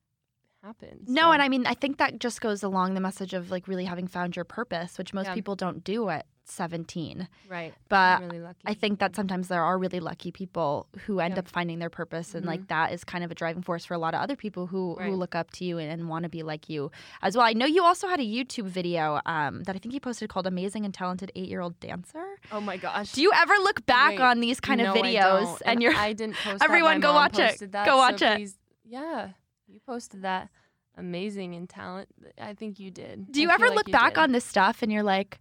happen. 0.63 1.05
No, 1.07 1.31
and 1.33 1.41
I 1.41 1.49
mean, 1.49 1.67
I 1.67 1.75
think 1.75 1.99
that 1.99 2.19
just 2.19 2.41
goes 2.41 2.63
along 2.63 2.95
the 2.95 3.01
message 3.01 3.33
of 3.35 3.51
like 3.51 3.69
really 3.69 3.85
having 3.85 4.09
found 4.09 4.35
your 4.37 4.45
purpose, 4.45 4.99
which 4.99 5.15
most 5.15 5.27
Yeah. 5.27 5.35
people 5.35 5.55
don't 5.55 5.85
do 5.85 6.09
at 6.09 6.27
17. 6.51 7.29
right. 7.49 7.75
But 7.89 8.21
really. 8.23 8.41
I 8.67 8.75
think 8.75 8.99
that 9.01 9.15
sometimes 9.17 9.49
there 9.49 9.63
are 9.63 9.79
really 9.79 10.01
lucky 10.01 10.31
people 10.33 10.87
who 11.07 11.21
end 11.21 11.35
Yeah. 11.35 11.41
up 11.41 11.49
finding 11.49 11.79
their 11.79 11.91
purpose, 11.91 12.35
and 12.35 12.45
Mhm. 12.45 12.49
like 12.49 12.69
that 12.69 12.93
is 12.93 13.05
kind 13.05 13.25
of 13.25 13.31
a 13.31 13.35
driving 13.35 13.63
force 13.63 13.85
for 13.85 13.95
a 13.95 13.99
lot 13.99 14.15
of 14.15 14.21
other 14.21 14.37
people 14.37 14.67
who 14.69 14.97
Right. 14.97 15.09
who 15.09 15.17
look 15.17 15.35
up 15.35 15.51
to 15.53 15.65
you 15.65 15.79
and, 15.79 15.91
and 15.91 16.09
want 16.09 16.25
to 16.25 16.29
be 16.29 16.43
like 16.43 16.69
you 16.69 16.91
as 17.23 17.37
well. 17.37 17.47
I 17.47 17.53
know 17.53 17.67
you 17.67 17.85
also 17.85 18.09
had 18.09 18.21
a 18.21 18.25
YouTube 18.25 18.67
video 18.67 19.21
um, 19.27 19.63
that 19.65 19.75
I 19.77 19.79
think 19.79 19.95
you 19.95 20.01
posted 20.01 20.29
called 20.29 20.47
"Amazing 20.47 20.85
and 20.85 20.93
Talented 20.95 21.31
Eight 21.35 21.49
Year 21.49 21.61
Old 21.61 21.79
Dancer." 21.81 22.39
Oh 22.53 22.61
my 22.61 22.77
gosh. 22.77 23.13
Do 23.13 23.23
you 23.23 23.31
ever 23.35 23.55
look 23.59 23.85
back 23.87 24.11
Wait, 24.13 24.21
on 24.21 24.41
these 24.41 24.61
kind 24.61 24.81
No, 24.83 24.93
of 24.93 24.97
videos 24.97 25.43
don't. 25.45 25.63
and 25.67 25.83
you're 25.83 25.95
I 25.95 26.13
didn't 26.13 26.37
post 26.37 26.63
Everyone 26.63 27.01
go 27.01 27.13
watch 27.15 27.39
it. 27.39 27.73
That, 27.73 27.85
Go 27.87 27.93
so 27.93 27.97
watch 27.99 28.23
it. 28.23 28.37
please- 28.37 28.59
Yeah, 28.85 29.31
you 29.67 29.81
posted 29.81 30.23
that. 30.23 30.49
Amazing 30.97 31.55
and 31.55 31.69
talent. 31.69 32.09
I 32.41 32.55
think 32.55 32.81
you 32.81 32.91
did. 32.91 33.31
do 33.31 33.41
you 33.41 33.51
ever 33.51 33.69
like 33.69 33.77
look 33.77 33.91
back 33.91 34.15
did. 34.15 34.21
on 34.21 34.33
this 34.33 34.45
stuff 34.45 34.83
and 34.83 34.91
you're 34.91 35.05
like, 35.05 35.39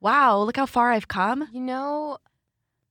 "Wow, 0.00 0.42
look 0.42 0.56
how 0.56 0.66
far 0.66 0.92
I've 0.92 1.08
come." 1.08 1.48
You 1.52 1.60
know, 1.60 2.18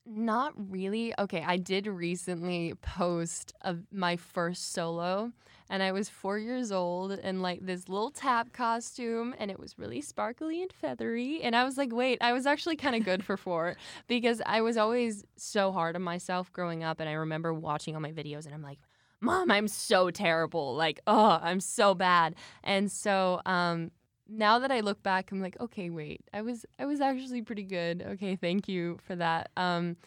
not 0.05 0.53
really. 0.55 1.13
Okay, 1.19 1.43
I 1.45 1.57
did 1.57 1.85
recently 1.87 2.73
post 2.81 3.53
a, 3.61 3.75
my 3.91 4.15
first 4.15 4.73
solo, 4.73 5.31
and 5.69 5.83
I 5.83 5.91
was 5.91 6.09
four 6.09 6.39
years 6.39 6.71
old 6.71 7.11
in 7.11 7.41
like 7.41 7.65
this 7.65 7.89
little 7.89 8.11
tap 8.11 8.53
costume, 8.53 9.35
and 9.37 9.51
it 9.51 9.59
was 9.59 9.77
really 9.77 10.01
sparkly 10.01 10.61
and 10.61 10.71
feathery. 10.71 11.41
And 11.41 11.55
I 11.55 11.63
was 11.65 11.77
like, 11.77 11.93
wait, 11.93 12.19
I 12.21 12.31
was 12.33 12.45
actually 12.45 12.77
kind 12.77 12.95
of 12.95 13.03
good 13.03 13.23
for 13.23 13.35
four 13.37 13.75
because 14.07 14.41
I 14.45 14.61
was 14.61 14.77
always 14.77 15.25
so 15.35 15.71
hard 15.71 15.95
on 15.95 16.03
myself 16.03 16.51
growing 16.53 16.83
up, 16.83 16.99
and 16.99 17.09
I 17.09 17.13
remember 17.13 17.53
watching 17.53 17.95
all 17.95 18.01
my 18.01 18.11
videos, 18.11 18.45
and 18.45 18.53
I'm 18.53 18.63
like. 18.63 18.79
Mom, 19.19 19.49
I'm 19.49 19.67
so 19.67 20.11
terrible. 20.11 20.75
Like, 20.75 20.99
oh, 21.07 21.39
I'm 21.41 21.59
so 21.59 21.95
bad. 21.95 22.35
And 22.63 22.91
so, 22.91 23.41
um, 23.47 23.89
now 24.29 24.59
that 24.59 24.71
I 24.71 24.81
look 24.81 25.01
back, 25.03 25.31
I'm 25.31 25.41
like, 25.41 25.59
okay, 25.59 25.89
wait, 25.89 26.21
I 26.33 26.41
was 26.41 26.65
I 26.79 26.85
was 26.85 27.01
actually 27.01 27.41
pretty 27.41 27.63
good. 27.63 28.01
Okay, 28.01 28.35
thank 28.35 28.67
you 28.67 28.97
for 29.05 29.15
that. 29.15 29.49
Um, 29.57 29.97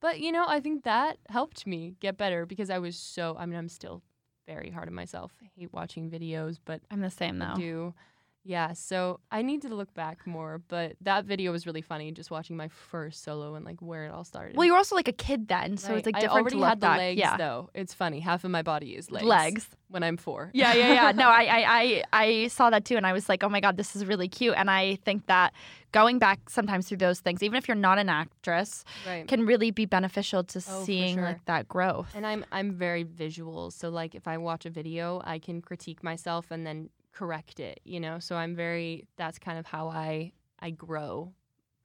but 0.00 0.20
you 0.20 0.32
know, 0.32 0.44
I 0.46 0.60
think 0.60 0.84
that 0.84 1.18
helped 1.28 1.66
me 1.66 1.94
get 2.00 2.16
better 2.16 2.46
because 2.46 2.70
I 2.70 2.78
was 2.78 2.96
so. 2.96 3.36
I 3.38 3.46
mean, 3.46 3.58
I'm 3.58 3.68
still 3.68 4.02
very 4.46 4.70
hard 4.70 4.88
on 4.88 4.94
myself. 4.94 5.32
I 5.42 5.48
hate 5.56 5.72
watching 5.72 6.10
videos, 6.10 6.58
but 6.64 6.80
I'm 6.90 7.00
the 7.00 7.10
same 7.10 7.40
I 7.40 7.48
though. 7.48 7.54
do. 7.60 7.94
Yeah, 8.44 8.72
so 8.72 9.20
I 9.30 9.42
need 9.42 9.62
to 9.62 9.74
look 9.74 9.94
back 9.94 10.26
more. 10.26 10.60
But 10.66 10.96
that 11.02 11.24
video 11.24 11.52
was 11.52 11.66
really 11.66 11.80
funny, 11.80 12.10
just 12.10 12.30
watching 12.30 12.56
my 12.56 12.68
first 12.68 13.22
solo 13.22 13.54
and 13.54 13.64
like 13.64 13.80
where 13.80 14.06
it 14.06 14.10
all 14.10 14.24
started. 14.24 14.56
Well, 14.56 14.66
you 14.66 14.72
were 14.72 14.78
also 14.78 14.96
like 14.96 15.08
a 15.08 15.12
kid 15.12 15.46
then, 15.48 15.76
so 15.76 15.94
it's 15.94 16.06
like 16.06 16.16
different. 16.16 16.32
I 16.32 16.38
already 16.40 16.56
to 16.56 16.64
had 16.64 16.80
the 16.80 16.86
back. 16.86 16.98
legs 16.98 17.18
yeah, 17.20 17.36
though. 17.36 17.70
It's 17.74 17.94
funny. 17.94 18.20
Half 18.20 18.44
of 18.44 18.50
my 18.50 18.62
body 18.62 18.96
is 18.96 19.10
legs. 19.10 19.24
legs. 19.24 19.68
when 19.88 20.02
I'm 20.02 20.16
four. 20.16 20.50
Yeah, 20.54 20.74
yeah, 20.74 20.92
yeah. 20.92 21.12
No, 21.12 21.28
I, 21.28 21.44
I, 21.44 21.64
I, 21.66 22.04
I 22.12 22.46
saw 22.48 22.70
that 22.70 22.84
too, 22.84 22.96
and 22.96 23.06
I 23.06 23.12
was 23.12 23.28
like, 23.28 23.44
oh 23.44 23.48
my 23.48 23.60
god, 23.60 23.76
this 23.76 23.94
is 23.94 24.04
really 24.04 24.28
cute. 24.28 24.54
And 24.56 24.70
I 24.70 24.96
think 25.04 25.26
that 25.26 25.52
going 25.92 26.18
back 26.18 26.50
sometimes 26.50 26.88
through 26.88 26.98
those 26.98 27.20
things, 27.20 27.42
even 27.44 27.56
if 27.56 27.68
you're 27.68 27.76
not 27.76 27.98
an 27.98 28.08
actress, 28.08 28.84
right. 29.06 29.28
can 29.28 29.46
really 29.46 29.70
be 29.70 29.86
beneficial 29.86 30.42
to 30.42 30.58
oh, 30.58 30.60
for 30.60 30.84
seeing 30.84 31.16
sure. 31.16 31.24
like 31.24 31.44
that 31.44 31.68
growth. 31.68 32.08
And 32.14 32.26
I'm 32.26 32.44
I'm 32.50 32.72
very 32.72 33.04
visual, 33.04 33.70
so 33.70 33.88
like 33.88 34.16
if 34.16 34.26
I 34.26 34.38
watch 34.38 34.66
a 34.66 34.70
video, 34.70 35.22
I 35.24 35.38
can 35.38 35.60
critique 35.60 36.02
myself 36.02 36.50
and 36.50 36.66
then 36.66 36.88
correct 37.12 37.60
it, 37.60 37.80
you 37.84 38.00
know. 38.00 38.18
So 38.18 38.36
I'm 38.36 38.54
very 38.54 39.06
that's 39.16 39.38
kind 39.38 39.58
of 39.58 39.66
how 39.66 39.88
I 39.88 40.32
I 40.60 40.70
grow 40.70 41.32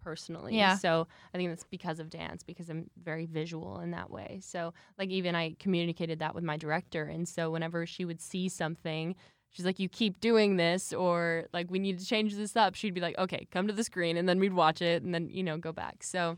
personally. 0.03 0.55
Yeah. 0.55 0.77
So 0.77 1.07
I 1.33 1.37
think 1.37 1.49
that's 1.49 1.65
because 1.65 1.99
of 1.99 2.09
dance 2.09 2.43
because 2.43 2.69
I'm 2.69 2.89
very 3.03 3.25
visual 3.25 3.79
in 3.79 3.91
that 3.91 4.09
way. 4.09 4.39
So 4.41 4.73
like 4.97 5.09
even 5.09 5.35
I 5.35 5.55
communicated 5.59 6.19
that 6.19 6.33
with 6.33 6.43
my 6.43 6.57
director 6.57 7.03
and 7.03 7.27
so 7.27 7.49
whenever 7.51 7.85
she 7.85 8.05
would 8.05 8.21
see 8.21 8.47
something 8.47 9.15
She's 9.51 9.65
like, 9.65 9.79
you 9.79 9.89
keep 9.89 10.19
doing 10.19 10.57
this, 10.57 10.93
or 10.93 11.47
like, 11.53 11.71
we 11.71 11.79
need 11.79 11.99
to 11.99 12.05
change 12.05 12.35
this 12.35 12.55
up. 12.55 12.75
She'd 12.75 12.93
be 12.93 13.01
like, 13.01 13.17
okay, 13.17 13.47
come 13.51 13.67
to 13.67 13.73
the 13.73 13.83
screen, 13.83 14.17
and 14.17 14.27
then 14.27 14.39
we'd 14.39 14.53
watch 14.53 14.81
it, 14.81 15.03
and 15.03 15.13
then 15.13 15.29
you 15.31 15.43
know, 15.43 15.57
go 15.57 15.71
back. 15.71 16.03
So 16.03 16.37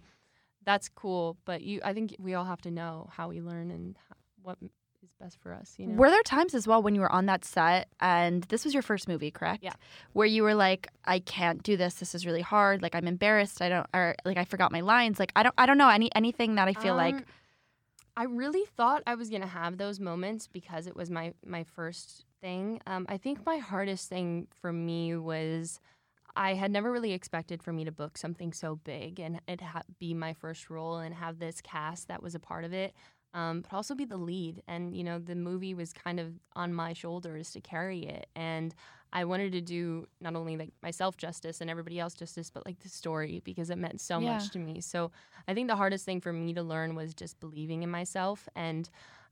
that's 0.64 0.90
cool. 0.90 1.38
But 1.46 1.62
you, 1.62 1.82
I 1.84 1.94
think 1.94 2.16
we 2.20 2.34
all 2.36 2.46
have 2.46 2.62
to 2.62 2.72
know 2.72 3.10
how 3.12 3.30
we 3.30 3.42
learn 3.42 3.72
and 3.72 3.98
what 4.42 4.58
best 5.20 5.38
for 5.42 5.54
us. 5.54 5.76
You 5.78 5.88
know. 5.88 5.96
Were 5.96 6.10
there 6.10 6.24
times 6.24 6.54
as 6.54 6.68
well 6.68 6.82
when 6.82 6.96
you 6.96 7.02
were 7.02 7.12
on 7.12 7.26
that 7.28 7.46
set 7.46 7.90
and 8.00 8.44
this 8.46 8.64
was 8.64 8.74
your 8.74 8.84
first 8.84 9.08
movie, 9.08 9.32
correct? 9.32 9.64
Yeah. 9.64 9.74
Where 10.14 10.28
you 10.28 10.44
were 10.44 10.56
like, 10.56 10.88
I 11.06 11.20
can't 11.20 11.62
do 11.64 11.78
this. 11.78 11.96
This 11.96 12.16
is 12.16 12.26
really 12.26 12.42
hard. 12.42 12.82
Like 12.82 12.96
I'm 12.96 13.08
embarrassed. 13.08 13.62
I 13.62 13.70
don't, 13.70 13.88
or 13.94 14.16
like 14.26 14.38
I 14.38 14.46
forgot 14.46 14.72
my 14.72 14.82
lines. 14.82 15.20
Like 15.20 15.32
I 15.36 15.44
don't, 15.44 15.56
I 15.58 15.66
don't 15.66 15.78
know 15.78 15.90
any 15.90 16.14
anything 16.16 16.56
that 16.56 16.68
I 16.68 16.74
feel 16.74 16.96
like. 16.96 17.16
Um, 17.16 17.26
I 18.18 18.24
really 18.24 18.66
thought 18.76 19.04
I 19.08 19.16
was 19.16 19.30
gonna 19.30 19.48
have 19.48 19.78
those 19.78 20.00
moments 20.00 20.48
because 20.48 20.88
it 20.88 20.96
was 20.96 21.10
my 21.10 21.34
my 21.46 21.64
first 21.64 22.26
thing. 22.42 22.82
Um, 22.86 23.06
I 23.08 23.18
think 23.18 23.46
my 23.46 23.58
hardest 23.58 24.10
thing 24.10 24.48
for 24.62 24.74
me 24.74 25.16
was 25.16 25.80
I 26.36 26.54
had 26.54 26.72
never 26.72 26.92
really 26.92 27.14
expected 27.14 27.64
for 27.64 27.74
me 27.74 27.86
to 27.86 27.92
book 27.92 28.18
something 28.18 28.54
so 28.54 28.76
big 28.76 29.20
and 29.20 29.42
it 29.48 29.62
ha- 29.62 29.84
be 30.00 30.14
my 30.14 30.34
first 30.34 30.70
role 30.70 30.98
and 30.98 31.16
have 31.16 31.40
this 31.40 31.62
cast 31.62 32.08
that 32.08 32.22
was 32.22 32.36
a 32.36 32.40
part 32.40 32.66
of 32.66 32.74
it, 32.74 32.94
um, 33.34 33.62
but 33.62 33.74
also 33.76 33.96
be 33.96 34.06
the 34.06 34.18
lead. 34.18 34.62
And 34.68 34.96
you 34.96 35.04
know, 35.04 35.20
the 35.20 35.36
movie 35.36 35.74
was 35.74 35.94
kind 35.94 36.20
of 36.20 36.34
on 36.56 36.74
my 36.74 36.94
shoulders 36.94 37.52
to 37.52 37.62
carry 37.62 38.06
it, 38.06 38.28
and 38.36 38.74
I 39.12 39.26
wanted 39.26 39.54
to 39.54 39.62
do 39.62 40.08
not 40.22 40.36
only 40.36 40.56
like 40.56 40.72
myself 40.84 41.18
justice 41.18 41.62
and 41.62 41.70
everybody 41.70 42.00
else 42.00 42.14
justice, 42.14 42.52
but 42.52 42.66
like 42.66 42.80
the 42.80 42.90
story 42.90 43.42
because 43.44 43.70
it 43.70 43.78
meant 43.78 44.02
so 44.02 44.20
Yeah. 44.20 44.34
much 44.34 44.52
to 44.52 44.60
me. 44.60 44.82
So 44.82 45.12
I 45.48 45.54
think 45.54 45.68
the 45.68 45.76
hardest 45.76 46.06
thing 46.06 46.22
for 46.22 46.32
me 46.32 46.54
to 46.54 46.62
learn 46.62 46.96
was 46.96 47.14
just 47.16 47.40
believing 47.40 47.82
in 47.82 47.90
myself. 47.90 48.48
And 48.56 48.88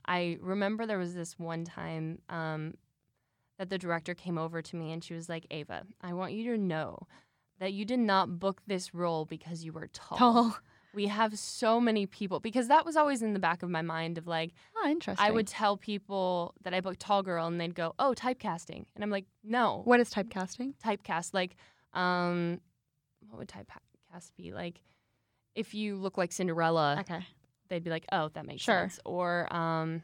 I 0.08 0.38
remember 0.42 0.86
there 0.88 0.98
was 0.98 1.14
this 1.14 1.38
one 1.38 1.64
time 1.64 2.20
um, 2.30 2.74
that 3.60 3.70
the 3.70 3.78
director 3.78 4.16
came 4.16 4.38
over 4.40 4.62
to 4.64 4.76
me 4.76 4.92
and 4.92 5.04
she 5.04 5.14
was 5.14 5.30
like, 5.30 5.46
Ava, 5.52 5.84
I 6.02 6.14
want 6.14 6.34
you 6.34 6.52
to 6.56 6.58
know 6.58 7.08
that 7.60 7.74
you 7.74 7.86
did 7.86 8.00
not 8.00 8.40
book 8.40 8.62
this 8.66 8.94
role 8.96 9.26
because 9.26 9.64
you 9.64 9.74
were 9.74 9.88
tall. 9.94 10.18
Tall. 10.18 10.58
We 10.94 11.08
have 11.08 11.38
so 11.38 11.80
many 11.80 12.06
people 12.06 12.40
because 12.40 12.68
that 12.70 12.86
was 12.86 12.96
always 12.96 13.22
in 13.22 13.34
the 13.34 13.40
back 13.40 13.62
of 13.62 13.70
my 13.70 13.82
mind 13.82 14.18
of 14.18 14.26
like 14.28 14.54
Oh, 14.76 14.90
interesting. 14.90 15.28
I 15.28 15.32
would 15.32 15.48
tell 15.48 15.78
people 15.78 16.54
that 16.64 16.74
I 16.74 16.82
booked 16.82 17.00
tall 17.00 17.24
girl 17.24 17.48
and 17.48 17.60
they'd 17.60 17.76
go, 17.76 17.94
"Oh, 18.00 18.14
typecasting." 18.16 18.86
And 18.96 19.04
I'm 19.04 19.10
like, 19.10 19.26
"No. 19.44 19.82
What 19.86 20.00
is 20.00 20.10
typecasting? 20.10 20.74
Typecast 20.84 21.34
like 21.34 21.56
um 21.94 22.60
what 23.30 23.40
would 23.40 23.50
typecast 23.50 24.32
be? 24.38 24.54
Like 24.54 24.82
if 25.56 25.74
you 25.74 25.98
look 25.98 26.18
like 26.18 26.32
Cinderella, 26.32 27.02
Okay. 27.02 27.26
they'd 27.70 27.84
be 27.84 27.90
like, 27.90 28.06
"Oh, 28.12 28.30
that 28.30 28.46
makes 28.46 28.64
Sure. 28.64 28.90
sense." 28.90 29.00
Or 29.06 29.54
um 29.54 30.04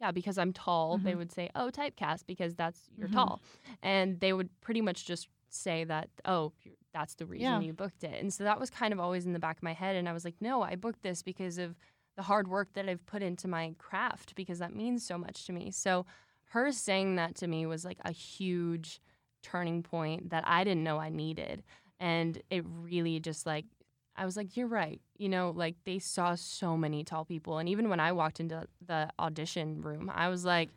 yeah, 0.00 0.10
because 0.12 0.38
I'm 0.38 0.52
tall, 0.52 0.98
they 0.98 1.14
Mhm. 1.14 1.18
would 1.18 1.32
say, 1.32 1.50
"Oh, 1.54 1.70
typecast 1.70 2.26
because 2.26 2.56
that's 2.56 2.90
you're 2.96 3.08
Mhm. 3.08 3.10
tall." 3.10 3.42
And 3.82 4.20
they 4.20 4.32
would 4.32 4.50
pretty 4.60 4.80
much 4.80 5.06
just 5.06 5.28
say 5.54 5.84
that, 5.84 6.08
"Oh, 6.24 6.52
that's 6.92 7.14
the 7.14 7.26
reason 7.26 7.42
Yeah. 7.44 7.60
you 7.60 7.72
booked 7.72 8.04
it." 8.04 8.20
And 8.20 8.32
so 8.32 8.44
that 8.44 8.60
was 8.60 8.70
kind 8.70 8.92
of 8.92 9.00
always 9.00 9.26
in 9.26 9.32
the 9.32 9.38
back 9.38 9.58
of 9.58 9.62
my 9.62 9.72
head 9.72 9.96
and 9.96 10.08
I 10.08 10.12
was 10.12 10.24
like, 10.24 10.36
"No, 10.40 10.62
I 10.62 10.76
booked 10.76 11.02
this 11.02 11.22
because 11.22 11.58
of 11.58 11.76
the 12.16 12.22
hard 12.22 12.48
work 12.48 12.72
that 12.74 12.88
I've 12.88 13.04
put 13.06 13.22
into 13.22 13.48
my 13.48 13.74
craft 13.78 14.34
because 14.34 14.58
that 14.58 14.74
means 14.74 15.04
so 15.04 15.16
much 15.18 15.46
to 15.46 15.52
me." 15.52 15.70
So 15.70 16.06
her 16.50 16.70
saying 16.72 17.16
that 17.16 17.34
to 17.36 17.46
me 17.46 17.64
was 17.66 17.84
like 17.84 17.98
a 18.04 18.12
huge 18.12 19.00
turning 19.42 19.82
point 19.82 20.30
that 20.30 20.44
I 20.46 20.64
didn't 20.64 20.84
know 20.84 20.98
I 20.98 21.08
needed. 21.08 21.62
And 21.98 22.40
it 22.50 22.64
really 22.66 23.20
just 23.20 23.46
like 23.46 23.64
I 24.14 24.26
was 24.26 24.36
like, 24.36 24.58
you're 24.58 24.66
right. 24.66 25.00
You 25.16 25.30
know, 25.30 25.52
like 25.56 25.76
they 25.84 25.98
saw 25.98 26.34
so 26.34 26.76
many 26.76 27.02
tall 27.02 27.24
people. 27.24 27.56
And 27.58 27.66
even 27.68 27.88
when 27.88 27.98
I 28.00 28.12
walked 28.12 28.40
into 28.40 28.66
the 28.86 29.08
audition 29.18 29.80
room, 29.80 30.10
I 30.14 30.28
was 30.28 30.44
like, 30.44 30.68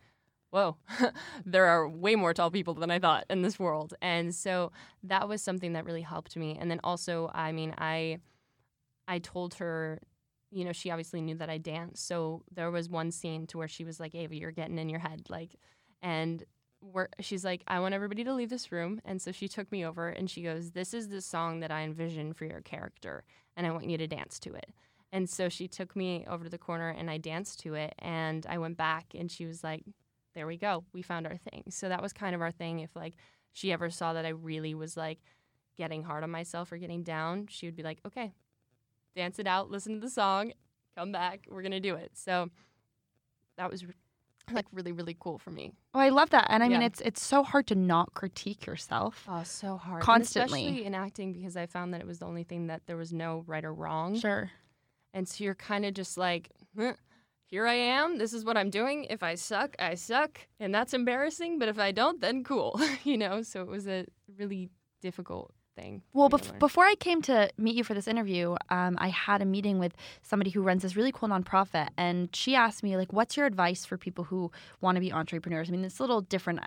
whoa, 0.56 0.78
there 1.46 1.66
are 1.66 1.90
way 1.90 2.16
more 2.16 2.34
tall 2.34 2.50
people 2.50 2.74
than 2.76 2.90
I 2.90 2.98
thought 2.98 3.26
in 3.30 3.42
this 3.42 3.60
world. 3.60 3.94
And 4.02 4.34
so 4.34 4.72
that 5.04 5.28
was 5.28 5.42
something 5.42 5.74
that 5.74 5.84
really 5.84 6.02
helped 6.02 6.38
me. 6.38 6.58
And 6.58 6.72
then 6.72 6.80
also, 6.82 7.30
I 7.34 7.52
mean, 7.52 7.76
I 7.78 8.20
I 9.06 9.20
told 9.20 9.56
her, 9.56 10.00
you 10.52 10.64
know, 10.64 10.72
she 10.72 10.90
obviously 10.92 11.22
knew 11.22 11.36
that 11.36 11.50
I 11.50 11.58
danced. 11.58 12.08
So 12.08 12.44
there 12.54 12.72
was 12.72 12.90
one 12.90 13.12
scene 13.12 13.46
to 13.48 13.58
where 13.58 13.68
she 13.68 13.84
was 13.84 14.00
like, 14.00 14.16
Ava, 14.16 14.36
you're 14.36 14.52
getting 14.52 14.80
in 14.80 14.88
your 14.88 15.02
head. 15.02 15.24
Like, 15.30 15.58
and 16.02 16.42
we're, 16.82 17.10
she's 17.20 17.44
like, 17.44 17.62
I 17.68 17.82
want 17.82 17.94
everybody 17.94 18.24
to 18.24 18.34
leave 18.34 18.50
this 18.50 18.72
room. 18.72 19.02
And 19.04 19.22
so 19.22 19.34
she 19.34 19.50
took 19.50 19.70
me 19.74 19.86
over 19.86 20.08
and 20.08 20.30
she 20.30 20.42
goes, 20.42 20.72
This 20.72 20.94
is 20.94 21.10
the 21.10 21.22
song 21.22 21.60
that 21.60 21.72
I 21.72 21.82
envision 21.82 22.34
for 22.34 22.46
your 22.46 22.62
character, 22.62 23.26
and 23.58 23.68
I 23.68 23.72
want 23.72 23.90
you 23.90 23.98
to 23.98 24.08
dance 24.08 24.40
to 24.40 24.54
it. 24.54 24.72
And 25.12 25.30
so 25.30 25.50
she 25.50 25.68
took 25.68 25.96
me 25.96 26.26
over 26.30 26.46
to 26.46 26.50
the 26.50 26.58
corner 26.58 26.90
and 26.90 27.10
I 27.10 27.18
danced 27.18 27.60
to 27.62 27.74
it. 27.74 27.94
And 28.00 28.46
I 28.50 28.58
went 28.58 28.76
back 28.76 29.08
and 29.14 29.32
she 29.32 29.46
was 29.46 29.64
like, 29.64 29.84
There 30.36 30.46
we 30.48 30.58
go. 30.58 30.84
We 30.94 31.02
found 31.02 31.26
our 31.26 31.38
thing. 31.38 31.64
So 31.70 31.90
that 31.90 32.02
was 32.02 32.14
kind 32.14 32.36
of 32.36 32.42
our 32.42 32.52
thing. 32.52 32.80
If 32.82 32.96
like 32.96 33.16
she 33.52 33.72
ever 33.72 33.90
saw 33.90 34.14
that 34.14 34.26
I 34.26 34.30
really 34.30 34.74
was 34.76 34.98
like 34.98 35.20
getting 35.78 36.04
hard 36.04 36.24
on 36.24 36.32
myself 36.32 36.72
or 36.72 36.78
getting 36.78 37.04
down, 37.04 37.48
she 37.50 37.66
would 37.66 37.76
be 37.76 37.84
like, 37.84 38.00
Okay, 38.06 38.34
dance 39.16 39.40
it 39.40 39.48
out, 39.48 39.72
listen 39.72 39.94
to 39.96 40.00
the 40.00 40.10
song, 40.10 40.52
come 40.98 41.12
back, 41.12 41.48
we're 41.50 41.62
going 41.62 41.72
to 41.72 41.80
do 41.80 41.96
it. 41.96 42.12
So 42.14 42.50
that 43.58 43.72
was 43.72 43.86
like 44.52 44.66
really, 44.72 44.92
really 44.92 45.16
cool 45.20 45.38
for 45.40 45.50
me. 45.52 45.72
Oh, 45.94 46.00
I 46.00 46.10
love 46.10 46.30
that. 46.32 46.48
And 46.50 46.62
I 46.64 46.68
mean, 46.68 46.82
it's 46.82 47.02
it's 47.02 47.24
so 47.24 47.42
hard 47.42 47.68
to 47.68 47.76
not 47.76 48.14
critique 48.14 48.66
yourself. 48.66 49.26
Oh, 49.28 49.42
so 49.44 49.78
hard. 49.78 49.96
And 50.00 50.04
Constantly. 50.04 50.62
especially 50.66 50.86
in 50.86 50.94
acting 50.94 51.34
because 51.34 51.58
I 51.58 51.66
found 51.66 51.94
that 51.94 52.02
it 52.02 52.08
was 52.08 52.20
the 52.20 52.26
only 52.26 52.44
thing 52.44 52.68
that 52.68 52.82
there 52.86 52.98
was 52.98 53.12
no 53.14 53.44
right 53.48 53.64
or 53.66 53.74
wrong. 53.74 54.20
Sure. 54.20 54.52
And 55.14 55.28
so 55.28 55.44
you're 55.44 55.56
kind 55.56 55.86
of 55.86 55.94
just 55.94 56.18
like, 56.18 56.52
"Huh, 56.78 56.94
here 57.46 57.68
I 57.68 57.76
am. 57.76 58.18
This 58.18 58.34
is 58.34 58.44
what 58.44 58.58
I'm 58.58 58.70
doing. 58.70 59.06
If 59.06 59.24
I 59.24 59.36
suck, 59.36 59.76
I 59.80 59.96
suck. 59.96 60.40
And 60.60 60.74
that's 60.74 60.94
embarrassing. 60.94 61.60
But 61.60 61.70
if 61.70 61.80
I 61.80 61.92
don't, 61.92 62.20
then 62.20 62.44
cool. 62.44 62.80
you 63.04 63.18
know? 63.18 63.42
So 63.42 63.62
it 63.62 63.68
was 63.68 63.88
a 63.88 64.06
really 64.38 64.70
difficult 65.02 65.54
thing. 65.76 66.02
Well, 66.14 66.30
bef- 66.30 66.58
before 66.58 66.86
I 66.86 66.96
came 66.96 67.22
to 67.24 67.50
meet 67.58 67.76
you 67.76 67.84
for 67.84 67.94
this 67.94 68.08
interview, 68.08 68.56
um, 68.70 68.98
I 69.00 69.10
had 69.10 69.42
a 69.42 69.46
meeting 69.46 69.78
with 69.78 69.94
somebody 70.22 70.50
who 70.50 70.62
runs 70.62 70.82
this 70.82 70.96
really 70.96 71.12
cool 71.12 71.30
nonprofit, 71.30 71.90
and 71.98 72.34
she 72.36 72.56
asked 72.56 72.82
me 72.82 72.98
like, 72.98 73.14
"What's 73.14 73.38
your 73.38 73.46
advice 73.46 73.86
for 73.86 73.98
people 73.98 74.24
who 74.24 74.52
want 74.82 74.96
to 74.96 75.02
be 75.02 75.12
entrepreneurs?" 75.12 75.70
I 75.70 75.74
mean, 75.74 75.84
it's 75.84 76.00
a 76.00 76.04
little 76.04 76.22
different, 76.22 76.62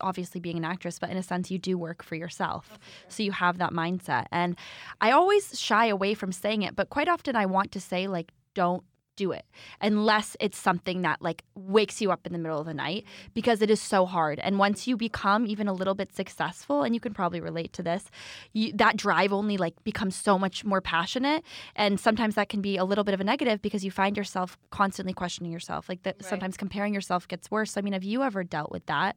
obviously, 0.00 0.40
being 0.40 0.58
an 0.58 0.64
actress, 0.64 0.98
but 0.98 1.10
in 1.10 1.16
a 1.16 1.22
sense, 1.22 1.50
you 1.50 1.58
do 1.58 1.78
work 1.78 2.02
for 2.02 2.14
yourself, 2.14 2.78
so 3.08 3.22
you 3.22 3.32
have 3.32 3.58
that 3.58 3.72
mindset. 3.72 4.26
And 4.30 4.56
I 5.00 5.10
always 5.12 5.58
shy 5.58 5.86
away 5.86 6.14
from 6.14 6.30
saying 6.30 6.62
it, 6.62 6.76
but 6.76 6.90
quite 6.90 7.08
often 7.08 7.34
I 7.36 7.46
want 7.46 7.72
to 7.72 7.80
say 7.80 8.06
like, 8.06 8.32
"Don't." 8.54 8.84
Do 9.16 9.32
it 9.32 9.44
unless 9.80 10.36
it's 10.40 10.56
something 10.56 11.02
that 11.02 11.20
like 11.20 11.44
wakes 11.54 12.00
you 12.00 12.10
up 12.10 12.26
in 12.26 12.32
the 12.32 12.38
middle 12.38 12.58
of 12.58 12.66
the 12.66 12.72
night 12.72 13.04
because 13.34 13.60
it 13.60 13.68
is 13.70 13.80
so 13.80 14.06
hard. 14.06 14.38
And 14.38 14.58
once 14.58 14.86
you 14.86 14.96
become 14.96 15.46
even 15.46 15.68
a 15.68 15.72
little 15.72 15.94
bit 15.94 16.14
successful, 16.14 16.82
and 16.82 16.94
you 16.94 17.00
can 17.00 17.12
probably 17.12 17.40
relate 17.40 17.74
to 17.74 17.82
this, 17.82 18.10
you, 18.54 18.72
that 18.72 18.96
drive 18.96 19.30
only 19.32 19.58
like 19.58 19.74
becomes 19.84 20.16
so 20.16 20.38
much 20.38 20.64
more 20.64 20.80
passionate 20.80 21.44
and 21.76 22.00
sometimes 22.00 22.36
that 22.36 22.48
can 22.48 22.62
be 22.62 22.78
a 22.78 22.84
little 22.84 23.04
bit 23.04 23.12
of 23.12 23.20
a 23.20 23.24
negative 23.24 23.60
because 23.60 23.84
you 23.84 23.90
find 23.90 24.16
yourself 24.16 24.56
constantly 24.70 25.12
questioning 25.12 25.52
yourself 25.52 25.88
like 25.88 26.02
that 26.04 26.16
Right. 26.16 26.24
sometimes 26.30 26.56
comparing 26.56 26.94
yourself 26.94 27.28
gets 27.28 27.50
worse 27.50 27.76
i 27.76 27.80
mean 27.82 27.92
have 27.92 28.04
you 28.04 28.22
ever 28.22 28.42
dealt 28.44 28.70
with 28.72 28.86
that 28.86 29.16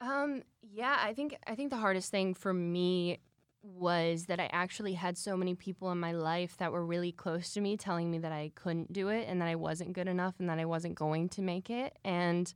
Um, 0.00 0.42
yeah, 0.62 0.96
I 1.02 1.12
think 1.12 1.36
I 1.46 1.54
think 1.54 1.70
the 1.70 1.76
hardest 1.76 2.10
thing 2.10 2.34
for 2.34 2.52
me 2.54 3.18
was 3.62 4.26
that 4.26 4.40
I 4.40 4.48
actually 4.52 4.94
had 4.94 5.18
so 5.18 5.36
many 5.36 5.54
people 5.54 5.90
in 5.90 5.98
my 5.98 6.12
life 6.12 6.56
that 6.58 6.72
were 6.72 6.84
really 6.84 7.12
close 7.12 7.52
to 7.52 7.60
me 7.60 7.76
telling 7.76 8.10
me 8.10 8.18
that 8.18 8.32
I 8.32 8.52
couldn't 8.54 8.92
do 8.92 9.08
it 9.08 9.26
and 9.28 9.40
that 9.40 9.48
I 9.48 9.56
wasn't 9.56 9.92
good 9.92 10.08
enough 10.08 10.34
and 10.38 10.48
that 10.48 10.58
I 10.58 10.64
wasn't 10.64 10.94
going 10.94 11.28
to 11.30 11.42
make 11.42 11.68
it. 11.68 11.98
And 12.04 12.52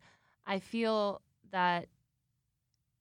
I 0.47 0.59
feel 0.59 1.21
that 1.51 1.89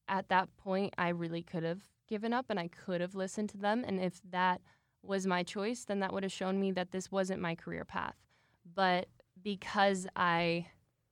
at 0.08 0.28
that 0.28 0.54
point 0.56 0.94
I 0.98 1.10
really 1.10 1.42
could 1.42 1.62
have 1.62 1.82
given 2.08 2.32
up 2.32 2.46
and 2.50 2.58
I 2.58 2.68
could 2.68 3.00
have 3.00 3.14
listened 3.14 3.50
to 3.50 3.58
them 3.58 3.84
and 3.86 4.00
if 4.00 4.20
that 4.30 4.60
was 5.02 5.26
my 5.26 5.42
choice, 5.42 5.84
then 5.84 6.00
that 6.00 6.12
would 6.12 6.22
have 6.22 6.32
shown 6.32 6.60
me 6.60 6.70
that 6.72 6.92
this 6.92 7.10
wasn't 7.10 7.40
my 7.40 7.54
career 7.54 7.84
path. 7.84 8.14
But 8.74 9.08
because 9.42 10.06
I 10.14 10.66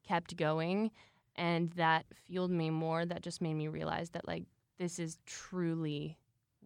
kept 0.07 0.37
going 0.37 0.91
and 1.37 1.71
that 1.73 2.05
fueled 2.27 2.51
me 2.51 2.71
more 2.71 3.05
that 3.05 3.23
just 3.23 3.41
made 3.41 3.55
me 3.55 3.69
realize 3.69 4.11
that 4.11 4.27
like 4.27 4.45
this 4.79 4.99
is 4.99 5.19
truly 5.27 6.17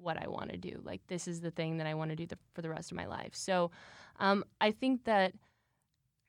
what 0.00 0.22
i 0.22 0.28
want 0.28 0.50
to 0.50 0.56
do 0.56 0.80
like 0.84 1.00
this 1.08 1.26
is 1.28 1.40
the 1.40 1.50
thing 1.50 1.78
that 1.78 1.86
i 1.86 1.94
want 1.94 2.10
to 2.10 2.16
do 2.16 2.26
the, 2.26 2.38
for 2.54 2.62
the 2.62 2.68
rest 2.68 2.90
of 2.90 2.96
my 2.96 3.06
life 3.06 3.34
so 3.34 3.70
um, 4.20 4.44
i 4.60 4.70
think 4.70 5.04
that 5.04 5.32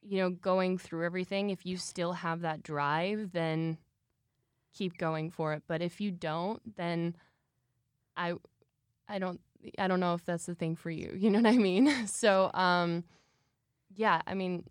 you 0.01 0.17
know 0.19 0.30
going 0.30 0.78
through 0.78 1.06
everything 1.06 1.49
if 1.49 1.65
you 1.65 1.78
still 1.78 2.13
have 2.13 2.41
that 2.41 2.63
drive 2.63 3.32
then 3.32 3.78
keep 4.73 4.97
going 4.97 5.30
for 5.30 5.54
it 5.54 5.63
but 5.67 5.82
if 5.82 5.99
you 6.01 6.12
don't 6.12 6.75
then 6.75 7.15
i 8.17 8.34
i 9.08 9.17
don't 9.17 9.39
i 9.80 9.88
don't 9.88 9.99
know 9.99 10.13
if 10.13 10.25
that's 10.25 10.45
the 10.45 10.56
thing 10.56 10.75
for 10.75 10.89
you 10.89 11.13
you 11.17 11.30
know 11.30 11.39
what 11.39 11.54
i 11.54 11.58
mean 11.58 12.08
so 12.08 12.51
um 12.54 13.04
yeah 13.95 14.21
i 14.28 14.34
mean 14.34 14.63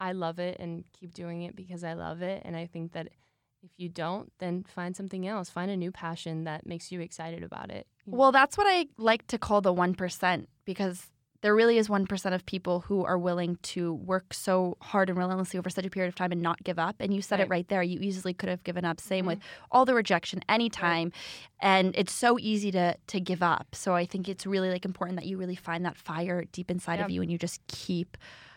I 0.00 0.12
love 0.12 0.38
it 0.38 0.58
and 0.60 0.84
keep 0.92 1.14
doing 1.14 1.42
it 1.42 1.56
because 1.56 1.84
I 1.84 1.94
love 1.94 2.22
it. 2.22 2.42
And 2.44 2.56
I 2.56 2.66
think 2.66 2.92
that 2.92 3.08
if 3.62 3.70
you 3.78 3.88
don't, 3.88 4.30
then 4.38 4.64
find 4.64 4.94
something 4.94 5.26
else. 5.26 5.48
Find 5.48 5.70
a 5.70 5.76
new 5.76 5.90
passion 5.90 6.44
that 6.44 6.66
makes 6.66 6.92
you 6.92 7.00
excited 7.00 7.42
about 7.42 7.70
it. 7.70 7.86
You 8.06 8.12
know? 8.12 8.18
well 8.18 8.32
that's 8.32 8.56
what 8.58 8.66
i 8.68 8.86
like 8.96 9.26
to 9.28 9.38
call 9.38 9.60
the 9.60 9.72
1% 9.74 10.46
because 10.64 11.06
there 11.42 11.54
really 11.54 11.76
is 11.76 11.88
1% 11.88 12.34
of 12.34 12.46
people 12.46 12.80
who 12.80 13.04
are 13.04 13.18
willing 13.18 13.56
to 13.60 13.92
work 13.92 14.32
so 14.32 14.78
hard 14.80 15.10
and 15.10 15.18
relentlessly 15.18 15.58
over 15.58 15.68
such 15.68 15.84
a 15.84 15.90
period 15.90 16.08
of 16.08 16.14
time 16.14 16.32
and 16.32 16.40
not 16.40 16.64
give 16.64 16.78
up. 16.78 16.96
And 17.00 17.12
you 17.12 17.20
said 17.20 17.38
it 17.38 17.42
Right. 17.42 17.50
right 17.50 17.68
there. 17.68 17.82
You 17.82 18.00
easily 18.00 18.32
could 18.32 18.48
have 18.48 18.64
given 18.64 18.82
up. 18.86 18.98
Same 18.98 19.26
Mhm. 19.26 19.28
with 19.28 19.38
all 19.70 19.84
the 19.84 19.92
rejection 19.94 20.40
anytime. 20.48 21.12
And 21.60 21.94
it's 21.96 22.14
so 22.14 22.38
easy 22.38 22.70
to 22.70 22.96
to 23.08 23.20
give 23.20 23.42
up. 23.42 23.66
So 23.74 23.94
i 23.94 24.06
think 24.06 24.26
it's 24.26 24.46
really 24.46 24.70
like 24.70 24.86
important 24.86 25.20
that 25.20 25.26
you 25.26 25.36
really 25.36 25.54
find 25.54 25.84
that 25.84 25.98
fire 25.98 26.44
deep 26.50 26.70
inside 26.70 26.98
of 26.98 27.10
you 27.10 27.20
and 27.20 27.30
you 27.30 27.36
just 27.36 27.60
keep 27.66 28.16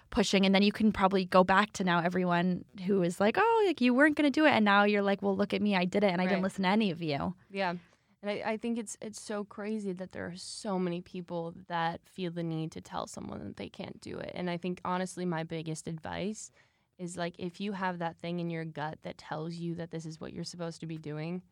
pushing. 0.10 0.46
And 0.46 0.56
then 0.56 0.62
you 0.62 0.72
can 0.72 0.94
probably 0.94 1.26
go 1.26 1.44
back 1.44 1.74
to 1.74 1.84
now 1.84 2.00
everyone 2.00 2.64
who 2.86 3.04
is 3.04 3.20
like 3.20 3.36
oh 3.38 3.64
like 3.68 3.82
you 3.82 3.94
weren't 3.94 4.16
going 4.16 4.32
to 4.32 4.40
do 4.40 4.46
it. 4.46 4.52
And 4.52 4.64
now 4.64 4.86
you're 4.86 5.02
like 5.02 5.22
well 5.22 5.36
look 5.36 5.54
at 5.54 5.62
me. 5.62 5.76
I 5.76 5.84
did 5.84 6.06
it 6.06 6.12
and 6.14 6.22
i 6.22 6.26
didn't 6.26 6.44
listen 6.44 6.64
to 6.64 6.70
any 6.70 6.90
of 6.92 7.02
you. 7.02 7.36
Yeah. 7.52 7.74
And 8.24 8.32
I, 8.32 8.52
I 8.54 8.58
think 8.58 8.78
it's 8.80 8.98
it's 9.02 9.22
so 9.22 9.44
crazy 9.44 9.94
that 9.94 10.12
there 10.12 10.26
are 10.26 10.36
so 10.36 10.80
many 10.80 11.02
people 11.02 11.54
that 11.68 12.02
feel 12.06 12.32
the 12.32 12.44
need 12.44 12.72
to 12.72 12.82
tell 12.82 13.06
someone 13.08 13.44
that 13.44 13.58
they 13.58 13.70
can't 13.70 14.02
do 14.02 14.18
it. 14.18 14.32
And 14.34 14.50
I 14.50 14.58
think 14.58 14.82
honestly 14.84 15.26
my 15.26 15.44
biggest 15.44 15.88
advice 15.88 16.52
is 16.98 17.16
like 17.16 17.36
if 17.38 17.62
you 17.62 17.74
have 17.74 18.00
that 18.00 18.18
thing 18.18 18.40
in 18.40 18.50
your 18.50 18.66
gut 18.66 18.98
that 19.04 19.18
tells 19.20 19.54
you 19.56 19.76
that 19.76 19.92
this 19.92 20.06
is 20.06 20.20
what 20.20 20.34
you're 20.34 20.44
supposed 20.44 20.80
to 20.80 20.88
be 20.88 20.98
doing, 20.98 21.44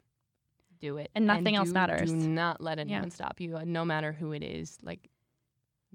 do 0.80 0.98
it. 0.98 1.12
And 1.14 1.28
nothing 1.28 1.56
else 1.56 1.68
do- 1.70 1.74
matters. 1.76 2.10
Do 2.12 2.16
not 2.18 2.62
let 2.62 2.78
Yeah. 2.80 2.82
anyone 2.96 3.12
stop 3.12 3.40
you, 3.40 3.58
uh, 3.58 3.64
no 3.64 3.86
matter 3.86 4.12
who 4.12 4.32
it 4.32 4.42
is. 4.44 4.80
Like 4.82 5.10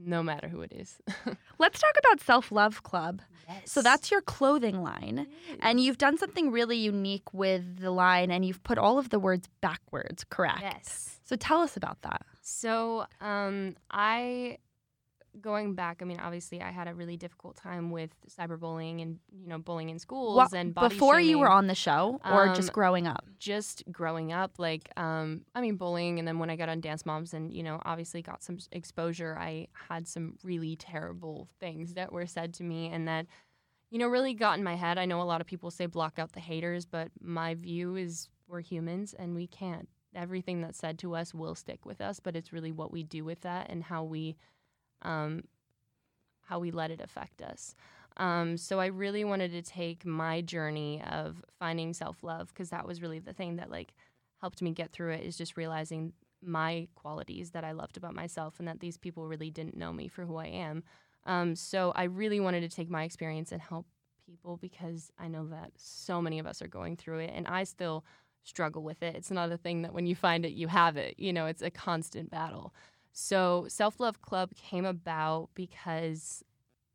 no 0.04 0.22
matter 0.22 0.48
who 0.48 0.60
it 0.62 0.72
is. 0.72 1.00
let's 1.58 1.80
talk 1.80 1.94
about 1.98 2.20
self 2.20 2.50
love 2.52 2.82
club. 2.82 3.22
So 3.64 3.82
that's 3.82 4.10
your 4.12 4.20
clothing 4.20 4.82
line. 4.82 5.26
And 5.60 5.80
you've 5.80 5.98
done 5.98 6.18
something 6.18 6.52
really 6.52 6.76
unique 6.76 7.34
with 7.34 7.80
the 7.80 7.90
line 7.90 8.30
and 8.30 8.44
you've 8.44 8.62
put 8.62 8.78
all 8.78 8.98
of 8.98 9.10
the 9.10 9.18
words 9.18 9.48
backwards 9.60 10.24
correct? 10.24 10.60
Yes. 10.62 11.18
so 11.24 11.34
tell 11.34 11.60
us 11.60 11.76
about 11.76 12.00
that. 12.02 12.22
So 12.42 13.06
um, 13.20 13.76
I 13.90 14.58
going 15.40 15.74
back, 15.74 15.98
I 16.00 16.04
mean, 16.04 16.18
obviously, 16.20 16.60
I 16.62 16.70
had 16.70 16.88
a 16.88 16.94
really 16.94 17.16
difficult 17.16 17.56
time 17.56 17.90
with 17.90 18.10
cyberbullying 18.28 19.02
and 19.02 19.18
you 19.32 19.48
know 19.48 19.58
bullying 19.58 19.90
in 19.90 19.98
schools 19.98 20.36
Well, 20.36 20.48
and 20.54 20.74
body 20.74 20.94
before 20.94 21.20
you 21.20 21.38
were 21.38 21.48
on 21.50 21.66
the 21.66 21.74
show 21.74 22.20
or 22.24 22.48
Um, 22.48 22.54
just 22.54 22.72
growing 22.72 23.06
up? 23.06 23.24
just 23.38 23.84
growing 23.90 24.32
up, 24.32 24.58
like, 24.58 24.90
um, 24.96 25.44
I 25.54 25.60
mean, 25.60 25.76
bullying, 25.76 26.18
and 26.18 26.26
then 26.26 26.38
when 26.38 26.50
I 26.50 26.56
got 26.56 26.68
on 26.68 26.80
Dance 26.80 27.06
Moms 27.06 27.32
and, 27.34 27.52
you 27.52 27.62
know, 27.62 27.80
obviously 27.84 28.22
got 28.22 28.42
some 28.42 28.58
exposure, 28.72 29.36
I 29.38 29.68
had 29.88 30.06
some 30.06 30.36
really 30.42 30.76
terrible 30.76 31.48
things 31.58 31.94
that 31.94 32.12
were 32.12 32.26
said 32.26 32.52
to 32.54 32.64
me 32.64 32.88
and 32.88 33.06
that, 33.08 33.26
you 33.90 33.98
know, 33.98 34.08
really 34.08 34.34
got 34.34 34.58
in 34.58 34.64
my 34.64 34.74
head. 34.76 34.98
I 34.98 35.04
know 35.06 35.20
a 35.20 35.24
lot 35.24 35.40
of 35.40 35.46
people 35.46 35.70
say 35.70 35.86
block 35.86 36.18
out 36.18 36.32
the 36.32 36.40
haters, 36.40 36.84
but 36.86 37.08
my 37.20 37.54
view 37.54 37.96
is 37.96 38.28
we're 38.46 38.60
humans 38.60 39.14
and 39.18 39.34
we 39.34 39.46
can't. 39.46 39.88
Everything 40.14 40.60
that's 40.60 40.78
said 40.78 40.98
to 40.98 41.14
us 41.14 41.32
will 41.32 41.54
stick 41.54 41.86
with 41.86 42.00
us, 42.00 42.20
but 42.20 42.34
it's 42.36 42.52
really 42.52 42.72
what 42.72 42.90
we 42.92 43.04
do 43.04 43.24
with 43.24 43.40
that 43.42 43.70
and 43.70 43.84
how 43.84 44.02
we, 44.04 44.36
um, 45.02 45.44
how 46.42 46.58
we 46.58 46.70
let 46.70 46.90
it 46.90 47.00
affect 47.00 47.42
us. 47.42 47.74
Um, 48.16 48.56
so 48.56 48.80
I 48.80 48.86
really 48.86 49.24
wanted 49.24 49.52
to 49.52 49.62
take 49.62 50.04
my 50.04 50.40
journey 50.40 51.02
of 51.10 51.42
finding 51.58 51.92
self 51.92 52.22
love 52.22 52.48
because 52.48 52.70
that 52.70 52.86
was 52.86 53.00
really 53.00 53.18
the 53.18 53.32
thing 53.32 53.56
that 53.56 53.70
like 53.70 53.94
helped 54.40 54.60
me 54.62 54.72
get 54.72 54.92
through 54.92 55.12
it 55.12 55.24
is 55.24 55.36
just 55.36 55.56
realizing 55.56 56.12
my 56.42 56.88
qualities 56.94 57.50
that 57.50 57.64
I 57.64 57.72
loved 57.72 57.96
about 57.96 58.14
myself 58.14 58.54
and 58.58 58.66
that 58.66 58.80
these 58.80 58.96
people 58.96 59.28
really 59.28 59.50
didn't 59.50 59.76
know 59.76 59.92
me 59.92 60.08
for 60.08 60.24
who 60.24 60.36
I 60.36 60.46
am. 60.46 60.82
Um, 61.26 61.54
so 61.54 61.92
I 61.94 62.04
really 62.04 62.40
wanted 62.40 62.62
to 62.62 62.74
take 62.74 62.90
my 62.90 63.04
experience 63.04 63.52
and 63.52 63.60
help 63.60 63.86
people 64.26 64.56
because 64.56 65.12
I 65.18 65.28
know 65.28 65.46
that 65.48 65.72
so 65.76 66.22
many 66.22 66.38
of 66.38 66.46
us 66.46 66.62
are 66.62 66.68
going 66.68 66.96
through 66.96 67.18
it 67.20 67.32
and 67.34 67.46
I 67.46 67.64
still 67.64 68.04
struggle 68.42 68.82
with 68.82 69.02
it. 69.02 69.14
It's 69.14 69.30
not 69.30 69.52
a 69.52 69.58
thing 69.58 69.82
that 69.82 69.92
when 69.92 70.06
you 70.06 70.14
find 70.14 70.44
it, 70.46 70.52
you 70.52 70.68
have 70.68 70.96
it. 70.96 71.14
You 71.18 71.32
know, 71.32 71.46
it's 71.46 71.62
a 71.62 71.70
constant 71.70 72.30
battle. 72.30 72.72
So 73.12 73.66
Self 73.68 74.00
Love 74.00 74.22
Club 74.22 74.54
came 74.54 74.84
about 74.84 75.50
because 75.54 76.44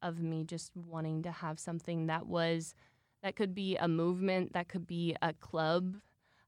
of 0.01 0.22
me 0.22 0.43
just 0.43 0.72
wanting 0.76 1.24
to 1.24 1.32
have 1.32 1.59
something 1.59 2.07
that 2.07 2.28
was 2.28 2.76
that 3.24 3.36
could 3.36 3.55
be 3.55 3.76
a 3.78 3.88
movement, 3.88 4.53
that 4.53 4.68
could 4.68 4.86
be 4.86 5.16
a 5.22 5.34
club 5.34 5.95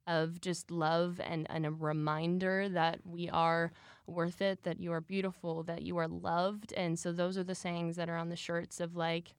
of 0.05 0.39
just 0.39 0.71
love 0.71 1.19
and, 1.23 1.47
and 1.49 1.65
a 1.65 1.71
reminder 1.71 2.69
that 2.69 2.99
we 3.03 3.29
are 3.29 3.71
worth 4.05 4.41
it, 4.41 4.63
that 4.63 4.79
you 4.79 4.93
are 4.93 5.01
beautiful, 5.01 5.63
that 5.63 5.81
you 5.81 5.97
are 5.97 6.07
loved. 6.07 6.71
And 6.73 6.97
so 6.97 7.11
those 7.11 7.37
are 7.37 7.43
the 7.43 7.55
sayings 7.55 7.97
that 7.97 8.09
are 8.09 8.15
on 8.15 8.29
the 8.29 8.35
shirts 8.35 8.79
of 8.79 8.95
like, 8.95 9.33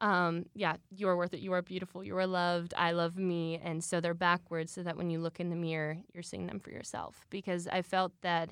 um, 0.00 0.46
yeah, 0.54 0.76
you 0.90 1.08
are 1.08 1.16
worth 1.16 1.34
it, 1.34 1.40
you 1.40 1.52
are 1.52 1.62
beautiful, 1.62 2.02
you 2.02 2.16
are 2.16 2.26
loved, 2.26 2.72
I 2.76 2.92
love 2.92 3.16
me. 3.16 3.60
And 3.62 3.84
so 3.84 4.00
they're 4.00 4.14
backwards 4.14 4.72
so 4.72 4.82
that 4.82 4.96
when 4.96 5.10
you 5.10 5.20
look 5.20 5.40
in 5.40 5.50
the 5.50 5.56
mirror, 5.56 5.98
you're 6.12 6.22
seeing 6.22 6.46
them 6.46 6.58
for 6.58 6.70
yourself. 6.70 7.26
Because 7.30 7.68
I 7.68 7.82
felt 7.82 8.12
that 8.22 8.50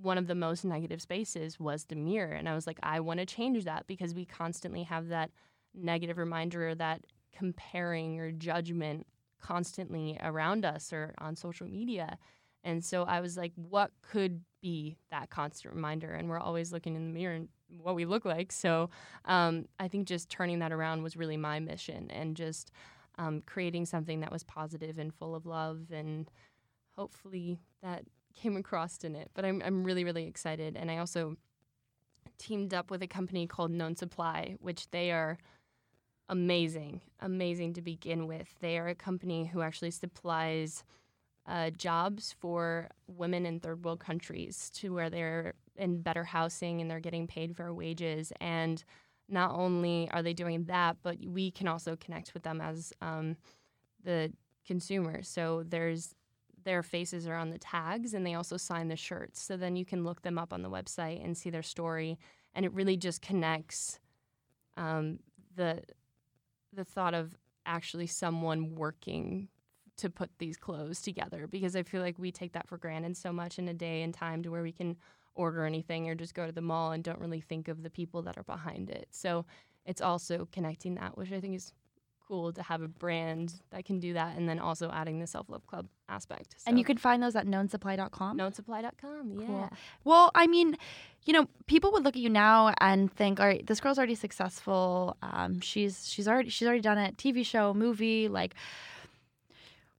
one 0.00 0.18
of 0.18 0.26
the 0.26 0.34
most 0.34 0.64
negative 0.64 1.02
spaces 1.02 1.58
was 1.58 1.84
the 1.84 1.96
mirror. 1.96 2.32
And 2.32 2.48
I 2.48 2.54
was 2.54 2.66
like, 2.66 2.78
I 2.82 3.00
want 3.00 3.20
to 3.20 3.26
change 3.26 3.64
that 3.64 3.86
because 3.86 4.14
we 4.14 4.24
constantly 4.24 4.84
have 4.84 5.08
that 5.08 5.30
negative 5.74 6.18
reminder 6.18 6.68
or 6.68 6.74
that 6.76 7.04
comparing 7.32 8.20
or 8.20 8.30
judgment 8.32 9.06
constantly 9.40 10.18
around 10.22 10.64
us 10.64 10.92
or 10.92 11.14
on 11.18 11.36
social 11.36 11.66
media. 11.66 12.18
And 12.64 12.84
so 12.84 13.04
I 13.04 13.20
was 13.20 13.36
like, 13.36 13.52
what 13.54 13.92
could 14.02 14.42
be 14.60 14.96
that 15.10 15.30
constant 15.30 15.74
reminder? 15.74 16.12
And 16.12 16.28
we're 16.28 16.40
always 16.40 16.72
looking 16.72 16.96
in 16.96 17.06
the 17.06 17.14
mirror 17.14 17.34
and 17.34 17.48
what 17.80 17.94
we 17.94 18.04
look 18.04 18.24
like. 18.24 18.50
So 18.50 18.90
um, 19.24 19.66
I 19.78 19.88
think 19.88 20.08
just 20.08 20.28
turning 20.28 20.58
that 20.60 20.72
around 20.72 21.02
was 21.02 21.16
really 21.16 21.36
my 21.36 21.60
mission 21.60 22.10
and 22.10 22.36
just 22.36 22.72
um, 23.18 23.42
creating 23.46 23.86
something 23.86 24.20
that 24.20 24.32
was 24.32 24.42
positive 24.42 24.98
and 24.98 25.14
full 25.14 25.34
of 25.34 25.46
love. 25.46 25.90
And 25.92 26.30
hopefully 26.96 27.60
that 27.82 28.04
came 28.40 28.56
across 28.56 28.98
in 29.04 29.14
it. 29.14 29.30
But 29.34 29.44
I'm, 29.44 29.62
I'm 29.64 29.84
really, 29.84 30.04
really 30.04 30.26
excited. 30.26 30.76
And 30.76 30.90
I 30.90 30.98
also 30.98 31.36
teamed 32.38 32.72
up 32.72 32.90
with 32.90 33.02
a 33.02 33.06
company 33.06 33.46
called 33.46 33.70
Known 33.70 33.96
Supply, 33.96 34.56
which 34.60 34.90
they 34.90 35.10
are 35.10 35.38
amazing, 36.28 37.00
amazing 37.20 37.74
to 37.74 37.82
begin 37.82 38.26
with. 38.26 38.54
They 38.60 38.78
are 38.78 38.88
a 38.88 38.94
company 38.94 39.46
who 39.46 39.62
actually 39.62 39.90
supplies 39.90 40.84
uh, 41.46 41.70
jobs 41.70 42.34
for 42.38 42.88
women 43.06 43.46
in 43.46 43.58
third 43.58 43.84
world 43.84 44.00
countries 44.00 44.70
to 44.74 44.92
where 44.92 45.08
they're 45.08 45.54
in 45.76 46.02
better 46.02 46.24
housing 46.24 46.80
and 46.80 46.90
they're 46.90 47.00
getting 47.00 47.26
paid 47.26 47.56
fair 47.56 47.72
wages. 47.72 48.32
And 48.40 48.84
not 49.28 49.52
only 49.54 50.08
are 50.12 50.22
they 50.22 50.34
doing 50.34 50.64
that, 50.64 50.98
but 51.02 51.16
we 51.24 51.50
can 51.50 51.66
also 51.66 51.96
connect 51.96 52.34
with 52.34 52.42
them 52.42 52.60
as 52.60 52.92
um, 53.00 53.36
the 54.04 54.30
consumer. 54.66 55.22
So 55.22 55.64
there's 55.66 56.14
their 56.68 56.82
faces 56.82 57.26
are 57.26 57.34
on 57.34 57.48
the 57.48 57.58
tags 57.58 58.12
and 58.12 58.26
they 58.26 58.34
also 58.34 58.58
sign 58.58 58.88
the 58.88 58.94
shirts. 58.96 59.40
So 59.40 59.56
then 59.56 59.74
you 59.74 59.86
can 59.86 60.04
look 60.04 60.20
them 60.20 60.36
up 60.36 60.52
on 60.52 60.60
the 60.60 60.68
website 60.68 61.24
and 61.24 61.34
see 61.34 61.48
their 61.48 61.62
story. 61.62 62.18
And 62.54 62.66
it 62.66 62.74
really 62.74 62.98
just 62.98 63.22
connects 63.22 63.98
um, 64.76 65.20
the 65.56 65.82
the 66.74 66.84
thought 66.84 67.14
of 67.14 67.34
actually 67.64 68.06
someone 68.06 68.74
working 68.74 69.48
to 69.96 70.10
put 70.10 70.30
these 70.38 70.58
clothes 70.58 71.00
together 71.00 71.46
because 71.46 71.74
I 71.74 71.82
feel 71.82 72.02
like 72.02 72.18
we 72.18 72.30
take 72.30 72.52
that 72.52 72.68
for 72.68 72.76
granted 72.76 73.16
so 73.16 73.32
much 73.32 73.58
in 73.58 73.66
a 73.68 73.74
day 73.74 74.02
and 74.02 74.12
time 74.12 74.42
to 74.42 74.50
where 74.50 74.62
we 74.62 74.70
can 74.70 74.96
order 75.34 75.64
anything 75.64 76.10
or 76.10 76.14
just 76.14 76.34
go 76.34 76.44
to 76.44 76.52
the 76.52 76.60
mall 76.60 76.92
and 76.92 77.02
don't 77.02 77.18
really 77.18 77.40
think 77.40 77.68
of 77.68 77.82
the 77.82 77.88
people 77.88 78.20
that 78.22 78.36
are 78.36 78.42
behind 78.42 78.90
it. 78.90 79.08
So 79.10 79.46
it's 79.86 80.02
also 80.02 80.46
connecting 80.52 80.96
that, 80.96 81.16
which 81.16 81.32
I 81.32 81.40
think 81.40 81.56
is 81.56 81.72
cool 82.28 82.52
to 82.52 82.62
have 82.62 82.82
a 82.82 82.88
brand 82.88 83.54
that 83.70 83.84
can 83.86 83.98
do 83.98 84.12
that 84.12 84.36
and 84.36 84.48
then 84.48 84.58
also 84.58 84.90
adding 84.90 85.18
the 85.18 85.26
self 85.26 85.48
love 85.48 85.66
club 85.66 85.86
aspect. 86.08 86.54
So, 86.58 86.64
And 86.68 86.78
you 86.78 86.84
can 86.84 86.98
find 86.98 87.22
those 87.22 87.34
at 87.34 87.46
knownsupply.com. 87.46 88.36
knownsupply.com. 88.38 89.40
Yeah. 89.40 89.46
Cool. 89.46 89.70
Well, 90.04 90.30
I 90.34 90.46
mean, 90.46 90.76
you 91.24 91.32
know, 91.32 91.46
people 91.66 91.90
would 91.92 92.04
look 92.04 92.16
at 92.16 92.22
you 92.22 92.30
now 92.30 92.74
and 92.80 93.12
think, 93.12 93.40
"All 93.40 93.46
right, 93.46 93.66
this 93.66 93.80
girl's 93.80 93.98
already 93.98 94.14
successful. 94.14 95.16
Um, 95.22 95.60
she's 95.60 96.08
she's 96.08 96.28
already 96.28 96.50
she's 96.50 96.66
already 96.68 96.82
done 96.82 96.98
it. 96.98 97.16
TV 97.16 97.44
show, 97.44 97.72
movie, 97.74 98.28
like." 98.28 98.54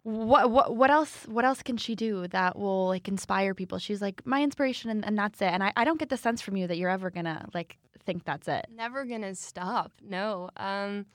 What 0.03 0.49
what 0.49 0.75
what 0.75 0.89
else 0.89 1.25
what 1.27 1.43
else 1.43 1.61
can 1.61 1.75
she 1.75 1.93
do 1.93 2.25
that 2.29 2.57
will 2.57 2.87
like 2.87 3.07
inspire 3.09 3.53
people? 3.53 3.79
She's 3.79 4.01
like 4.01 4.25
my 4.25 4.41
inspiration 4.41 4.89
and, 4.89 5.05
and 5.05 5.17
that's 5.17 5.41
it. 5.41 5.47
And 5.51 5.61
I, 5.61 5.73
I 5.75 5.83
don't 5.83 5.99
get 5.99 6.07
the 6.09 6.15
sense 6.17 6.41
from 6.41 6.55
you 6.55 6.67
that 6.67 6.77
you're 6.77 6.89
ever 6.89 7.11
gonna 7.11 7.45
like 7.53 7.77
think 8.05 8.23
that's 8.23 8.47
it. 8.47 8.65
Never 8.73 9.03
gonna 9.03 9.35
stop. 9.35 9.91
No. 10.01 10.49
Um, 10.55 11.05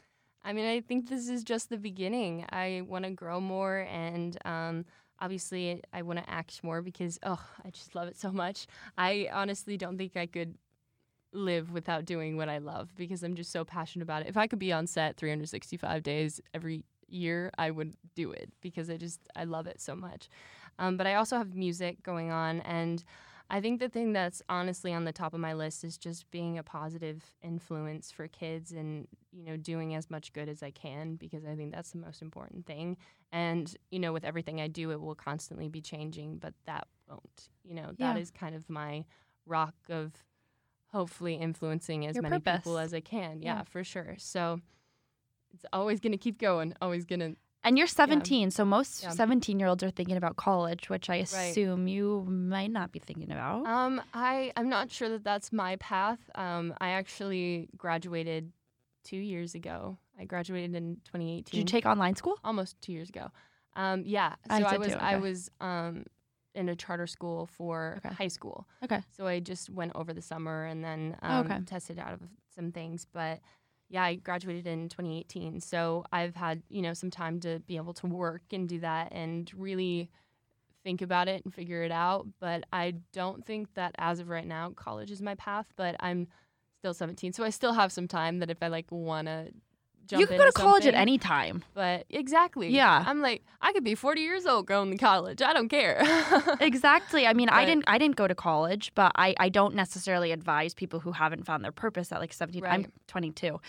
I 0.45 0.53
mean, 0.53 0.67
I 0.67 0.81
think 0.81 1.09
this 1.09 1.29
is 1.29 1.43
just 1.43 1.71
the 1.71 1.79
beginning. 1.79 2.45
I 2.51 2.83
want 2.87 3.05
to 3.05 3.11
grow 3.11 3.41
more, 3.41 3.87
and 3.91 4.37
um, 4.45 4.85
obviously, 5.19 5.83
I 5.93 6.03
want 6.03 6.19
to 6.19 6.31
act 6.31 6.63
more 6.63 6.83
because 6.83 7.19
oh, 7.23 7.43
I 7.65 7.71
just 7.71 7.95
love 7.95 8.09
it 8.09 8.17
so 8.19 8.31
much. 8.31 8.67
I 8.99 9.29
honestly 9.33 9.79
don't 9.79 9.97
think 9.97 10.17
I 10.17 10.27
could 10.27 10.57
live 11.33 11.73
without 11.73 12.05
doing 12.05 12.37
what 12.37 12.49
I 12.49 12.59
love 12.59 12.95
because 12.95 13.23
I'm 13.23 13.35
just 13.35 13.51
so 13.51 13.65
passionate 13.65 14.05
about 14.05 14.23
it. 14.23 14.29
If 14.29 14.37
I 14.37 14.47
could 14.47 14.59
be 14.59 14.73
on 14.73 14.87
set 14.87 15.17
365 15.17 16.03
days 16.03 16.41
every 16.53 16.85
year, 17.09 17.51
I 17.59 17.71
would 17.71 17.95
do 18.15 18.31
it 18.31 18.51
because 18.61 18.91
I 18.91 18.97
just 18.99 19.21
I 19.35 19.45
love 19.45 19.67
it 19.67 19.81
so 19.81 19.97
much. 19.97 20.29
Um, 20.79 20.97
but 20.97 21.07
I 21.07 21.15
also 21.15 21.39
have 21.39 21.55
music 21.55 22.03
going 22.03 22.31
on, 22.31 22.61
and 22.61 23.03
I 23.51 23.61
think 23.61 23.79
the 23.79 23.89
thing 23.89 24.13
that's 24.13 24.43
honestly 24.49 24.93
on 24.93 25.05
the 25.05 25.13
top 25.13 25.35
of 25.35 25.41
my 25.41 25.53
list 25.53 25.85
is 25.85 25.99
just 25.99 26.31
being 26.31 26.59
a 26.59 26.63
positive 26.63 27.23
influence 27.43 28.11
for 28.11 28.27
kids 28.27 28.73
and 28.73 29.07
you 29.33 29.45
know 29.45 29.57
doing 29.57 29.95
as 29.95 30.11
much 30.11 30.33
good 30.33 30.49
as 30.49 30.63
I 30.63 30.71
can 30.71 31.17
because 31.17 31.45
I 31.45 31.55
think 31.55 31.73
that's 31.73 31.91
the 31.91 31.99
most 31.99 32.23
important 32.23 32.67
thing. 32.67 32.97
And 33.33 33.75
you 33.91 33.99
know, 33.99 34.13
with 34.13 34.25
everything 34.25 34.61
I 34.61 34.69
do, 34.69 34.91
it 34.93 35.01
will 35.01 35.15
constantly 35.15 35.69
be 35.69 35.81
changing, 35.81 36.39
but 36.39 36.55
that 36.67 36.87
won't. 37.09 37.49
You 37.65 37.75
know, 37.75 37.93
that 37.99 38.17
Yeah. 38.17 38.17
is 38.17 38.31
kind 38.31 38.55
of 38.55 38.69
my 38.71 39.05
rock 39.47 39.75
of 39.89 40.13
hopefully 40.93 41.35
influencing 41.35 42.07
as 42.07 42.15
Your 42.15 42.23
many 42.23 42.39
people 42.41 42.79
as 42.79 42.95
I 42.95 43.01
can. 43.01 43.43
Yeah. 43.43 43.57
Yeah, 43.57 43.63
for 43.65 43.85
sure. 43.85 44.15
So 44.19 44.61
it's 45.53 45.65
always 45.73 46.01
gonna 46.01 46.17
keep 46.19 46.39
going. 46.39 46.75
Always 46.81 47.05
gonna 47.05 47.35
And 47.65 47.79
you're 47.79 47.87
17, 47.87 48.51
so 48.51 48.65
most 48.65 49.03
Yeah. 49.03 49.11
17 49.11 49.59
year 49.59 49.69
olds 49.69 49.83
are 49.83 49.91
thinking 49.91 50.17
about 50.17 50.37
college, 50.37 50.89
which 50.91 51.09
I 51.09 51.15
Right. 51.19 51.23
assume 51.25 51.89
you 51.89 52.25
might 52.29 52.71
not 52.71 52.93
be 52.93 52.99
thinking 52.99 53.31
about. 53.33 53.67
Um, 53.67 54.03
I 54.13 54.53
I'm 54.57 54.69
not 54.69 54.91
sure 54.91 55.09
that 55.09 55.25
that's 55.25 55.53
my 55.53 55.77
path. 55.77 56.19
Um, 56.35 56.75
I 56.81 56.91
actually 56.91 57.71
graduated 57.77 58.53
two 59.03 59.17
years 59.17 59.55
ago. 59.55 59.99
I 60.19 60.27
graduated 60.27 60.75
in 60.77 60.97
2018. 61.05 61.43
Did 61.45 61.55
you 61.59 61.65
take 61.65 61.87
online 61.87 62.15
school? 62.17 62.39
almost 62.45 62.81
two 62.83 62.93
years 62.93 63.09
ago? 63.09 63.31
Um, 63.75 64.03
yeah. 64.05 64.35
I 64.49 64.59
So 64.59 64.67
I, 64.67 64.73
did 64.73 64.81
was 64.81 64.93
too, 64.93 64.99
I 65.01 65.17
was 65.17 65.51
um 65.61 66.05
in 66.55 66.69
a 66.69 66.77
charter 66.77 67.07
school 67.07 67.47
for 67.47 67.95
Okay. 68.05 68.15
high 68.15 68.29
school. 68.29 68.69
Okay. 68.85 69.01
So 69.17 69.27
I 69.27 69.41
just 69.41 69.71
went 69.71 69.93
over 69.97 70.13
the 70.13 70.23
summer 70.23 70.67
and 70.67 70.85
then 70.85 71.17
um, 71.23 71.47
okay. 71.47 71.59
tested 71.67 71.99
out 71.99 72.13
of 72.13 72.21
some 72.55 72.73
things, 72.73 73.07
but. 73.11 73.41
Yeah, 73.89 74.05
I 74.05 74.15
graduated 74.17 74.67
in 74.67 74.89
2018. 74.89 75.61
So 75.61 76.05
I've 76.13 76.35
had, 76.35 76.63
you 76.69 76.83
know, 76.83 76.95
some 76.95 77.11
time 77.11 77.41
to 77.41 77.61
be 77.61 77.77
able 77.77 77.95
to 77.95 78.07
work 78.07 78.43
and 78.53 78.69
do 78.69 78.81
that 78.81 79.13
and 79.13 79.51
really 79.55 80.11
think 80.83 81.03
about 81.03 81.29
it 81.29 81.45
and 81.45 81.55
figure 81.55 81.83
it 81.83 81.93
out. 81.93 82.27
But 82.41 82.65
I 82.73 82.95
don't 83.13 83.45
think 83.45 83.75
that 83.75 83.95
as 83.99 84.21
of 84.21 84.29
right 84.29 84.47
now, 84.47 84.71
college 84.71 85.11
is 85.11 85.23
my 85.23 85.35
path. 85.35 85.67
But 85.77 85.97
I'm 86.01 86.29
still 86.81 86.95
17, 86.95 87.33
so 87.33 87.45
I 87.45 87.51
still 87.51 87.73
have 87.73 87.93
some 87.93 88.09
time 88.09 88.41
that 88.41 88.51
if 88.51 88.63
I 88.63 88.69
like 88.69 88.91
want 88.91 89.27
to 89.29 89.49
you 90.11 90.27
can 90.27 90.37
go 90.39 90.45
to 90.47 90.53
college 90.53 90.87
at 90.87 90.95
any 90.95 91.19
time. 91.19 91.65
But 91.75 92.07
exactly. 92.11 92.69
Yeah. 92.69 93.05
I'm 93.07 93.21
like, 93.21 93.43
I 93.61 93.73
could 93.73 93.85
be 93.85 93.95
40 93.95 94.21
years 94.21 94.47
old 94.47 94.67
going 94.67 94.91
to 94.93 94.97
college. 94.99 95.41
I 95.43 95.53
don't 95.53 95.69
care. 95.69 96.03
exactly. 96.61 97.27
I 97.27 97.33
mean, 97.33 97.49
I 97.49 97.65
didn't 97.65 97.85
I 97.87 97.99
didn't 97.99 98.17
go 98.17 98.27
to 98.29 98.35
college, 98.35 98.93
but 98.95 99.13
I, 99.17 99.35
I 99.39 99.49
don't 99.49 99.75
necessarily 99.75 100.33
advise 100.33 100.75
people 100.75 101.01
who 101.01 101.13
haven't 101.13 101.45
found 101.47 101.65
their 101.65 101.73
purpose 101.73 102.13
at 102.13 102.21
like 102.21 102.33
17. 102.33 102.65
I'm 102.65 102.87
22. 103.09 103.61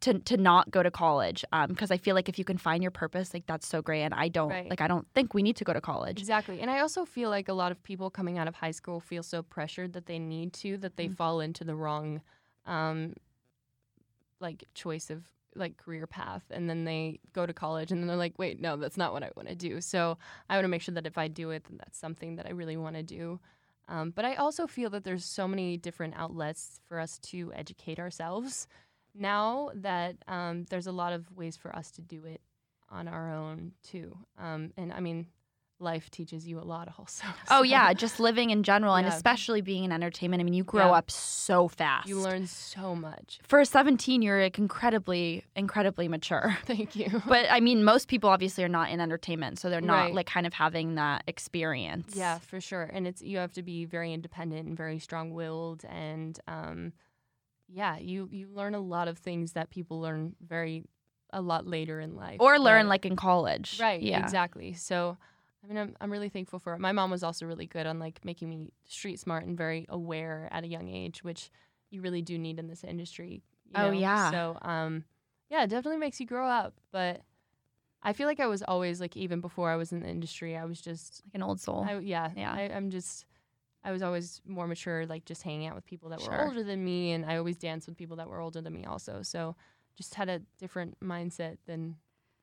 To, 0.00 0.12
to 0.18 0.36
not 0.36 0.70
go 0.70 0.82
to 0.82 0.90
college 0.90 1.42
because 1.68 1.90
I 1.90 1.96
feel 1.96 2.14
like 2.14 2.28
if 2.28 2.38
you 2.38 2.44
can 2.44 2.58
find 2.58 2.82
your 2.82 2.90
purpose 2.90 3.32
like 3.32 3.46
that's 3.46 3.66
so 3.66 3.80
great 3.80 4.02
and 4.02 4.12
I 4.12 4.28
don't 4.28 4.50
Right. 4.50 4.68
like 4.68 4.82
I 4.82 4.88
don't 4.88 5.06
think 5.14 5.32
we 5.32 5.42
need 5.42 5.56
to 5.56 5.64
go 5.64 5.72
to 5.72 5.80
college 5.80 6.18
Exactly. 6.20 6.60
And 6.60 6.70
I 6.70 6.80
also 6.80 7.06
feel 7.06 7.30
like 7.30 7.48
a 7.48 7.54
lot 7.54 7.72
of 7.72 7.82
people 7.82 8.10
coming 8.10 8.36
out 8.36 8.46
of 8.46 8.54
high 8.56 8.72
school 8.72 9.00
feel 9.00 9.22
so 9.22 9.42
pressured 9.42 9.94
that 9.94 10.04
they 10.04 10.18
need 10.18 10.52
to 10.54 10.76
that 10.78 10.96
they 10.98 11.08
Mm. 11.08 11.16
fall 11.16 11.40
into 11.40 11.64
the 11.64 11.74
wrong 11.74 12.20
um 12.66 13.14
like 14.38 14.64
choice 14.74 15.08
of 15.08 15.24
like 15.56 15.76
career 15.76 16.06
path 16.06 16.42
and 16.50 16.68
then 16.68 16.84
they 16.84 17.20
go 17.32 17.46
to 17.46 17.52
college 17.52 17.90
and 17.90 18.00
then 18.00 18.08
they're 18.08 18.16
like, 18.16 18.38
"Wait, 18.38 18.60
no, 18.60 18.76
that's 18.76 18.96
not 18.96 19.12
what 19.12 19.22
I 19.22 19.30
want 19.36 19.48
to 19.48 19.54
do." 19.54 19.80
So, 19.80 20.18
I 20.48 20.56
want 20.56 20.64
to 20.64 20.68
make 20.68 20.82
sure 20.82 20.94
that 20.94 21.06
if 21.06 21.18
I 21.18 21.28
do 21.28 21.50
it, 21.50 21.64
then 21.64 21.78
that's 21.78 21.98
something 21.98 22.36
that 22.36 22.46
I 22.46 22.50
really 22.50 22.76
want 22.76 22.96
to 22.96 23.02
do. 23.02 23.40
Um, 23.88 24.10
but 24.10 24.24
I 24.24 24.34
also 24.34 24.66
feel 24.66 24.90
that 24.90 25.04
there's 25.04 25.24
so 25.24 25.46
many 25.46 25.76
different 25.76 26.14
outlets 26.16 26.80
for 26.88 26.98
us 26.98 27.18
to 27.20 27.52
educate 27.54 27.98
ourselves 27.98 28.66
now 29.14 29.70
that 29.74 30.16
um, 30.28 30.64
there's 30.70 30.86
a 30.86 30.92
lot 30.92 31.12
of 31.12 31.30
ways 31.36 31.56
for 31.56 31.74
us 31.74 31.90
to 31.92 32.02
do 32.02 32.24
it 32.24 32.40
on 32.90 33.08
our 33.08 33.32
own 33.32 33.72
too. 33.82 34.16
Um, 34.38 34.72
and 34.76 34.92
I 34.92 35.00
mean, 35.00 35.26
life 35.78 36.10
teaches 36.10 36.46
you 36.46 36.58
a 36.58 36.64
lot 36.64 36.88
of 36.88 36.94
also. 36.98 37.26
oh 37.50 37.62
yeah 37.62 37.92
just 37.92 38.18
living 38.18 38.48
in 38.50 38.62
general 38.62 38.94
and 38.94 39.06
Yeah. 39.06 39.12
especially 39.14 39.60
being 39.60 39.84
in 39.84 39.92
entertainment 39.92 40.40
I 40.40 40.44
mean 40.44 40.54
you 40.54 40.64
grow 40.64 40.86
Yeah. 40.88 40.98
up 40.98 41.10
so 41.10 41.68
fast 41.68 42.08
You 42.08 42.18
learn 42.20 42.46
so 42.46 42.94
much. 42.96 43.40
for 43.42 43.60
a 43.60 43.66
17 43.66 44.22
you're 44.22 44.42
like 44.42 44.58
incredibly 44.58 45.44
incredibly 45.54 46.08
mature 46.08 46.56
Thank 46.64 46.96
you. 46.96 47.22
but 47.26 47.46
I 47.50 47.60
mean 47.60 47.84
most 47.84 48.08
people 48.08 48.30
obviously 48.30 48.64
are 48.64 48.68
not 48.70 48.90
in 48.90 49.00
entertainment 49.00 49.58
so 49.58 49.68
they're 49.68 49.80
not 49.82 50.06
Right. 50.06 50.14
like 50.14 50.26
kind 50.26 50.46
of 50.46 50.54
having 50.54 50.94
that 50.94 51.24
experience 51.26 52.14
Yeah, 52.16 52.38
for 52.38 52.60
sure. 52.60 52.84
And 52.92 53.06
it's 53.06 53.20
you 53.20 53.36
have 53.38 53.52
to 53.52 53.62
be 53.62 53.84
very 53.84 54.12
independent 54.14 54.66
and 54.68 54.76
very 54.76 54.98
strong-willed 54.98 55.84
and 55.88 56.38
um 56.48 56.92
yeah, 57.68 57.98
you 57.98 58.28
you 58.30 58.46
learn 58.48 58.74
a 58.74 58.80
lot 58.80 59.08
of 59.08 59.18
things 59.18 59.52
that 59.52 59.70
people 59.70 60.00
learn 60.00 60.36
very 60.40 60.84
a 61.32 61.40
lot 61.42 61.66
later 61.66 62.00
in 62.00 62.14
life. 62.14 62.36
or 62.40 62.58
learn 62.60 62.84
but- 62.86 62.90
like 62.90 63.04
in 63.04 63.16
college 63.16 63.78
Right, 63.80 64.00
yeah 64.00 64.20
exactly. 64.20 64.72
So 64.72 65.18
I 65.64 65.66
mean 65.68 65.78
I'm 65.78 65.96
I'm 66.00 66.12
really 66.12 66.28
thankful 66.28 66.58
for 66.58 66.74
it. 66.74 66.78
My 66.80 66.92
mom 66.92 67.10
was 67.10 67.22
also 67.22 67.46
really 67.46 67.66
good 67.66 67.86
on 67.86 67.98
like 67.98 68.24
making 68.24 68.48
me 68.48 68.72
street 68.84 69.18
smart 69.18 69.44
and 69.44 69.56
very 69.56 69.86
aware 69.88 70.48
at 70.52 70.64
a 70.64 70.68
young 70.68 70.88
age, 70.88 71.24
which 71.24 71.50
you 71.90 72.00
really 72.02 72.22
do 72.22 72.38
need 72.38 72.58
in 72.58 72.66
this 72.68 72.84
industry. 72.84 73.42
you 73.70 73.82
Oh, 73.82 73.90
yeah. 73.90 74.30
So 74.30 74.58
um 74.62 75.04
yeah, 75.48 75.62
it 75.64 75.68
definitely 75.68 75.98
makes 75.98 76.20
you 76.20 76.26
grow 76.26 76.46
up, 76.48 76.74
but 76.92 77.22
I 78.02 78.12
feel 78.12 78.26
like 78.28 78.40
I 78.40 78.46
was 78.46 78.62
always 78.62 79.00
like 79.00 79.16
even 79.16 79.40
before 79.40 79.70
I 79.70 79.76
was 79.76 79.92
in 79.92 80.00
the 80.00 80.08
industry, 80.08 80.56
I 80.56 80.64
was 80.64 80.80
just 80.80 81.22
like 81.26 81.34
an 81.34 81.42
old 81.42 81.60
soul 81.60 81.84
I, 81.84 81.98
yeah, 81.98 82.30
Yeah. 82.36 82.52
I, 82.52 82.62
I'm 82.62 82.90
just, 82.90 83.24
I 83.82 83.90
was 83.90 84.02
always 84.02 84.40
more 84.46 84.66
mature, 84.68 85.06
like 85.06 85.24
just 85.24 85.42
hanging 85.42 85.66
out 85.66 85.74
with 85.74 85.86
people 85.86 86.10
that 86.10 86.20
Sure. 86.20 86.30
were 86.30 86.44
older 86.46 86.62
than 86.62 86.84
me, 86.84 87.12
and 87.12 87.24
I 87.24 87.36
always 87.36 87.56
danced 87.56 87.88
with 87.88 87.96
people 87.96 88.16
that 88.16 88.28
were 88.28 88.40
older 88.40 88.60
than 88.60 88.72
me 88.72 88.84
also. 88.84 89.22
So, 89.22 89.56
just 89.96 90.14
had 90.14 90.28
a 90.28 90.40
different 90.58 91.00
mindset 91.00 91.56
than 91.66 91.96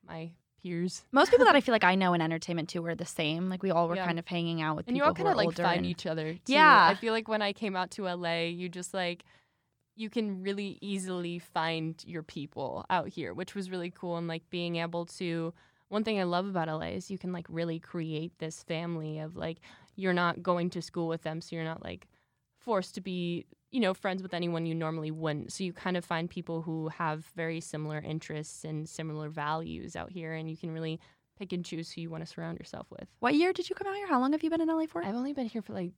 my 0.06 0.32
peers. 0.64 1.04
Most 1.12 1.30
people 1.32 1.46
that 1.46 1.56
I 1.56 1.62
feel 1.62 1.74
like 1.74 1.84
I 1.84 1.96
know 1.96 2.14
in 2.14 2.22
entertainment 2.22 2.70
too 2.70 2.82
were 2.82 2.96
the 2.96 3.06
same. 3.06 3.50
Like 3.50 3.62
we 3.62 3.70
all 3.72 3.88
were 3.88 3.96
Yeah. 3.98 4.06
kind 4.06 4.18
of 4.18 4.28
hanging 4.28 4.62
out 4.62 4.76
with 4.78 4.88
And 4.88 4.96
you 4.98 5.04
all 5.04 5.14
kind 5.14 5.28
of 5.28 5.36
like 5.36 5.54
find 5.56 5.78
and- 5.80 5.86
each 5.86 6.06
other. 6.06 6.34
Too. 6.34 6.40
Yeah. 6.54 6.88
I 6.90 6.96
feel 6.96 7.14
like 7.14 7.28
when 7.28 7.42
I 7.42 7.54
came 7.54 7.76
out 7.76 7.92
to 7.92 8.08
LA, 8.08 8.46
you 8.46 8.70
just 8.70 8.94
like, 8.94 9.24
you 9.96 10.10
can 10.10 10.42
really 10.42 10.80
easily 10.82 11.38
find 11.38 12.02
your 12.08 12.24
people 12.24 12.84
out 12.90 13.10
here, 13.10 13.34
which 13.34 13.54
was 13.54 13.70
really 13.70 13.92
cool. 13.92 14.18
And 14.18 14.28
like 14.28 14.50
being 14.50 14.78
able 14.78 15.06
to, 15.18 15.54
one 15.90 16.04
thing 16.04 16.20
I 16.20 16.24
love 16.24 16.48
about 16.48 16.68
LA 16.68 16.88
is 16.96 17.12
you 17.12 17.20
can 17.20 17.32
like 17.32 17.46
really 17.50 17.80
create 17.80 18.32
this 18.40 18.64
family 18.64 19.20
of 19.20 19.36
like, 19.36 19.58
you're 19.96 20.14
not 20.14 20.42
going 20.42 20.72
to 20.72 20.82
school 20.82 21.08
with 21.08 21.22
them, 21.22 21.40
so 21.42 21.56
you're 21.56 21.64
not 21.66 21.84
like 21.84 22.08
forced 22.58 22.96
to 22.96 23.02
be, 23.02 23.46
you 23.74 23.80
know, 23.82 23.94
friends 23.94 24.22
with 24.24 24.34
anyone 24.34 24.66
you 24.66 24.76
normally 24.76 25.12
wouldn't. 25.12 25.52
So 25.52 25.64
you 25.66 25.74
kind 25.74 25.98
of 25.98 26.06
find 26.06 26.30
people 26.30 26.62
who 26.62 26.88
have 26.90 27.26
very 27.36 27.60
similar 27.60 28.00
interests 28.00 28.64
and 28.64 28.88
similar 28.88 29.28
values 29.30 29.96
out 29.96 30.12
here, 30.12 30.34
and 30.34 30.50
you 30.50 30.56
can 30.56 30.72
really 30.72 31.00
pick 31.38 31.52
and 31.52 31.66
choose 31.66 31.92
who 31.92 32.00
you 32.02 32.10
want 32.10 32.22
to 32.26 32.32
surround 32.32 32.60
yourself 32.60 32.88
with. 32.92 33.08
What 33.20 33.34
year 33.34 33.52
did 33.52 33.70
you 33.70 33.76
come 33.76 33.88
out 33.88 33.96
here? 33.96 34.08
How 34.08 34.20
long 34.22 34.32
have 34.34 34.44
you 34.44 34.50
been 34.50 34.62
in 34.62 34.68
LA 34.70 34.86
for? 34.86 35.04
I've 35.04 35.16
only 35.16 35.34
been 35.34 35.48
here 35.48 35.62
for 35.64 35.74
like 35.74 35.92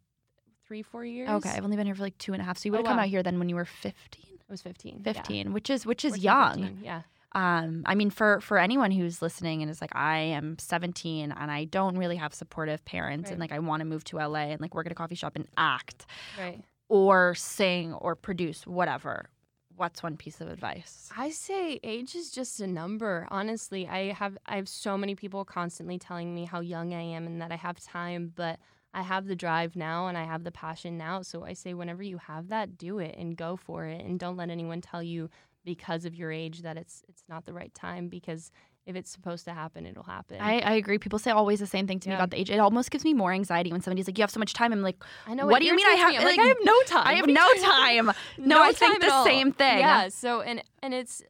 three, 0.66 0.82
four 0.82 1.04
years. 1.06 1.30
Okay, 1.30 1.50
I've 1.50 1.64
only 1.64 1.76
been 1.78 1.86
here 1.86 1.96
for 1.96 2.02
like 2.04 2.18
two 2.18 2.34
and 2.34 2.42
a 2.42 2.46
half. 2.46 2.58
So 2.58 2.68
you 2.68 2.72
would 2.72 2.80
Oh, 2.80 2.84
have 2.84 2.88
come 2.88 2.98
wow. 2.98 3.04
out 3.04 3.10
here 3.10 3.22
then 3.22 3.38
when 3.38 3.50
you 3.50 3.56
were 3.56 3.66
15? 3.66 4.24
I 4.50 4.54
was 4.54 4.62
15. 4.62 5.02
yeah. 5.06 5.14
15, 5.14 5.54
which 5.54 5.70
is 5.70 5.86
which 5.86 6.06
is 6.06 6.14
14, 6.14 6.24
young. 6.24 6.62
15, 6.64 6.80
Yeah. 6.84 7.02
Um, 7.34 7.84
I 7.86 7.96
mean, 7.96 8.10
for 8.12 8.40
for 8.40 8.58
anyone 8.58 8.92
who's 8.92 9.22
listening 9.22 9.62
and 9.62 9.70
is 9.70 9.82
like, 9.82 9.94
I 9.94 10.20
am 10.20 10.58
17 10.58 11.34
and 11.34 11.52
I 11.52 11.66
don't 11.66 11.98
really 11.98 12.16
have 12.16 12.34
supportive 12.34 12.86
parents, 12.86 13.30
and 13.30 13.40
like 13.42 13.52
I 13.52 13.60
want 13.60 13.82
to 13.82 13.86
move 13.86 14.06
to 14.06 14.18
LA 14.20 14.52
and 14.54 14.62
like 14.62 14.74
work 14.74 14.86
at 14.86 14.94
a 14.94 14.96
coffee 14.96 15.16
shop 15.16 15.36
and 15.36 15.46
act 15.58 16.06
Right. 16.40 16.64
Or 16.90 17.36
sing 17.36 17.94
or 17.94 18.16
produce 18.16 18.66
whatever. 18.68 19.30
What's 19.76 20.02
one 20.02 20.16
piece 20.16 20.40
of 20.40 20.48
advice? 20.48 21.10
I 21.18 21.32
say 21.32 21.80
age 21.84 22.16
is 22.16 22.32
just 22.32 22.62
a 22.62 22.68
number. 22.68 23.28
Honestly, 23.30 23.88
I 23.88 24.14
have 24.14 24.38
I 24.46 24.56
have 24.56 24.70
so 24.70 24.98
many 24.98 25.16
people 25.16 25.44
constantly 25.44 25.98
telling 25.98 26.34
me 26.34 26.46
how 26.46 26.62
young 26.62 26.94
I 26.94 27.02
am 27.02 27.26
and 27.26 27.42
that 27.42 27.52
I 27.52 27.58
have 27.58 27.80
time, 27.82 28.32
but 28.36 28.58
I 28.94 29.02
have 29.02 29.28
the 29.28 29.36
drive 29.36 29.76
now 29.76 30.08
and 30.08 30.18
I 30.18 30.24
have 30.24 30.46
the 30.46 30.52
passion 30.52 30.98
now. 30.98 31.22
So 31.22 31.44
I 31.44 31.52
say 31.52 31.74
whenever 31.74 32.04
you 32.04 32.18
have 32.18 32.48
that, 32.48 32.78
do 32.78 33.00
it 33.00 33.16
and 33.18 33.36
go 33.36 33.58
for 33.58 33.86
it 33.86 34.02
and 34.02 34.18
don't 34.18 34.38
let 34.38 34.50
anyone 34.50 34.80
tell 34.80 35.04
you 35.04 35.30
because 35.66 36.06
of 36.06 36.16
your 36.16 36.32
age 36.32 36.62
that 36.62 36.78
it's 36.78 37.04
it's 37.10 37.24
not 37.28 37.46
the 37.46 37.52
right 37.52 37.74
time 37.74 38.08
because 38.08 38.52
if 38.86 38.96
it's 38.96 39.10
supposed 39.10 39.46
to 39.46 39.52
happen, 39.54 39.86
it'll 39.86 40.04
happen. 40.04 40.38
I, 40.40 40.60
I 40.60 40.74
agree. 40.74 40.98
People 41.00 41.18
say 41.18 41.32
always 41.32 41.60
the 41.60 41.66
same 41.68 41.88
thing 41.88 42.00
to 42.02 42.10
me 42.10 42.16
about 42.16 42.30
the 42.32 42.40
age. 42.40 42.50
It 42.52 42.60
almost 42.60 42.92
gives 42.92 43.04
me 43.04 43.14
more 43.14 43.32
anxiety 43.32 43.72
when 43.72 43.82
somebody's 43.82 44.08
like, 44.08 44.18
"You 44.18 44.22
have 44.24 44.30
so 44.32 44.40
much 44.40 44.54
time." 44.54 44.72
I'm 44.72 44.82
like, 44.84 45.04
I 45.26 45.34
know 45.34 45.48
what 45.48 45.60
do 45.60 45.66
you 45.66 45.76
mean 45.76 45.88
I 45.88 45.92
have- 45.94 46.12
me. 46.12 46.18
Like, 46.20 46.38
like, 46.38 46.40
I 46.40 46.48
have 46.50 46.58
no 46.64 46.82
time. 46.86 47.08
I 47.08 47.14
have 47.16 47.22
What 47.28 47.30
are 47.30 47.56
you 47.56 47.62
no 47.62 47.68
time. 47.68 48.12
No, 48.38 48.62
I 48.64 48.72
think 48.74 49.02
the 49.02 49.12
all. 49.12 49.26
same 49.26 49.52
thing. 49.52 49.80
Yeah. 49.80 50.10
So 50.10 50.42
and 50.42 50.64
and 50.84 50.94
it's 50.94 51.24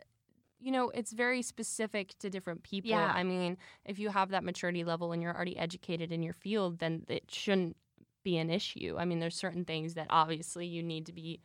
you 0.60 0.72
know 0.72 0.90
it's 0.90 1.14
very 1.14 1.42
specific 1.42 2.18
to 2.20 2.30
different 2.30 2.64
people. 2.64 2.90
Yeah. 2.92 3.12
I 3.16 3.24
mean, 3.24 3.58
if 3.86 4.00
you 4.00 4.10
have 4.10 4.30
that 4.32 4.44
maturity 4.44 4.84
level 4.84 5.12
and 5.14 5.22
you're 5.22 5.34
already 5.36 5.58
educated 5.58 6.12
in 6.12 6.24
your 6.24 6.34
field, 6.34 6.80
then 6.80 7.04
it 7.08 7.32
shouldn't 7.32 7.78
be 8.24 8.38
an 8.38 8.50
issue. 8.50 8.96
I 8.98 9.06
mean, 9.06 9.20
there's 9.20 9.36
certain 9.36 9.64
things 9.66 9.94
that 9.94 10.08
obviously 10.10 10.66
you 10.66 10.82
need 10.84 11.06
to 11.06 11.14
be 11.14 11.40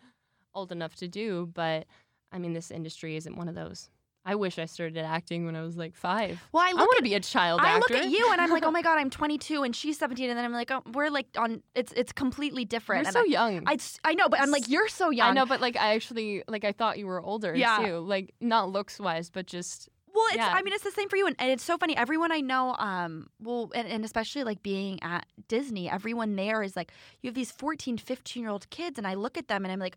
old 0.55 0.73
enough 0.73 0.97
to 0.97 1.07
do, 1.07 1.51
but 1.55 1.87
I 2.33 2.39
mean, 2.39 2.53
this 2.55 2.71
industry 2.71 3.15
isn't 3.17 3.37
one 3.37 3.49
of 3.49 3.55
those. 3.55 3.91
I 4.25 4.35
wish 4.35 4.59
I 4.59 4.67
started 4.67 4.99
acting 4.99 5.47
when 5.47 5.57
I 5.57 5.63
was 5.63 5.77
like 5.77 5.95
five. 5.95 6.43
Well, 6.53 6.63
I 6.63 6.71
I 6.71 6.75
want 6.75 6.97
to 6.99 7.03
be 7.03 7.15
a 7.15 7.21
child 7.21 7.61
actor. 7.61 7.71
I 7.71 7.77
actor. 7.77 7.95
look 7.95 8.05
at 8.05 8.11
you 8.11 8.29
and 8.33 8.41
I'm 8.41 8.51
like, 8.51 8.65
oh 8.65 8.71
my 8.71 8.83
god, 8.89 8.99
I'm 8.99 9.09
22 9.09 9.63
and 9.63 9.75
she's 9.75 9.99
17, 9.99 10.29
and 10.29 10.39
then 10.39 10.45
I'm 10.45 10.53
like, 10.53 10.71
oh, 10.71 10.83
we're 10.93 11.09
like 11.09 11.27
on. 11.39 11.63
It's 11.75 11.93
it's 11.93 12.13
completely 12.13 12.65
different. 12.65 13.03
You're 13.03 13.09
and 13.09 13.15
so 13.15 13.21
I, 13.21 13.49
young. 13.49 13.65
I, 13.67 13.79
I 14.05 14.15
know, 14.15 14.29
but 14.29 14.41
I'm 14.41 14.51
like, 14.51 14.69
you're 14.69 14.89
so 14.89 15.11
young. 15.11 15.31
I 15.31 15.33
know, 15.33 15.47
but 15.47 15.61
like 15.61 15.77
I 15.77 15.95
actually 15.95 16.43
like 16.49 16.65
I 16.65 16.73
thought 16.73 16.99
you 16.99 17.07
were 17.07 17.23
older 17.23 17.55
Yeah. 17.55 17.79
too. 17.79 17.99
Like 17.99 18.35
not 18.41 18.71
looks 18.71 18.99
wise, 19.01 19.31
but 19.31 19.47
just 19.47 19.89
Well, 20.15 20.27
it's, 20.29 20.37
Yeah. 20.37 20.53
I 20.55 20.63
mean, 20.63 20.75
it's 20.75 20.85
the 20.85 20.91
same 20.91 21.09
for 21.09 21.17
you, 21.17 21.27
and, 21.27 21.37
and 21.39 21.51
it's 21.51 21.65
so 21.65 21.79
funny. 21.79 21.97
Everyone 21.97 22.33
I 22.33 22.41
know, 22.41 22.75
um, 22.79 23.29
well, 23.41 23.71
and, 23.75 23.87
and 23.87 24.05
especially 24.05 24.45
like 24.45 24.63
being 24.63 25.03
at 25.03 25.27
Disney, 25.49 25.89
everyone 25.91 26.37
there 26.37 26.63
is 26.63 26.77
like, 26.77 26.93
you 27.23 27.29
have 27.29 27.35
these 27.35 27.51
14, 27.53 27.99
15 27.99 28.43
year 28.43 28.51
old 28.51 28.69
kids, 28.71 28.99
and 28.99 29.07
I 29.07 29.15
look 29.15 29.37
at 29.39 29.49
them 29.49 29.65
and 29.65 29.73
I'm 29.73 29.79
like, 29.79 29.97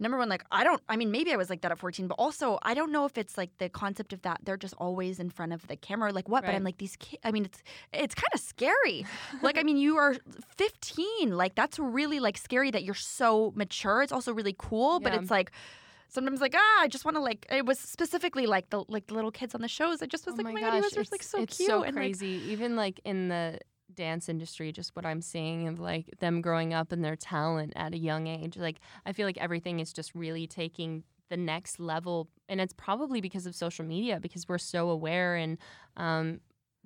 number 0.00 0.16
one, 0.16 0.28
like, 0.28 0.44
I 0.52 0.62
don't, 0.62 0.80
I 0.88 0.96
mean, 0.96 1.10
maybe 1.10 1.32
I 1.32 1.36
was 1.36 1.50
like 1.50 1.62
that 1.62 1.72
at 1.72 1.78
14, 1.78 2.06
but 2.06 2.14
also 2.14 2.58
I 2.62 2.74
don't 2.74 2.92
know 2.92 3.04
if 3.04 3.18
it's 3.18 3.36
like 3.36 3.50
the 3.58 3.68
concept 3.68 4.12
of 4.12 4.22
that 4.22 4.38
they're 4.44 4.56
just 4.56 4.74
always 4.78 5.18
in 5.18 5.28
front 5.30 5.52
of 5.52 5.66
the 5.66 5.76
camera, 5.76 6.12
like 6.12 6.28
what, 6.28 6.44
but 6.44 6.54
I'm 6.54 6.62
like, 6.64 6.78
these 6.78 6.94
kids, 6.96 7.20
I 7.24 7.32
mean, 7.32 7.44
it's, 7.46 7.62
it's 7.92 8.14
kind 8.14 8.30
of 8.32 8.40
scary. 8.40 9.04
like, 9.42 9.58
I 9.58 9.62
mean, 9.68 9.76
you 9.76 9.96
are 9.96 10.14
15, 10.56 11.36
like, 11.36 11.54
that's 11.56 11.78
really 11.78 12.20
like 12.20 12.38
scary 12.38 12.70
that 12.70 12.84
you're 12.84 12.94
so 12.94 13.52
mature. 13.56 14.02
It's 14.02 14.12
also 14.12 14.32
really 14.32 14.54
cool, 14.56 15.00
but 15.00 15.12
it's 15.14 15.30
like, 15.30 15.50
sometimes 16.08 16.40
like 16.40 16.54
ah 16.56 16.80
i 16.80 16.88
just 16.88 17.04
want 17.04 17.16
to 17.16 17.20
like 17.20 17.46
it 17.50 17.64
was 17.66 17.78
specifically 17.78 18.46
like 18.46 18.68
the 18.70 18.82
like 18.88 19.06
the 19.06 19.14
little 19.14 19.30
kids 19.30 19.54
on 19.54 19.60
the 19.60 19.68
shows 19.68 20.02
i 20.02 20.06
just 20.06 20.26
was 20.26 20.34
oh 20.34 20.38
like 20.38 20.44
my 20.44 20.52
my 20.52 20.60
gosh, 20.60 20.70
god 20.70 20.76
you 20.76 20.82
guys 20.82 20.96
are 20.96 21.04
like 21.12 21.22
so 21.22 21.42
it's 21.42 21.56
cute 21.56 21.68
so 21.68 21.82
and 21.82 21.94
like 21.94 22.02
crazy. 22.02 22.42
Even 22.46 22.76
like 22.76 23.00
in 23.04 23.28
the 23.28 23.58
dance 23.94 24.28
industry, 24.28 24.70
just 24.72 24.94
what 24.94 25.04
I'm 25.04 25.20
seeing 25.20 25.66
of 25.68 25.80
like 25.80 26.08
them 26.20 26.40
growing 26.40 26.72
up 26.72 26.92
and 26.92 27.04
their 27.04 27.16
talent 27.16 27.72
at 27.76 27.94
a 27.94 27.98
young 27.98 28.26
age. 28.26 28.56
Like 28.56 28.80
I 29.06 29.12
feel 29.12 29.26
like 29.26 29.38
everything 29.38 29.80
is 29.80 29.92
just 29.92 30.14
really 30.14 30.46
taking 30.46 31.04
the 31.30 31.36
next 31.36 31.78
level, 31.78 32.28
and 32.48 32.60
it's 32.60 32.72
probably 32.72 33.20
because 33.20 33.46
of 33.46 33.54
social 33.54 33.84
media 33.84 34.20
because 34.20 34.48
we're 34.48 34.58
so 34.58 34.90
aware 34.90 35.36
and 35.36 35.58
um, 35.96 36.40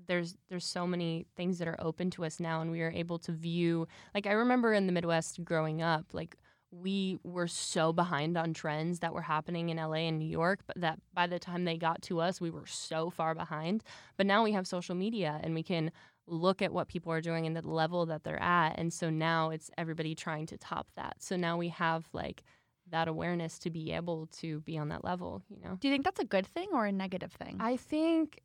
there's 0.07 0.37
there's 0.49 0.65
so 0.65 0.87
many 0.87 1.27
things 1.37 1.59
that 1.59 1.69
are 1.69 1.77
open 1.81 2.11
to 2.13 2.25
us 2.25 2.41
now, 2.41 2.61
and 2.61 2.71
we 2.71 2.81
are 2.83 2.91
able 2.91 3.19
to 3.21 3.33
view. 3.33 3.87
Like 4.15 4.27
I 4.27 4.33
remember 4.33 4.73
in 4.73 4.87
the 4.87 4.93
Midwest 4.93 5.45
growing 5.45 5.83
up, 5.83 6.07
like 6.13 6.37
we 6.73 7.19
were 7.23 7.47
so 7.47 7.93
behind 7.93 8.37
on 8.39 8.55
trends 8.55 9.01
that 9.01 9.13
were 9.13 9.23
happening 9.23 9.69
in 9.69 9.77
LA 9.77 10.07
and 10.09 10.19
New 10.19 10.29
York, 10.29 10.61
but 10.67 10.81
that 10.81 10.99
by 11.13 11.27
the 11.27 11.39
time 11.39 11.65
they 11.65 11.77
got 11.77 12.01
to 12.03 12.21
us, 12.21 12.41
we 12.41 12.51
were 12.51 12.67
so 12.67 13.11
far 13.11 13.35
behind. 13.35 13.85
But 14.17 14.27
now 14.27 14.43
we 14.43 14.53
have 14.53 14.67
social 14.67 14.95
media 14.95 15.39
and 15.43 15.55
we 15.55 15.63
can 15.63 15.93
look 16.27 16.63
at 16.63 16.73
what 16.73 16.89
people 16.89 17.13
are 17.13 17.21
doing 17.21 17.47
and 17.47 17.55
the 17.55 17.69
level 17.69 18.07
that 18.07 18.25
they're 18.25 18.43
at. 18.43 18.79
And 18.79 18.93
so 18.93 19.11
now 19.11 19.51
it's 19.51 19.71
everybody 19.77 20.15
trying 20.15 20.47
to 20.47 20.57
top 20.57 20.89
that. 20.97 21.17
So 21.19 21.37
now 21.37 21.59
we 21.59 21.69
have 21.69 22.09
like 22.15 22.43
that 22.91 23.07
awareness 23.07 23.59
to 23.61 23.71
be 23.71 23.93
able 23.93 24.27
to 24.39 24.61
be 24.61 24.79
on 24.79 24.89
that 24.89 25.05
level, 25.05 25.43
you 25.49 25.59
know. 25.63 25.77
Do 25.79 25.89
you 25.89 25.95
think 25.95 26.05
that's 26.05 26.21
a 26.21 26.25
good 26.25 26.47
thing 26.47 26.69
or 26.73 26.87
a 26.87 26.93
negative 26.93 27.33
thing? 27.33 27.59
I 27.61 27.77
think 27.77 28.41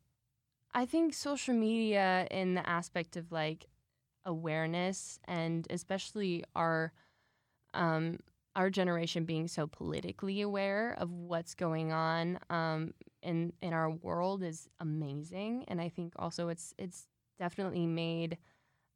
I 0.74 0.84
think 0.84 1.14
social 1.14 1.54
media 1.54 2.26
in 2.30 2.54
the 2.54 2.68
aspect 2.68 3.16
of 3.16 3.32
like 3.32 3.66
awareness 4.26 5.18
and 5.24 5.66
especially 5.70 6.44
our 6.54 6.92
um 7.74 8.18
our 8.56 8.70
generation 8.70 9.24
being 9.24 9.46
so 9.46 9.66
politically 9.66 10.40
aware 10.40 10.94
of 10.98 11.10
what's 11.10 11.54
going 11.54 11.92
on 11.92 12.38
um 12.50 12.92
in 13.22 13.52
in 13.62 13.72
our 13.72 13.90
world 13.90 14.42
is 14.42 14.68
amazing 14.80 15.64
and 15.68 15.80
I 15.80 15.88
think 15.88 16.12
also 16.16 16.48
it's 16.48 16.74
it's 16.78 17.06
definitely 17.38 17.86
made 17.86 18.38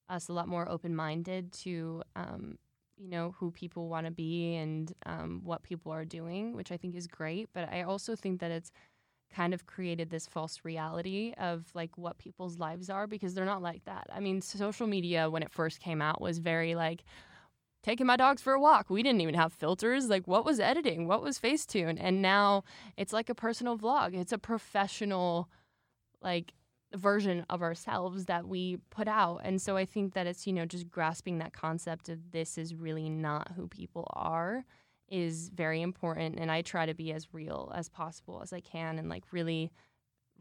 us 0.09 0.29
a 0.29 0.33
lot 0.33 0.49
more 0.49 0.69
open-minded 0.69 1.53
to 1.53 2.03
um 2.17 2.59
you 2.97 3.09
know 3.09 3.35
who 3.39 3.51
people 3.51 3.89
want 3.89 4.07
to 4.07 4.13
be 4.13 4.55
and 4.55 4.93
um, 5.07 5.41
what 5.43 5.63
people 5.63 5.93
are 5.93 6.05
doing, 6.05 6.55
which 6.55 6.71
I 6.71 6.77
think 6.77 6.95
is 6.95 7.07
great. 7.07 7.49
But 7.53 7.69
I 7.73 7.83
also 7.83 8.15
think 8.15 8.41
that 8.41 8.51
it's 8.51 8.71
kind 9.35 9.55
of 9.55 9.67
created 9.67 10.11
this 10.11 10.27
false 10.27 10.61
reality 10.63 11.33
of 11.39 11.65
like 11.75 11.97
what 11.97 12.19
people's 12.19 12.59
lives 12.59 12.91
are 12.91 13.07
because 13.07 13.35
they're 13.35 13.45
not 13.47 13.63
like 13.63 13.85
that. 13.87 14.07
I 14.13 14.21
mean, 14.21 14.41
social 14.43 14.87
media 14.87 15.31
when 15.31 15.43
it 15.43 15.51
first 15.51 15.81
came 15.81 16.03
out 16.03 16.21
was 16.21 16.39
very 16.39 16.75
like 16.75 17.03
taking 17.83 18.07
my 18.07 18.17
dogs 18.17 18.43
for 18.43 18.53
a 18.53 18.61
walk. 18.61 18.91
We 18.91 19.03
didn't 19.03 19.21
even 19.21 19.35
have 19.35 19.53
filters. 19.53 20.09
Like 20.09 20.27
what 20.27 20.45
was 20.45 20.61
editing? 20.61 21.07
What 21.07 21.23
was 21.23 21.39
Facetune? 21.39 21.99
And 22.01 22.23
now 22.23 22.65
it's 22.97 23.13
like 23.13 23.29
a 23.29 23.35
personal 23.35 23.77
vlog. 23.77 24.15
It's 24.15 24.33
a 24.33 24.39
professional 24.39 25.49
like 26.23 26.53
version 26.95 27.45
of 27.49 27.63
ourselves 27.63 28.27
that 28.27 28.47
we 28.47 28.79
put 28.91 29.09
out. 29.09 29.41
And 29.45 29.61
so 29.61 29.77
I 29.77 29.85
think 29.85 30.15
that 30.15 30.27
it's, 30.27 30.47
you 30.47 30.53
know, 30.53 30.67
just 30.67 30.91
grasping 30.91 31.39
that 31.39 31.53
concept 31.53 32.09
of 32.09 32.33
this 32.33 32.59
is 32.59 32.75
really 32.75 33.09
not 33.09 33.53
who 33.57 33.67
people 33.67 34.07
are 34.15 34.65
is 35.09 35.51
very 35.51 35.83
important. 35.83 36.39
And 36.39 36.51
I 36.51 36.63
try 36.63 36.87
to 36.87 36.95
be 36.95 37.13
as 37.13 37.33
real 37.33 37.73
as 37.75 37.89
possible 37.89 38.41
as 38.43 38.53
I 38.53 38.61
can 38.61 38.99
and 38.99 39.09
like 39.09 39.25
really 39.31 39.73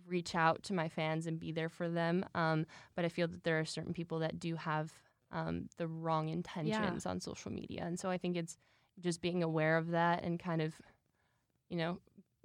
reach 0.08 0.36
out 0.36 0.64
to 0.64 0.74
my 0.74 0.90
fans 0.90 1.28
and 1.28 1.40
be 1.40 1.52
there 1.52 1.70
for 1.70 1.90
them. 1.90 2.26
Um, 2.36 2.66
but 2.96 3.06
I 3.06 3.10
feel 3.10 3.28
that 3.28 3.44
there 3.44 3.60
are 3.60 3.66
certain 3.66 3.94
people 3.94 4.20
that 4.20 4.40
do 4.40 4.56
have 4.56 4.92
um, 5.32 5.70
the 5.78 5.88
wrong 5.88 6.30
intentions 6.30 7.06
yeah. 7.06 7.12
on 7.12 7.20
social 7.20 7.52
media. 7.52 7.84
And 7.86 8.00
so 8.00 8.10
I 8.10 8.18
think 8.18 8.38
it's 8.38 8.58
just 9.00 9.22
being 9.22 9.44
aware 9.44 9.78
of 9.78 9.92
that 9.92 10.24
and 10.24 10.40
kind 10.40 10.62
of, 10.62 10.74
you 11.70 11.78
know, 11.78 12.00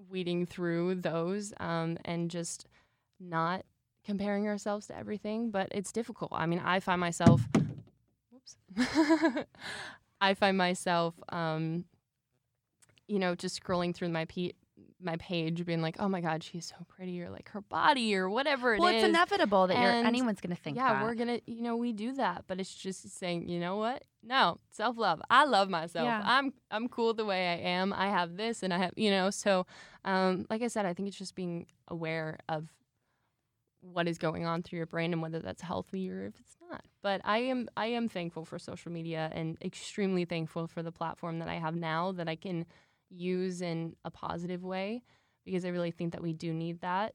weeding 0.08 0.46
through 0.46 0.96
those 0.96 1.52
um, 1.58 1.98
and 2.04 2.30
just 2.30 2.66
not 3.18 3.64
comparing 4.04 4.46
ourselves 4.46 4.86
to 4.86 4.96
everything, 4.96 5.50
but 5.50 5.68
it's 5.72 5.92
difficult. 5.92 6.30
I 6.34 6.46
mean, 6.46 6.60
I 6.64 6.80
find 6.80 7.00
myself, 7.00 7.42
whoops, 8.30 8.56
I 10.20 10.34
find 10.34 10.56
myself, 10.56 11.14
um, 11.30 11.84
you 13.08 13.18
know, 13.18 13.34
just 13.34 13.60
scrolling 13.62 13.94
through 13.94 14.10
my 14.10 14.24
pe- 14.26 14.52
my 15.00 15.16
page, 15.16 15.64
being 15.64 15.82
like, 15.82 15.96
"Oh 15.98 16.08
my 16.08 16.20
God, 16.20 16.42
she's 16.42 16.66
so 16.66 16.84
pretty," 16.88 17.22
or 17.22 17.30
like 17.30 17.50
her 17.50 17.60
body, 17.60 18.14
or 18.14 18.30
whatever 18.30 18.74
it 18.74 18.80
well, 18.80 18.88
is. 18.88 19.02
it's 19.02 19.08
inevitable 19.08 19.66
that 19.66 19.76
anyone's 19.76 20.40
gonna 20.40 20.56
think. 20.56 20.76
Yeah, 20.76 20.94
that. 20.94 21.02
we're 21.04 21.14
gonna, 21.14 21.40
you 21.46 21.62
know, 21.62 21.76
we 21.76 21.92
do 21.92 22.12
that, 22.14 22.44
but 22.46 22.60
it's 22.60 22.74
just 22.74 23.08
saying, 23.10 23.48
you 23.48 23.60
know 23.60 23.76
what? 23.76 24.04
No, 24.22 24.58
self 24.70 24.96
love. 24.96 25.20
I 25.30 25.44
love 25.44 25.68
myself. 25.68 26.06
Yeah. 26.06 26.22
I'm 26.24 26.52
I'm 26.70 26.88
cool 26.88 27.14
the 27.14 27.24
way 27.24 27.48
I 27.48 27.56
am. 27.68 27.92
I 27.92 28.08
have 28.08 28.36
this, 28.36 28.62
and 28.62 28.72
I 28.72 28.78
have, 28.78 28.92
you 28.96 29.10
know. 29.10 29.30
So, 29.30 29.66
um, 30.04 30.46
like 30.50 30.62
I 30.62 30.68
said, 30.68 30.86
I 30.86 30.94
think 30.94 31.08
it's 31.08 31.18
just 31.18 31.34
being 31.34 31.66
aware 31.88 32.38
of 32.48 32.68
what 33.92 34.08
is 34.08 34.18
going 34.18 34.46
on 34.46 34.62
through 34.62 34.78
your 34.78 34.86
brain 34.86 35.12
and 35.12 35.22
whether 35.22 35.38
that's 35.38 35.62
healthy 35.62 36.10
or 36.10 36.24
if 36.24 36.34
it's 36.40 36.56
not. 36.70 36.84
But 37.02 37.20
I 37.24 37.38
am 37.38 37.68
I 37.76 37.86
am 37.86 38.08
thankful 38.08 38.44
for 38.44 38.58
social 38.58 38.90
media 38.90 39.30
and 39.32 39.56
extremely 39.62 40.24
thankful 40.24 40.66
for 40.66 40.82
the 40.82 40.92
platform 40.92 41.38
that 41.38 41.48
I 41.48 41.54
have 41.54 41.76
now 41.76 42.12
that 42.12 42.28
I 42.28 42.36
can 42.36 42.66
use 43.10 43.60
in 43.60 43.94
a 44.04 44.10
positive 44.10 44.62
way 44.64 45.02
because 45.44 45.64
I 45.64 45.68
really 45.68 45.90
think 45.90 46.12
that 46.12 46.22
we 46.22 46.32
do 46.32 46.52
need 46.52 46.80
that 46.80 47.14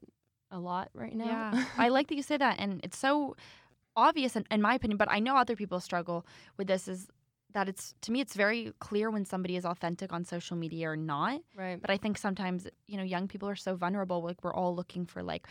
a 0.50 0.58
lot 0.58 0.90
right 0.94 1.14
now. 1.14 1.52
Yeah. 1.52 1.64
I 1.78 1.88
like 1.88 2.08
that 2.08 2.16
you 2.16 2.22
say 2.22 2.36
that 2.36 2.56
and 2.58 2.80
it's 2.82 2.98
so 2.98 3.36
obvious 3.96 4.36
in, 4.36 4.46
in 4.50 4.62
my 4.62 4.74
opinion, 4.74 4.96
but 4.96 5.10
I 5.10 5.18
know 5.18 5.36
other 5.36 5.56
people 5.56 5.80
struggle 5.80 6.26
with 6.56 6.66
this 6.66 6.88
is 6.88 7.08
that 7.52 7.68
it's 7.68 7.94
to 8.00 8.12
me 8.12 8.20
it's 8.20 8.34
very 8.34 8.72
clear 8.78 9.10
when 9.10 9.24
somebody 9.26 9.56
is 9.56 9.66
authentic 9.66 10.12
on 10.12 10.24
social 10.24 10.56
media 10.56 10.88
or 10.88 10.96
not. 10.96 11.40
Right. 11.54 11.80
But 11.80 11.90
I 11.90 11.96
think 11.96 12.18
sometimes, 12.18 12.66
you 12.86 12.96
know, 12.96 13.02
young 13.02 13.28
people 13.28 13.48
are 13.48 13.56
so 13.56 13.76
vulnerable 13.76 14.22
like 14.22 14.42
we're 14.42 14.54
all 14.54 14.74
looking 14.74 15.06
for 15.06 15.22
like 15.22 15.46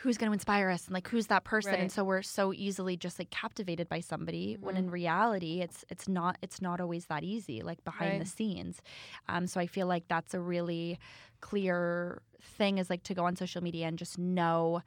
who's 0.00 0.16
going 0.18 0.30
to 0.30 0.32
inspire 0.32 0.70
us 0.70 0.86
and 0.86 0.94
like 0.94 1.08
who's 1.08 1.26
that 1.28 1.44
person 1.44 1.72
Right. 1.72 1.80
and 1.80 1.92
so 1.92 2.02
we're 2.04 2.22
so 2.22 2.52
easily 2.52 2.96
just 2.96 3.18
like 3.18 3.30
captivated 3.30 3.88
by 3.88 4.00
somebody 4.00 4.56
when 4.60 4.74
Mhm. 4.74 4.78
in 4.78 4.90
reality 4.90 5.60
it's 5.60 5.84
it's 5.90 6.08
not 6.08 6.36
it's 6.42 6.60
not 6.62 6.80
always 6.80 7.06
that 7.06 7.22
easy 7.22 7.62
like 7.62 7.82
behind 7.84 8.20
the 8.20 8.24
scenes 8.26 8.80
um 9.28 9.46
so 9.46 9.60
i 9.60 9.66
feel 9.66 9.86
like 9.86 10.04
that's 10.08 10.32
a 10.34 10.40
really 10.40 10.98
clear 11.40 12.22
thing 12.40 12.78
is 12.78 12.88
like 12.90 13.02
to 13.04 13.14
go 13.14 13.24
on 13.24 13.36
social 13.36 13.62
media 13.62 13.86
and 13.86 13.98
just 13.98 14.18
know 14.18 14.82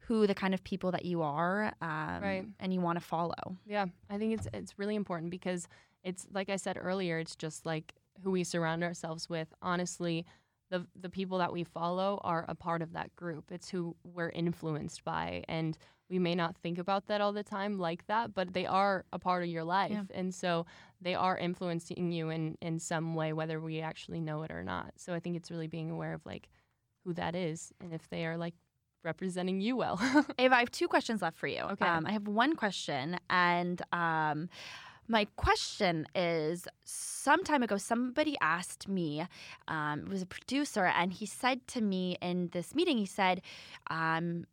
who 0.00 0.26
the 0.26 0.34
kind 0.34 0.54
of 0.54 0.62
people 0.64 0.90
that 0.92 1.04
you 1.04 1.20
are 1.22 1.72
um, 1.82 2.22
Right. 2.22 2.44
and 2.60 2.72
you 2.72 2.80
want 2.80 2.98
to 2.98 3.04
follow 3.04 3.56
Yeah, 3.66 3.86
I 4.08 4.18
think 4.18 4.34
it's 4.34 4.46
it's 4.52 4.78
really 4.78 4.94
important 4.94 5.30
because 5.30 5.68
it's 6.04 6.26
like 6.32 6.48
I 6.48 6.56
said 6.56 6.78
earlier, 6.80 7.18
it's 7.18 7.34
just 7.34 7.66
like 7.66 7.92
who 8.22 8.30
we 8.30 8.44
surround 8.44 8.84
ourselves 8.84 9.28
with. 9.28 9.48
Honestly, 9.60 10.24
the 10.70 10.86
the 11.00 11.08
people 11.08 11.38
that 11.38 11.52
we 11.52 11.64
follow 11.64 12.20
are 12.24 12.44
a 12.48 12.54
part 12.54 12.82
of 12.82 12.92
that 12.92 13.14
group. 13.16 13.50
It's 13.50 13.68
who 13.68 13.96
we're 14.04 14.30
influenced 14.30 15.04
by 15.04 15.44
and 15.48 15.76
we 16.08 16.18
may 16.20 16.36
not 16.36 16.56
think 16.56 16.78
about 16.78 17.08
that 17.08 17.20
all 17.20 17.32
the 17.32 17.42
time 17.42 17.78
like 17.78 18.06
that, 18.06 18.32
but 18.32 18.52
they 18.52 18.64
are 18.64 19.04
a 19.12 19.18
part 19.18 19.42
of 19.42 19.48
your 19.48 19.64
life. 19.64 19.90
Yeah. 19.90 20.04
And 20.14 20.32
so 20.32 20.64
they 21.00 21.16
are 21.16 21.36
influencing 21.36 22.12
you 22.12 22.30
in 22.30 22.56
in 22.60 22.78
some 22.78 23.14
way 23.14 23.32
whether 23.32 23.60
we 23.60 23.80
actually 23.80 24.20
know 24.20 24.42
it 24.42 24.50
or 24.50 24.62
not. 24.62 24.92
So 24.96 25.14
I 25.14 25.20
think 25.20 25.36
it's 25.36 25.50
really 25.50 25.66
being 25.66 25.90
aware 25.90 26.14
of 26.14 26.24
like 26.24 26.48
who 27.04 27.12
that 27.14 27.34
is 27.34 27.72
and 27.80 27.92
if 27.92 28.08
they 28.08 28.26
are 28.26 28.36
like 28.36 28.54
representing 29.06 29.60
you 29.60 29.76
well. 29.76 29.98
Ava, 30.38 30.56
I 30.56 30.58
have 30.58 30.70
two 30.70 30.88
questions 30.88 31.22
left 31.22 31.38
for 31.38 31.46
you. 31.46 31.60
Okay. 31.60 31.86
Um, 31.86 32.04
I 32.04 32.12
have 32.12 32.26
one 32.28 32.56
question, 32.56 33.18
and 33.30 33.80
um, 33.92 34.50
my 35.08 35.26
question 35.36 36.06
is 36.14 36.66
some 36.84 37.44
time 37.44 37.62
ago, 37.62 37.76
somebody 37.76 38.36
asked 38.40 38.88
me, 38.88 39.26
um, 39.68 40.00
it 40.00 40.08
was 40.08 40.22
a 40.22 40.26
producer, 40.26 40.84
and 40.84 41.12
he 41.12 41.26
said 41.26 41.66
to 41.68 41.80
me 41.80 42.16
in 42.20 42.48
this 42.52 42.74
meeting, 42.74 42.98
he 42.98 43.06
said, 43.06 43.42
um, 43.88 44.46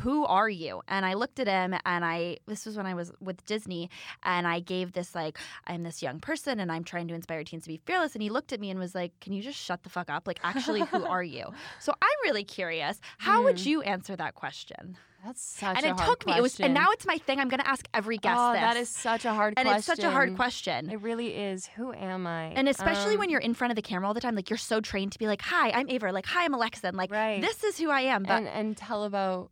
who 0.00 0.24
are 0.24 0.48
you? 0.48 0.82
And 0.88 1.06
I 1.06 1.14
looked 1.14 1.38
at 1.38 1.46
him 1.46 1.74
and 1.84 2.04
I, 2.04 2.38
this 2.46 2.66
was 2.66 2.76
when 2.76 2.86
I 2.86 2.94
was 2.94 3.12
with 3.20 3.44
Disney, 3.46 3.88
and 4.24 4.46
I 4.46 4.60
gave 4.60 4.92
this, 4.92 5.14
like, 5.14 5.38
I'm 5.66 5.82
this 5.84 6.02
young 6.02 6.18
person 6.20 6.58
and 6.60 6.72
I'm 6.72 6.82
trying 6.84 7.08
to 7.08 7.14
inspire 7.14 7.44
teens 7.44 7.62
to 7.64 7.68
be 7.68 7.80
fearless. 7.86 8.14
And 8.14 8.22
he 8.22 8.28
looked 8.30 8.52
at 8.52 8.60
me 8.60 8.70
and 8.70 8.80
was 8.80 8.94
like, 8.94 9.12
Can 9.20 9.32
you 9.32 9.42
just 9.42 9.58
shut 9.58 9.82
the 9.84 9.88
fuck 9.88 10.10
up? 10.10 10.26
Like, 10.26 10.40
actually, 10.42 10.80
who 10.82 11.04
are 11.04 11.22
you? 11.22 11.44
So 11.80 11.92
I'm 12.02 12.18
really 12.24 12.42
curious. 12.44 13.00
How 13.18 13.44
would 13.44 13.60
Hmm. 13.60 13.68
you 13.68 13.82
answer 13.82 14.16
that 14.16 14.34
question? 14.34 14.96
That's 15.24 15.42
such 15.42 15.76
and 15.76 15.86
a 15.86 15.88
it 15.90 15.98
hard 15.98 16.08
took 16.08 16.26
me. 16.26 16.34
It 16.36 16.42
was, 16.42 16.52
and 16.54 16.58
question. 16.58 16.74
now 16.74 16.90
it's 16.92 17.06
my 17.06 17.18
thing. 17.18 17.40
I'm 17.40 17.48
going 17.48 17.60
to 17.60 17.68
ask 17.68 17.86
every 17.94 18.16
guest 18.18 18.36
oh, 18.38 18.52
this. 18.52 18.60
that 18.60 18.76
is 18.76 18.88
such 18.88 19.24
a 19.24 19.32
hard 19.34 19.54
and 19.56 19.66
question. 19.66 19.78
it's 19.78 19.86
such 19.86 20.04
a 20.04 20.10
hard 20.10 20.36
question. 20.36 20.90
It 20.90 21.00
really 21.00 21.28
is. 21.34 21.66
Who 21.76 21.92
am 21.92 22.26
I? 22.26 22.46
And 22.48 22.68
especially 22.68 23.14
Um, 23.14 23.20
when 23.20 23.30
you're 23.30 23.40
in 23.40 23.54
front 23.54 23.72
of 23.72 23.76
the 23.76 23.82
camera 23.82 24.06
all 24.06 24.14
the 24.14 24.20
time, 24.20 24.36
like 24.36 24.50
you're 24.50 24.56
so 24.56 24.80
trained 24.80 25.12
to 25.12 25.18
be 25.18 25.26
like, 25.26 25.42
"Hi, 25.42 25.70
I'm 25.70 25.88
Ava," 25.88 26.12
like, 26.12 26.26
"Hi, 26.26 26.44
I'm 26.44 26.54
Alexa," 26.54 26.86
and 26.86 26.96
like, 26.96 27.10
Right. 27.10 27.40
"This 27.40 27.64
is 27.64 27.78
who 27.78 27.90
I 27.90 28.02
am." 28.02 28.22
But 28.22 28.32
and 28.38 28.48
and 28.48 28.76
tell 28.76 29.02
about 29.04 29.50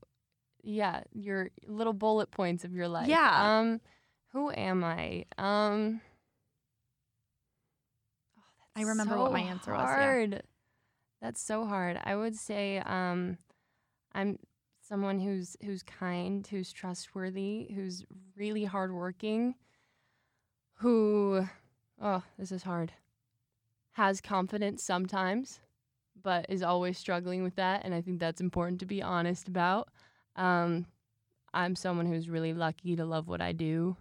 yeah 0.65 1.03
your 1.12 1.51
little 1.67 1.93
bullet 1.93 2.31
points 2.31 2.65
of 2.65 2.75
your 2.75 2.89
life. 2.89 3.09
Yeah. 3.09 3.59
Um, 3.59 3.81
who 4.33 4.51
am 4.51 4.83
I? 4.83 5.27
Um. 5.39 6.01
oh, 8.39 8.43
I 8.77 8.83
remember 8.83 9.19
what 9.19 9.33
my 9.33 9.41
answer 9.41 9.73
was, 9.73 9.81
yeah. 9.81 9.95
hard. 9.95 10.43
That's 11.23 11.41
so 11.41 11.65
hard. 11.65 11.99
I 12.03 12.17
would 12.17 12.37
say 12.37 12.79
um, 12.79 13.39
I'm 14.12 14.39
someone 14.87 15.21
who's 15.21 15.57
who's 15.65 15.83
kind, 15.83 16.47
who's 16.47 16.73
trustworthy, 16.73 17.69
who's 17.75 18.05
really 18.37 18.65
hardworking, 18.65 19.55
who 20.75 21.47
oh 22.03 22.23
this 22.39 22.53
is 22.53 22.62
hard. 22.62 22.93
Has 23.93 24.21
confidence 24.21 24.83
sometimes, 24.83 25.61
but 26.21 26.47
is 26.49 26.62
always 26.62 26.99
struggling 26.99 27.45
with 27.45 27.55
that, 27.57 27.85
and 27.85 27.95
I 27.95 28.01
think 28.01 28.19
that's 28.19 28.41
important 28.41 28.81
to 28.81 28.87
be 28.87 29.01
honest 29.01 29.47
about. 29.49 29.89
Um, 30.37 30.87
I'm 31.53 31.76
someone 31.76 32.07
who's 32.07 32.28
really 32.28 32.53
lucky 32.53 32.97
to 32.97 33.05
love 33.05 33.28
what 33.28 33.41
I 33.41 33.53
do. 33.53 33.97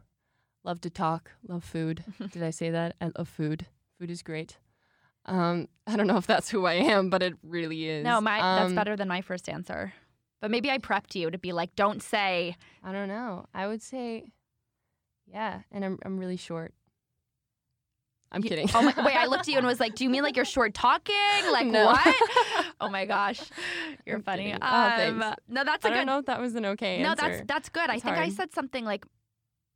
Love 0.63 0.81
to 0.81 0.89
talk, 0.89 1.31
love 1.47 1.63
food. 1.63 2.03
Did 2.31 2.41
I 2.43 2.49
say 2.51 2.69
that? 2.71 2.95
I 3.01 3.11
love 3.17 3.27
food. 3.27 3.65
Food 3.99 4.09
is 4.09 4.23
great. 4.23 4.57
Um, 5.25 5.67
I 5.87 5.95
don't 5.95 6.07
know 6.07 6.17
if 6.17 6.25
that's 6.27 6.49
who 6.49 6.65
I 6.65 6.73
am, 6.73 7.09
but 7.09 7.21
it 7.21 7.33
really 7.43 7.87
is. 7.89 8.03
no, 8.03 8.19
my 8.21 8.39
that's 8.39 8.69
Um, 8.69 8.75
better 8.75 8.95
than 8.95 9.07
my 9.07 9.21
first 9.21 9.47
answer. 9.49 9.93
But 10.41 10.51
maybe 10.51 10.69
I 10.71 10.77
prepped 10.77 11.15
you 11.15 11.31
to 11.31 11.37
be 11.37 11.53
like, 11.53 11.73
"Don't 11.75 12.01
say." 12.03 12.57
I 12.83 12.91
don't 12.91 13.07
know. 13.07 13.45
I 13.53 13.65
would 13.67 13.81
say, 13.81 14.31
yeah, 15.25 15.61
and 15.71 15.85
I'm 15.85 15.99
I'm 16.03 16.17
really 16.19 16.35
short. 16.37 16.73
I'm 18.33 18.43
You- 18.43 18.49
kidding. 18.49 18.69
Oh 18.73 18.81
my, 18.81 18.93
wait, 19.05 19.15
I 19.15 19.25
looked 19.27 19.41
at 19.41 19.47
you 19.49 19.57
and 19.57 19.65
was 19.73 19.79
like, 19.79 19.95
"Do 19.95 20.03
you 20.03 20.09
mean 20.09 20.23
like 20.23 20.35
you're 20.35 20.45
short 20.45 20.73
talking? 20.73 21.15
Like 21.51 21.67
No. 21.67 21.85
what?" 21.87 22.15
oh 22.81 22.89
my 22.89 23.05
gosh, 23.05 23.41
you're 24.05 24.17
I'm 24.17 24.23
funny. 24.23 24.53
Oh, 24.53 24.55
Um, 24.65 25.19
thanks. 25.19 25.41
no, 25.47 25.63
that's 25.63 25.85
a 25.85 25.87
I 25.87 25.91
don't 25.91 25.99
good. 26.01 26.05
know 26.07 26.17
if 26.19 26.25
that 26.25 26.39
was 26.41 26.55
an 26.55 26.65
okay 26.65 27.01
No, 27.03 27.09
answer. 27.11 27.27
that's 27.29 27.43
that's 27.47 27.69
good. 27.69 27.89
I 27.89 27.99
think 27.99 28.17
I 28.17 28.29
said 28.29 28.53
something 28.53 28.85
like 28.85 29.05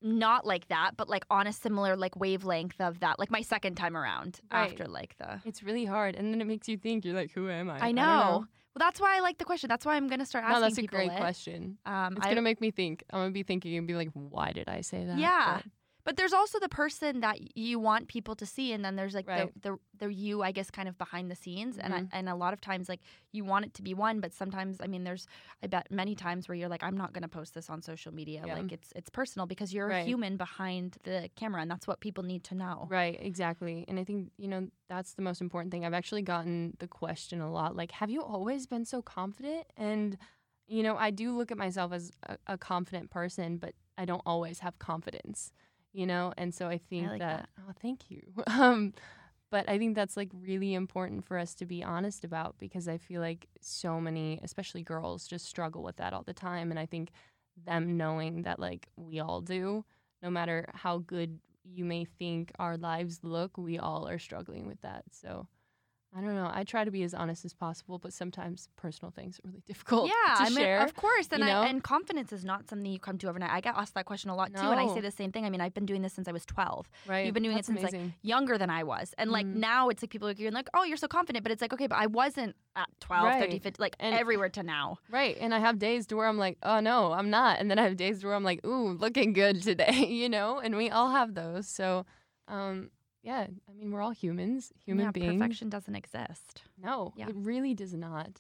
not 0.01 0.45
like 0.45 0.68
that, 0.68 0.91
but 0.95 1.10
like 1.10 1.26
on 1.30 1.47
a 1.47 1.53
similar 1.53 1.95
like 1.95 2.16
wavelength 2.16 2.80
of 2.80 2.99
that. 2.99 3.18
Like 3.20 3.32
my 3.32 3.41
second 3.41 3.76
time 3.76 3.97
around 3.97 4.39
Right. 4.51 4.70
after 4.72 4.86
like 4.86 5.18
the 5.18 5.41
It's 5.45 5.64
really 5.64 5.86
hard, 5.86 6.16
and 6.16 6.32
then 6.34 6.39
it 6.41 6.45
makes 6.47 6.68
you 6.68 6.78
think. 6.78 7.03
You're 7.05 7.16
like, 7.16 7.32
who 7.32 7.49
am 7.49 7.70
I? 7.70 7.78
I 7.78 7.80
don't 7.91 7.95
know. 7.95 8.45
Well, 8.76 8.86
that's 8.88 8.99
why 9.01 9.18
I 9.18 9.22
like 9.22 9.39
the 9.39 9.45
question. 9.45 9.70
That's 9.70 9.86
why 9.88 9.95
I'm 9.95 10.08
gonna 10.08 10.26
start 10.26 10.43
asking 10.45 10.53
No, 10.55 10.62
that's 10.68 10.78
a 10.78 10.84
great 10.84 11.12
it. 11.12 11.18
question. 11.18 11.80
Um, 11.86 12.18
It's 12.18 12.26
I- 12.28 12.30
gonna 12.30 12.43
make 12.43 12.62
me 12.62 12.70
think. 12.70 13.03
I'm 13.12 13.20
gonna 13.22 13.32
be 13.32 13.41
thinking 13.43 13.76
and 13.76 13.88
be 13.88 13.95
like, 13.95 14.10
why 14.14 14.51
did 14.51 14.70
I 14.70 14.82
say 14.82 15.03
that? 15.05 15.18
Yeah. 15.18 15.62
But- 15.64 15.72
But 16.08 16.16
there's 16.16 16.32
also 16.32 16.58
the 16.58 16.70
person 16.70 17.20
that 17.20 17.58
you 17.58 17.80
want 17.80 18.08
people 18.08 18.34
to 18.38 18.45
see, 18.45 18.72
and 18.72 18.84
then 18.86 18.95
there's 18.95 19.14
like 19.14 19.28
Right. 19.28 19.51
the, 19.62 19.72
the 19.72 20.05
the 20.05 20.14
you, 20.14 20.41
I 20.41 20.53
guess, 20.53 20.72
kind 20.72 20.88
of 20.88 20.97
behind 20.97 21.30
the 21.30 21.36
scenes, 21.36 21.78
and 21.78 21.93
I, 21.93 21.99
Mhm. 21.99 22.10
and 22.14 22.30
a 22.30 22.36
lot 22.36 22.53
of 22.53 22.62
times 22.62 22.88
like 22.88 23.01
you 23.34 23.43
want 23.43 23.66
it 23.66 23.74
to 23.74 23.82
be 23.82 23.93
one, 23.93 24.22
but 24.22 24.32
sometimes 24.32 24.78
I 24.80 24.88
mean, 24.88 25.03
there's 25.03 25.28
I 25.62 25.68
bet 25.68 25.91
many 25.91 26.16
times 26.16 26.47
where 26.47 26.55
you're 26.55 26.70
like, 26.70 26.82
I'm 26.82 26.95
not 26.95 27.12
gonna 27.12 27.28
post 27.28 27.53
this 27.53 27.70
on 27.70 27.82
social 27.82 28.14
media, 28.14 28.43
Yeah. 28.45 28.53
like 28.55 28.72
it's 28.72 28.93
it's 28.95 29.10
personal 29.10 29.47
because 29.47 29.74
you're 29.74 29.89
a 29.89 30.01
human 30.01 30.38
behind 30.38 30.95
the 31.03 31.30
camera, 31.36 31.62
and 31.62 31.70
that's 31.70 31.88
what 31.88 31.99
people 31.99 32.24
need 32.24 32.45
to 32.45 32.55
know. 32.55 32.88
Right, 32.89 33.18
exactly. 33.22 33.84
And 33.89 33.99
I 33.99 34.05
think, 34.05 34.32
you 34.38 34.47
know, 34.47 34.70
that's 34.88 35.14
the 35.16 35.22
most 35.22 35.41
important 35.41 35.74
thing. 35.74 35.84
I've 35.84 35.93
actually 36.01 36.22
gotten 36.22 36.78
the 36.80 36.88
question 36.88 37.41
a 37.41 37.51
lot 37.51 37.76
like, 37.76 37.91
have 37.91 38.10
you 38.10 38.22
always 38.24 38.66
been 38.66 38.86
so 38.86 39.01
confident? 39.01 39.66
And, 39.76 40.18
you 40.68 40.84
know, 40.84 40.95
I 40.95 41.12
do 41.12 41.36
look 41.38 41.51
at 41.51 41.58
myself 41.58 41.91
as 41.91 42.12
a, 42.24 42.38
a 42.47 42.58
confident 42.58 43.10
person, 43.10 43.58
but 43.58 43.74
I 43.97 44.05
don't 44.05 44.22
always 44.26 44.60
have 44.60 44.78
confidence, 44.80 45.51
you 45.94 46.06
know? 46.06 46.34
And 46.38 46.54
so 46.54 46.68
I 46.68 46.78
think 46.78 47.10
like 47.10 47.20
that, 47.20 47.50
oh, 47.60 47.74
thank 47.82 48.10
you. 48.10 48.22
Um, 48.48 48.94
but 49.50 49.70
I 49.70 49.78
think 49.78 49.96
that's 49.96 50.18
like 50.18 50.30
really 50.34 50.74
important 50.74 51.26
for 51.26 51.38
us 51.38 51.56
to 51.56 51.66
be 51.66 51.82
honest 51.84 52.26
about 52.26 52.56
because 52.60 52.88
I 52.88 52.98
feel 52.98 53.22
like 53.22 53.48
so 53.62 54.02
many, 54.02 54.40
especially 54.44 54.84
girls, 54.84 55.26
just 55.26 55.46
struggle 55.46 55.84
with 55.84 55.96
that 55.98 56.12
all 56.14 56.24
the 56.24 56.34
time. 56.34 56.70
And 56.70 56.80
I 56.80 56.86
think 56.86 57.12
them 57.66 57.96
knowing 57.98 58.42
that 58.44 58.60
like 58.60 58.90
we 58.98 59.20
all 59.20 59.42
do, 59.42 59.86
no 60.22 60.30
matter 60.30 60.70
how 60.74 60.98
good 61.00 61.40
you 61.64 61.86
may 61.86 62.06
think 62.06 62.52
our 62.60 62.78
lives 62.78 63.20
look, 63.24 63.58
we 63.58 63.80
all 63.80 64.08
are 64.08 64.20
struggling 64.20 64.68
with 64.68 64.82
that. 64.82 65.06
So 65.12 65.48
I 66.16 66.22
don't 66.22 66.36
know. 66.36 66.49
I 66.51 66.64
try 66.64 66.84
to 66.84 66.89
be 66.89 67.03
as 67.03 67.14
honest 67.14 67.43
as 67.45 67.53
possible, 67.53 67.99
but 67.99 68.12
sometimes 68.14 68.70
personal 68.78 69.12
things 69.12 69.39
are 69.43 69.47
really 69.49 69.62
difficult 69.68 70.08
Yeah, 70.08 70.14
I 70.38 70.49
mean, 70.49 70.58
share. 70.60 70.82
of 70.84 70.95
course, 70.95 71.28
and 71.32 71.41
you 71.41 71.45
know? 71.45 71.62
I, 71.62 71.68
and 71.68 71.84
confidence 71.84 72.32
is 72.32 72.43
not 72.45 72.68
something 72.70 72.89
you 72.89 72.97
come 72.97 73.18
to 73.20 73.28
overnight. 73.30 73.51
I 73.51 73.60
get 73.62 73.76
asked 73.76 73.93
that 73.95 74.05
question 74.05 74.30
a 74.30 74.36
lot 74.36 74.53
too, 74.53 74.62
and 74.62 74.80
I 74.80 74.88
say 74.93 75.01
the 75.01 75.12
same 75.12 75.32
thing. 75.32 75.45
I 75.45 75.49
mean, 75.49 75.62
I've 75.62 75.74
been 75.74 75.86
doing 75.86 76.01
this 76.01 76.14
since 76.14 76.28
I 76.28 76.32
was 76.32 76.45
12. 76.45 76.89
right? 77.08 77.26
You've 77.26 77.34
been 77.34 77.43
doing 77.43 77.55
That's 77.58 77.70
it 77.70 77.80
since 77.80 77.93
like 77.93 78.01
younger 78.22 78.58
than 78.58 78.70
I 78.70 78.84
was. 78.84 79.14
And 79.18 79.32
like 79.32 79.45
Mhm. 79.45 79.55
now 79.58 79.89
it's 79.89 80.01
like 80.01 80.10
people 80.10 80.30
are 80.30 80.32
you're 80.32 80.49
like, 80.49 80.70
oh, 80.74 80.84
you're 80.84 80.97
so 80.97 81.08
confident. 81.10 81.43
But 81.43 81.51
it's 81.51 81.62
like, 81.62 81.74
okay, 81.74 81.88
but 81.88 81.97
I 81.99 82.08
wasn't 82.08 82.55
at 82.76 82.88
12, 83.01 83.24
13, 83.34 83.41
Right. 83.51 83.62
15, 83.64 83.74
like 83.84 83.95
And- 83.99 84.16
everywhere 84.16 84.49
to 84.49 84.64
now. 84.64 84.97
Right. 85.12 85.38
And 85.39 85.53
I 85.53 85.60
have 85.60 85.78
days 85.78 86.08
to 86.08 86.16
where 86.16 86.28
I'm 86.28 86.38
like, 86.38 86.58
oh 86.64 86.80
no, 86.80 87.12
I'm 87.12 87.30
not. 87.30 87.60
And 87.60 87.70
then 87.70 87.78
I 87.80 87.84
have 87.84 87.97
days 87.97 88.22
to 88.22 88.28
where 88.28 88.36
I'm 88.36 88.43
like, 88.45 88.66
ooh, 88.66 88.93
looking 88.93 89.34
good 89.34 89.62
today, 89.62 90.05
you 90.08 90.30
know? 90.30 90.60
And 90.60 90.78
we 90.78 90.89
all 90.89 91.12
have 91.12 91.34
those. 91.36 91.68
So, 91.68 92.05
um, 92.47 92.91
yeah, 93.28 93.46
I 93.70 93.74
mean, 93.78 93.92
we're 93.92 94.02
all 94.02 94.12
humans, 94.12 94.72
human 94.86 95.06
yeah, 95.08 95.12
beings. 95.12 95.34
perfection 95.34 95.68
doesn't 95.70 95.96
exist. 95.96 96.62
No, 96.82 97.12
Yeah. 97.18 97.28
it 97.28 97.36
really 97.36 97.74
does 97.74 97.94
not. 97.94 98.40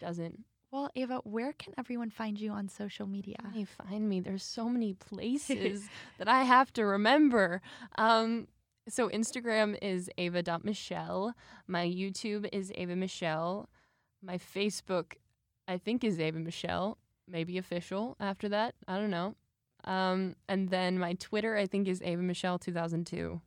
Doesn't. 0.00 0.44
Well, 0.70 0.88
Ava, 0.96 1.18
where 1.24 1.52
can 1.52 1.74
everyone 1.76 2.08
find 2.08 2.40
you 2.40 2.50
on 2.50 2.68
social 2.68 3.06
media? 3.06 3.36
They 3.54 3.64
find 3.66 4.08
me. 4.08 4.20
There's 4.20 4.42
so 4.42 4.66
many 4.70 4.94
places 4.94 5.86
that 6.18 6.26
I 6.26 6.42
have 6.44 6.72
to 6.72 6.86
remember. 6.86 7.60
Um, 7.98 8.48
so 8.88 9.10
Instagram 9.10 9.76
is 9.82 10.08
ava.michelle. 10.16 11.34
My 11.66 11.86
YouTube 11.86 12.48
is 12.50 12.72
Ava 12.76 12.96
Michelle. 12.96 13.68
My 14.22 14.38
Facebook, 14.38 15.12
I 15.68 15.76
think, 15.76 16.02
is 16.02 16.18
Ava 16.18 16.38
Michelle. 16.38 16.96
Maybe 17.28 17.58
official 17.58 18.16
after 18.18 18.48
that. 18.48 18.74
I 18.88 18.96
don't 18.96 19.10
know. 19.10 19.34
Um, 19.84 20.34
and 20.48 20.70
then 20.70 20.98
my 20.98 21.12
Twitter, 21.12 21.56
I 21.56 21.66
think, 21.66 21.88
is 21.88 22.00
Ava 22.02 22.22
Michelle 22.22 22.58
2002. 22.58 23.40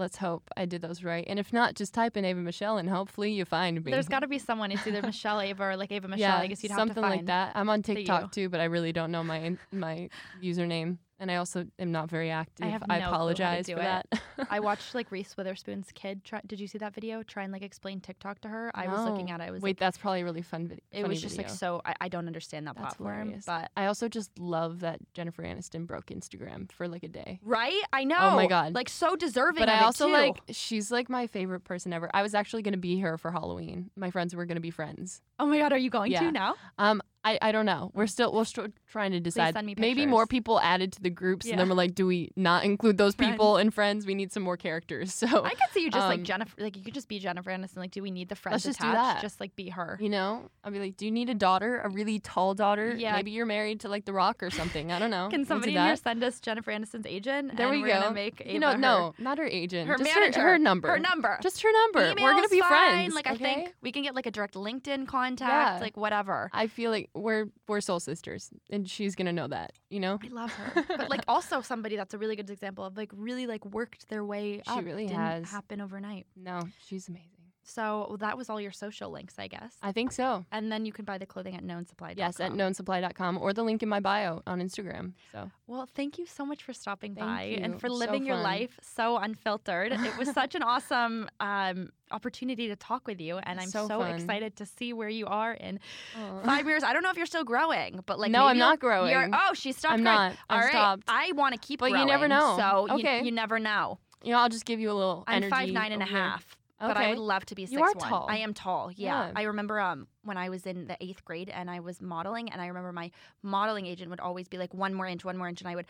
Let's 0.00 0.16
hope 0.16 0.48
I 0.56 0.64
did 0.64 0.80
those 0.80 1.04
right. 1.04 1.24
And 1.28 1.38
if 1.38 1.52
not, 1.52 1.74
just 1.74 1.92
type 1.92 2.16
in 2.16 2.24
Ava 2.24 2.40
Michelle 2.40 2.78
and 2.78 2.88
hopefully 2.88 3.32
you 3.32 3.44
find 3.44 3.84
me. 3.84 3.90
There's 3.92 4.08
got 4.08 4.20
to 4.20 4.26
be 4.26 4.38
someone. 4.48 4.72
It's 4.72 4.86
either 4.86 5.02
Michelle 5.02 5.40
Ava 5.40 5.62
or 5.62 5.76
like 5.76 5.92
Ava 5.92 6.08
Michelle. 6.08 6.20
yeah, 6.20 6.38
I 6.38 6.46
guess 6.46 6.62
you'd 6.62 6.72
have 6.72 6.78
something 6.78 6.94
to 6.96 7.00
find 7.02 7.16
like 7.18 7.26
that. 7.26 7.52
I'm 7.54 7.68
on. 7.68 7.82
TikTok 7.82 8.32
too, 8.32 8.48
but 8.48 8.60
I 8.60 8.64
really 8.64 8.92
don't 8.92 9.10
know 9.12 9.22
my 9.22 9.56
my 9.70 10.08
username, 10.42 10.96
and 11.20 11.30
I 11.30 11.36
also 11.36 11.66
am 11.78 11.92
not 11.92 12.10
very 12.10 12.30
active. 12.30 12.66
have 12.66 12.80
no 12.80 12.86
clue 12.86 12.94
how 12.94 13.00
to 13.00 13.14
apologize 13.14 13.66
for 13.66 13.72
it. 13.72 13.76
that. 13.76 14.06
I 14.50 14.58
watched 14.68 14.94
like 14.94 15.10
Reese 15.12 15.36
Witherspoon's 15.36 15.88
kid. 15.94 16.24
Try, 16.24 16.40
did 16.46 16.58
you 16.58 16.66
see 16.66 16.78
that 16.78 16.94
video? 16.94 17.22
Try 17.22 17.44
and 17.44 17.52
like 17.52 17.62
explain 17.62 18.00
TikTok 18.00 18.40
to 18.40 18.48
her. 18.48 18.70
I 18.74 18.88
was 18.88 19.02
looking 19.08 19.30
at 19.30 19.40
it. 19.40 19.44
I 19.44 19.50
was 19.50 19.62
Wait, 19.62 19.70
like, 19.70 19.78
that's 19.78 19.98
probably 19.98 20.22
a 20.22 20.24
really 20.24 20.42
fun 20.42 20.66
video. 20.66 20.82
it 20.90 21.06
was 21.06 21.20
just 21.22 21.36
like 21.38 21.48
so. 21.50 21.80
I, 21.84 21.94
I 22.00 22.08
don't 22.08 22.26
understand 22.26 22.66
that 22.66 22.74
That's 22.76 22.94
platform, 22.96 23.18
hilarious. 23.20 23.44
but 23.44 23.70
I 23.76 23.86
also 23.86 24.08
just 24.08 24.36
love 24.38 24.80
that 24.80 24.98
Jennifer 25.14 25.42
Aniston 25.42 25.86
broke 25.86 26.06
Instagram 26.06 26.72
for 26.72 26.88
like 26.88 27.02
a 27.04 27.08
day. 27.08 27.38
right, 27.44 27.80
I 27.92 28.04
know. 28.04 28.16
Oh 28.18 28.36
my 28.36 28.46
God. 28.46 28.74
like 28.74 28.88
so 28.88 29.14
deserving. 29.14 29.60
But 29.60 29.68
I 29.68 29.80
also 29.84 30.08
like 30.08 30.38
she's 30.50 30.90
like 30.90 31.08
my 31.10 31.26
favorite 31.26 31.60
person 31.64 31.92
ever. 31.92 32.10
I 32.14 32.22
was 32.22 32.34
actually 32.34 32.62
gonna 32.62 32.76
be 32.78 32.96
here 32.96 33.18
for 33.18 33.30
Halloween. 33.30 33.90
My 33.96 34.10
friends 34.10 34.34
were 34.34 34.46
gonna 34.46 34.60
be 34.60 34.70
friends. 34.70 35.20
Oh 35.38 35.46
my 35.46 35.58
god, 35.58 35.72
are 35.72 35.78
you 35.78 35.90
going 35.90 36.12
Yeah. 36.12 36.20
to 36.20 36.32
now? 36.32 36.54
Um, 36.78 37.02
I, 37.22 37.38
I 37.42 37.52
don't 37.52 37.66
know. 37.66 37.90
We're 37.94 38.06
still 38.06 38.32
we're 38.32 38.44
still 38.44 38.68
trying 38.90 39.12
to 39.12 39.20
decide. 39.20 39.54
Maybe 39.78 40.06
more 40.06 40.26
people 40.26 40.58
added 40.60 40.92
to 40.94 41.02
the 41.02 41.10
groups, 41.10 41.44
Yeah. 41.46 41.52
and 41.52 41.60
then 41.60 41.68
we're 41.68 41.74
like, 41.74 41.94
do 41.94 42.06
we 42.06 42.30
not 42.34 42.64
include 42.64 42.96
those 42.96 43.14
people 43.14 43.54
Friends. 43.54 43.60
and 43.66 43.74
friends? 43.74 44.06
We 44.06 44.14
need 44.14 44.32
some 44.32 44.42
more 44.42 44.56
characters. 44.56 45.14
So 45.20 45.44
I 45.44 45.50
could 45.50 45.70
see 45.72 45.82
you 45.84 45.90
just 45.90 46.06
like 46.06 46.20
Um, 46.20 46.24
Jennifer. 46.24 46.54
Like 46.62 46.76
you 46.78 46.82
could 46.82 46.94
just 46.94 47.08
be 47.08 47.18
Jennifer 47.18 47.50
Aniston. 47.50 47.76
Like, 47.76 47.90
do 47.90 48.02
we 48.02 48.10
need 48.10 48.30
the 48.30 48.34
friends 48.36 48.64
Let's 48.64 48.78
just 48.78 48.80
do 48.80 48.90
that. 48.90 49.20
Just 49.20 49.38
like 49.38 49.54
be 49.54 49.68
her. 49.68 49.98
You 50.00 50.08
know, 50.08 50.48
I'd 50.64 50.72
be 50.72 50.78
like, 50.78 50.96
do 50.96 51.04
you 51.04 51.10
need 51.10 51.28
a 51.28 51.34
daughter, 51.34 51.80
a 51.80 51.90
really 51.90 52.20
tall 52.20 52.54
daughter? 52.54 52.94
Yeah. 52.96 53.16
Maybe 53.16 53.32
you're 53.32 53.44
married 53.46 53.80
to 53.80 53.88
like 53.90 54.06
The 54.06 54.14
Rock 54.14 54.42
or 54.42 54.48
something. 54.50 54.90
I 54.90 54.98
don't 54.98 55.10
know. 55.10 55.28
Can 55.30 55.44
somebody 55.44 55.72
here 55.72 55.94
send 55.96 56.24
us 56.24 56.40
Jennifer 56.40 56.70
Aniston's 56.72 57.04
agent? 57.06 57.56
There 57.56 57.66
and 57.68 57.76
we 57.76 57.82
we're 57.82 58.00
go. 58.00 58.10
Make 58.12 58.42
You 58.46 58.58
know, 58.60 58.70
Ava 58.70 58.78
no, 58.78 59.14
not 59.18 59.36
her 59.36 59.44
agent. 59.46 59.88
her, 59.88 59.92
her 59.94 59.98
just 59.98 60.14
manager, 60.16 60.40
her, 60.40 60.48
her 60.52 60.58
number. 60.58 60.88
her 60.88 60.98
number. 60.98 61.38
Just 61.42 61.60
her 61.60 61.70
number. 61.70 62.14
we're 62.22 62.32
gonna 62.34 62.48
be 62.48 62.60
fine. 62.60 62.68
friends. 62.68 63.14
Like 63.14 63.26
I 63.26 63.36
think 63.36 63.74
we 63.82 63.92
can 63.92 64.02
get 64.02 64.14
like 64.14 64.26
a 64.26 64.30
direct 64.30 64.54
LinkedIn 64.54 65.06
contact. 65.06 65.76
Yeah. 65.76 65.78
Like 65.82 65.98
whatever. 65.98 66.48
I 66.54 66.66
feel 66.66 66.90
like 66.90 67.09
we're 67.14 67.46
we're 67.68 67.80
soul 67.80 68.00
sisters, 68.00 68.50
and 68.70 68.88
she's 68.88 69.14
gonna 69.16 69.32
know 69.32 69.48
that. 69.48 69.72
You 69.90 70.00
know, 70.00 70.18
I 70.22 70.28
love 70.28 70.52
her, 70.52 70.84
but 70.96 71.10
like 71.10 71.22
also 71.28 71.60
somebody 71.60 71.96
that's 71.96 72.14
a 72.14 72.18
really 72.18 72.36
good 72.36 72.48
example 72.50 72.84
of 72.84 72.96
like 72.96 73.10
really 73.14 73.46
like 73.46 73.64
worked 73.64 74.08
their 74.08 74.24
way 74.24 74.62
She 74.64 74.70
up. 74.70 74.84
really 74.84 75.06
Didn't 75.06 75.18
has. 75.20 75.50
happen 75.50 75.80
overnight. 75.80 76.26
no, 76.36 76.62
she's 76.86 77.08
amazing. 77.08 77.26
So 77.70 78.16
that 78.20 78.36
was 78.36 78.50
all 78.50 78.60
your 78.60 78.72
social 78.72 79.10
links, 79.10 79.34
I 79.38 79.46
guess. 79.48 79.74
I 79.82 79.92
think 79.92 80.12
so. 80.12 80.44
and 80.52 80.70
then 80.72 80.84
you 80.84 80.92
can 80.92 81.04
buy 81.04 81.18
the 81.18 81.26
clothing 81.26 81.54
at 81.54 81.62
knownsupply.com. 81.64 82.14
Yes, 82.16 82.40
at 82.40 82.52
knownsupply.com 82.52 83.38
or 83.38 83.52
the 83.52 83.62
link 83.62 83.82
in 83.82 83.88
my 83.88 84.00
bio 84.00 84.42
on 84.46 84.60
Instagram. 84.60 85.12
So 85.32 85.50
Well, 85.66 85.88
thank 85.94 86.18
you 86.18 86.26
so 86.26 86.44
much 86.44 86.62
for 86.62 86.72
stopping 86.72 87.14
Thank 87.14 87.26
by 87.26 87.42
and 87.62 87.74
you. 87.74 87.78
for 87.78 87.88
So 87.88 87.94
living 87.94 88.24
your 88.26 88.36
life 88.36 88.78
so 88.82 89.16
unfiltered. 89.18 89.92
it 89.92 90.16
was 90.18 90.30
such 90.32 90.54
an 90.54 90.62
awesome 90.72 91.28
um, 91.40 91.90
opportunity 92.10 92.68
to 92.68 92.76
talk 92.76 93.06
with 93.06 93.20
you, 93.20 93.38
and 93.38 93.60
I'm 93.60 93.68
So 93.68 93.86
so, 93.88 94.02
excited 94.02 94.56
to 94.56 94.66
see 94.66 94.92
where 94.92 95.08
you 95.08 95.26
are 95.26 95.52
in 95.54 95.78
Aw. 96.18 96.40
five 96.42 96.66
years. 96.66 96.82
I 96.82 96.92
don't 96.92 97.02
know 97.02 97.10
if 97.10 97.16
you're 97.16 97.26
still 97.26 97.44
growing, 97.44 98.00
but 98.06 98.18
like 98.18 98.30
No, 98.32 98.46
I'm 98.46 98.58
not 98.58 98.80
growing. 98.80 99.30
oh, 99.32 99.54
she 99.54 99.72
stopped 99.72 99.94
I'm 99.94 100.02
growing. 100.02 100.16
not. 100.18 100.32
All 100.50 100.56
I've 100.58 100.64
right, 100.64 100.70
stopped. 100.72 101.02
I 101.08 101.32
want 101.32 101.54
to 101.54 101.60
keep 101.60 101.80
But 101.80 101.92
you 101.92 102.04
never 102.04 102.26
know. 102.28 102.56
So 102.58 102.86
you- 102.96 103.00
Okay. 103.00 103.22
you, 103.24 103.30
never 103.30 103.58
know. 103.58 103.98
you 104.24 104.32
know, 104.32 104.38
I'll 104.38 104.48
just 104.48 104.64
give 104.64 104.80
you 104.80 104.90
a 104.90 104.94
little 104.94 105.24
I'm 105.26 105.36
energy. 105.36 105.50
five 105.50 105.68
nine 105.70 105.92
and 105.92 106.02
a 106.02 106.06
half, 106.06 106.44
and 106.44 106.59
half. 106.80 106.88
But 106.90 106.96
I 106.96 107.08
would 107.10 107.18
love 107.18 107.44
to 107.46 107.54
be 107.54 107.66
six 107.66 107.72
You 107.72 107.82
are 107.82 107.92
one. 107.94 108.08
tall. 108.08 108.26
I 108.28 108.38
am 108.38 108.54
tall. 108.54 108.90
Yeah. 108.94 109.26
Yeah. 109.28 109.32
I 109.36 109.42
remember 109.42 109.78
um 109.80 110.06
when 110.22 110.36
I 110.36 110.48
was 110.48 110.66
in 110.66 110.86
the 110.86 110.96
eighth 111.00 111.24
grade 111.24 111.48
and 111.48 111.70
I 111.70 111.80
was 111.80 112.00
modeling, 112.00 112.50
and 112.50 112.60
I 112.60 112.66
remember 112.66 112.92
my 112.92 113.10
modeling 113.42 113.86
agent 113.86 114.10
would 114.10 114.20
always 114.20 114.48
be 114.48 114.58
like 114.58 114.72
one 114.74 114.94
more 114.94 115.06
inch, 115.06 115.24
one 115.24 115.36
more 115.36 115.48
inch, 115.48 115.60
and 115.60 115.68
I 115.68 115.74
would 115.74 115.86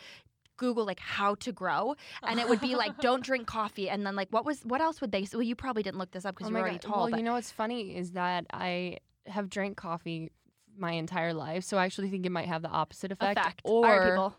Google 0.57 0.85
like 0.85 1.01
how 1.01 1.37
to 1.37 1.53
grow, 1.53 1.95
and 2.23 2.39
it 2.39 2.47
would 2.49 2.61
be 2.61 2.75
like 2.77 2.99
don't 3.01 3.25
drink 3.25 3.47
coffee, 3.47 3.89
and 3.89 4.05
then 4.07 4.15
like 4.17 4.29
what 4.31 4.45
was 4.45 4.61
what 4.65 4.81
else 4.81 5.01
would 5.01 5.11
they? 5.13 5.25
say? 5.25 5.37
Well, 5.37 5.43
you 5.43 5.57
probably 5.57 5.83
didn't 5.83 5.99
look 5.99 6.11
this 6.11 6.25
up 6.25 6.35
because 6.37 6.47
Oh 6.47 6.51
you 6.51 6.55
were 6.57 6.61
already 6.61 6.79
God. 6.79 6.89
tall. 6.89 7.01
Well, 7.05 7.11
but 7.11 7.19
you 7.19 7.25
know 7.25 7.33
what's 7.33 7.51
funny 7.51 7.97
is 7.97 8.13
that 8.13 8.47
I 8.53 8.99
have 9.27 9.49
drank 9.49 9.77
coffee 9.77 10.31
my 10.77 10.93
entire 10.93 11.33
life, 11.35 11.65
so 11.65 11.79
I 11.79 11.85
actually 11.85 12.11
think 12.11 12.27
it 12.27 12.31
might 12.33 12.49
have 12.49 12.63
the 12.63 12.69
opposite 12.69 13.11
effect. 13.13 13.39
effect. 13.39 13.61
Or 13.65 14.09
people. 14.11 14.35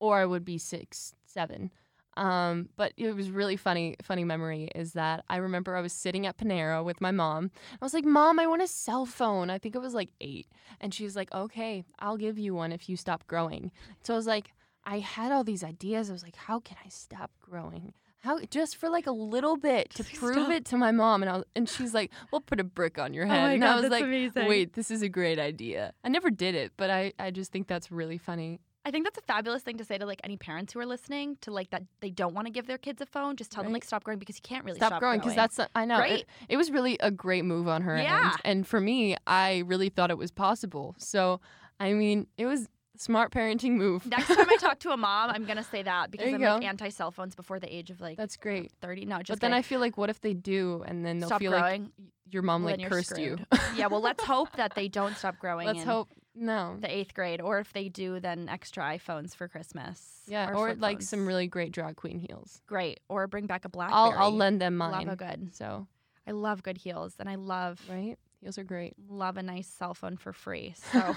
or 0.00 0.18
I 0.18 0.26
would 0.26 0.44
be 0.44 0.58
six, 0.58 1.14
seven. 1.24 1.70
Um, 2.16 2.68
but 2.76 2.92
it 2.96 3.14
was 3.14 3.30
really 3.30 3.56
funny. 3.56 3.96
Funny 4.02 4.24
memory 4.24 4.68
is 4.74 4.92
that 4.92 5.24
I 5.28 5.36
remember 5.36 5.76
I 5.76 5.80
was 5.80 5.92
sitting 5.92 6.26
at 6.26 6.36
Panera 6.38 6.84
with 6.84 7.00
my 7.00 7.10
mom. 7.10 7.50
I 7.80 7.84
was 7.84 7.94
like, 7.94 8.04
"Mom, 8.04 8.38
I 8.38 8.46
want 8.46 8.62
a 8.62 8.66
cell 8.68 9.04
phone." 9.06 9.50
I 9.50 9.58
think 9.58 9.74
it 9.74 9.80
was 9.80 9.94
like 9.94 10.10
eight, 10.20 10.46
and 10.80 10.94
she 10.94 11.04
was 11.04 11.16
like, 11.16 11.32
"Okay, 11.34 11.84
I'll 11.98 12.16
give 12.16 12.38
you 12.38 12.54
one 12.54 12.72
if 12.72 12.88
you 12.88 12.96
stop 12.96 13.26
growing." 13.26 13.72
So 14.02 14.14
I 14.14 14.16
was 14.16 14.26
like, 14.26 14.52
I 14.84 14.98
had 15.00 15.32
all 15.32 15.44
these 15.44 15.64
ideas. 15.64 16.08
I 16.10 16.12
was 16.12 16.22
like, 16.22 16.36
"How 16.36 16.60
can 16.60 16.76
I 16.84 16.88
stop 16.88 17.30
growing?" 17.40 17.94
How 18.18 18.40
just 18.40 18.76
for 18.76 18.88
like 18.88 19.06
a 19.06 19.12
little 19.12 19.56
bit 19.58 19.90
to 19.96 20.04
prove 20.18 20.34
stop. 20.44 20.50
it 20.50 20.64
to 20.66 20.76
my 20.78 20.92
mom, 20.92 21.22
and 21.22 21.30
I 21.30 21.36
was, 21.38 21.44
and 21.56 21.68
she's 21.68 21.92
like, 21.94 22.10
"We'll 22.30 22.40
put 22.40 22.60
a 22.60 22.64
brick 22.64 22.98
on 22.98 23.12
your 23.12 23.26
Oh 23.26 23.28
head." 23.28 23.42
my 23.42 23.52
and 23.52 23.62
God, 23.62 23.76
I 23.76 23.80
was 23.80 23.90
like, 23.90 24.04
amazing. 24.04 24.46
"Wait, 24.46 24.72
this 24.74 24.90
is 24.90 25.02
a 25.02 25.08
great 25.08 25.38
idea." 25.38 25.92
I 26.04 26.08
never 26.08 26.30
did 26.30 26.54
it, 26.54 26.72
but 26.76 26.90
I 26.90 27.12
I 27.18 27.30
just 27.30 27.50
think 27.52 27.66
that's 27.66 27.90
really 27.90 28.16
funny. 28.18 28.60
I 28.86 28.90
think 28.90 29.04
that's 29.04 29.18
a 29.18 29.22
fabulous 29.22 29.62
thing 29.62 29.78
to 29.78 29.84
say 29.84 29.96
to 29.98 30.06
like 30.06 30.20
any 30.24 30.36
parents 30.36 30.72
who 30.72 30.80
are 30.80 30.86
listening 30.86 31.38
to 31.40 31.50
like 31.50 31.70
that 31.70 31.82
they 32.00 32.10
don't 32.10 32.34
want 32.34 32.46
to 32.46 32.52
give 32.52 32.66
their 32.66 32.78
kids 32.78 33.00
a 33.00 33.06
phone. 33.06 33.36
Just 33.36 33.50
tell 33.50 33.64
them 33.64 33.72
like 33.72 33.84
stop 33.84 34.04
growing 34.04 34.18
because 34.18 34.36
you 34.36 34.42
can't 34.42 34.64
really 34.64 34.78
stop, 34.78 34.88
stop, 34.90 35.00
growing 35.00 35.20
because 35.20 35.34
that's 35.34 35.58
I 35.74 35.84
know 35.84 35.98
Right? 35.98 36.20
it, 36.20 36.26
it 36.48 36.56
was 36.56 36.70
really 36.70 36.98
a 37.00 37.10
great 37.10 37.44
move 37.44 37.66
on 37.68 37.82
her 37.82 37.96
Yeah. 37.96 38.20
end, 38.24 38.32
and 38.44 38.66
for 38.66 38.80
me, 38.80 39.16
I 39.26 39.58
really 39.66 39.88
thought 39.88 40.10
it 40.10 40.18
was 40.18 40.30
possible. 40.30 40.94
So, 40.98 41.40
I 41.80 41.92
mean, 41.94 42.26
it 42.36 42.46
was 42.46 42.68
Smart 42.96 43.32
parenting 43.32 43.72
move. 43.72 44.06
Next 44.06 44.28
time 44.28 44.48
I 44.48 44.56
talk 44.60 44.78
to 44.80 44.90
a 44.92 44.96
mom, 44.96 45.30
I'm 45.30 45.44
gonna 45.46 45.64
say 45.64 45.82
that 45.82 46.12
because 46.12 46.32
I'm 46.32 46.40
you 46.40 46.46
like 46.46 46.62
anti 46.62 46.90
cell 46.90 47.10
phones 47.10 47.34
before 47.34 47.58
the 47.58 47.74
age 47.74 47.90
of 47.90 48.00
like 48.00 48.16
That's 48.16 48.36
great. 48.36 48.70
30. 48.82 49.06
No, 49.06 49.16
just 49.18 49.30
But 49.30 49.40
then 49.40 49.52
I 49.52 49.62
feel 49.62 49.80
like, 49.80 49.98
what 49.98 50.10
if 50.10 50.20
they 50.20 50.32
do, 50.32 50.84
and 50.86 51.04
then 51.04 51.18
they'll 51.18 51.28
stop 51.28 51.40
feel 51.40 51.50
growing. 51.50 51.82
like 51.82 51.90
your 52.30 52.42
mom 52.42 52.62
like 52.62 52.80
cursed 52.84 53.18
you. 53.18 53.36
yeah, 53.74 53.88
well, 53.88 54.00
let's 54.00 54.22
hope 54.22 54.48
that 54.56 54.76
they 54.76 54.86
don't 54.86 55.16
stop 55.16 55.38
growing. 55.40 55.66
Let's 55.66 55.82
hope 55.82 56.08
no. 56.34 56.76
the 56.80 56.94
eighth 56.94 57.14
grade, 57.14 57.40
or 57.40 57.58
if 57.58 57.72
they 57.72 57.88
do, 57.88 58.20
then 58.20 58.48
extra 58.48 58.82
iPhones 58.82 59.34
for 59.34 59.48
Christmas. 59.48 60.22
Yeah, 60.26 60.50
or, 60.50 60.68
flip 60.68 60.80
like 60.80 60.96
phones. 60.98 61.08
some 61.08 61.26
really 61.26 61.46
great 61.46 61.72
drag 61.72 61.96
queen 61.96 62.18
heels. 62.18 62.60
great, 62.66 63.00
or 63.08 63.26
bring 63.26 63.46
back 63.46 63.64
a 63.64 63.68
BlackBerry. 63.68 63.98
I'll 63.98 64.14
I'll 64.16 64.32
lend 64.36 64.60
them 64.60 64.78
Love 64.78 64.92
mine. 64.92 65.08
a 65.08 65.16
good. 65.16 65.54
So 65.54 65.86
I 66.26 66.32
love 66.32 66.62
good 66.62 66.78
heels, 66.78 67.14
and 67.18 67.28
I 67.28 67.34
love 67.36 67.80
right, 67.88 68.16
heels 68.44 68.58
are 68.58 68.64
great. 68.64 68.94
love 69.08 69.38
a 69.38 69.42
nice 69.42 69.66
cell 69.66 69.94
phone 69.94 70.16
for 70.18 70.32
free. 70.32 70.74
So 70.92 71.14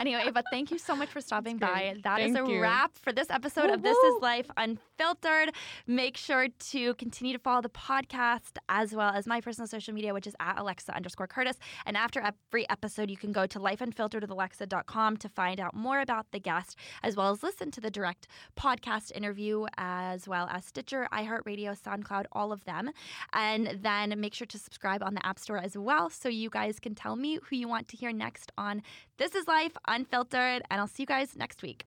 anyway, 0.00 0.30
but 0.34 0.44
thank 0.50 0.70
you 0.72 0.78
so 0.78 0.94
much 0.96 1.08
for 1.08 1.20
stopping 1.20 1.58
by. 1.58 1.94
That 2.02 2.20
is 2.20 2.32
Thank 2.32 2.48
a 2.48 2.52
you. 2.52 2.60
wrap 2.60 2.98
for 2.98 3.12
this 3.12 3.30
episode 3.30 3.70
of 3.70 3.82
This 3.82 3.96
Is 3.96 4.20
Life 4.20 4.50
Unfiltered. 4.56 5.54
Make 5.86 6.16
sure 6.16 6.48
to 6.72 6.94
continue 6.94 7.32
to 7.32 7.38
follow 7.38 7.62
the 7.62 7.68
podcast 7.70 8.56
as 8.68 8.94
well 8.94 9.10
as 9.14 9.26
my 9.26 9.40
personal 9.40 9.68
social 9.68 9.94
media, 9.94 10.12
which 10.12 10.26
is 10.26 10.34
at 10.40 10.58
Alexa 10.58 10.94
underscore 10.94 11.28
Curtis. 11.28 11.56
And 11.86 11.96
after 11.96 12.20
every 12.20 12.68
episode, 12.68 13.10
you 13.10 13.16
can 13.16 13.30
go 13.32 13.46
to 13.46 13.58
lifeunfilteredwithalexa.com 13.60 15.16
to 15.18 15.28
find 15.28 15.60
out 15.60 15.74
more 15.74 16.00
about 16.00 16.26
the 16.32 16.40
guest, 16.40 16.76
as 17.02 17.16
well 17.16 17.30
as 17.30 17.42
listen 17.44 17.70
to 17.70 17.80
the 17.80 17.90
direct 17.90 18.26
podcast 18.58 19.12
interview, 19.12 19.66
as 19.78 20.26
well 20.28 20.48
as 20.50 20.64
Stitcher, 20.64 21.06
iHeartRadio, 21.12 21.80
SoundCloud, 21.80 22.24
all 22.32 22.52
of 22.52 22.64
them. 22.64 22.90
And 23.32 23.78
then 23.82 24.18
make 24.20 24.34
sure 24.34 24.46
to 24.48 24.58
subscribe 24.58 25.02
on 25.02 25.14
the 25.14 25.24
App 25.24 25.38
Store 25.38 25.58
as 25.58 25.78
well 25.78 26.10
so 26.10 26.28
you 26.28 26.50
guys 26.56 26.80
can 26.80 26.94
tell 26.94 27.16
me 27.16 27.38
who 27.44 27.54
you 27.54 27.68
want 27.68 27.86
to 27.86 27.98
hear 27.98 28.12
next 28.12 28.50
on 28.56 28.82
This 29.18 29.34
Is 29.34 29.46
Life 29.46 29.76
Unfiltered. 29.86 30.62
And 30.70 30.80
I'll 30.80 30.86
see 30.86 31.02
you 31.02 31.06
guys 31.06 31.36
next 31.36 31.60
week. 31.60 31.84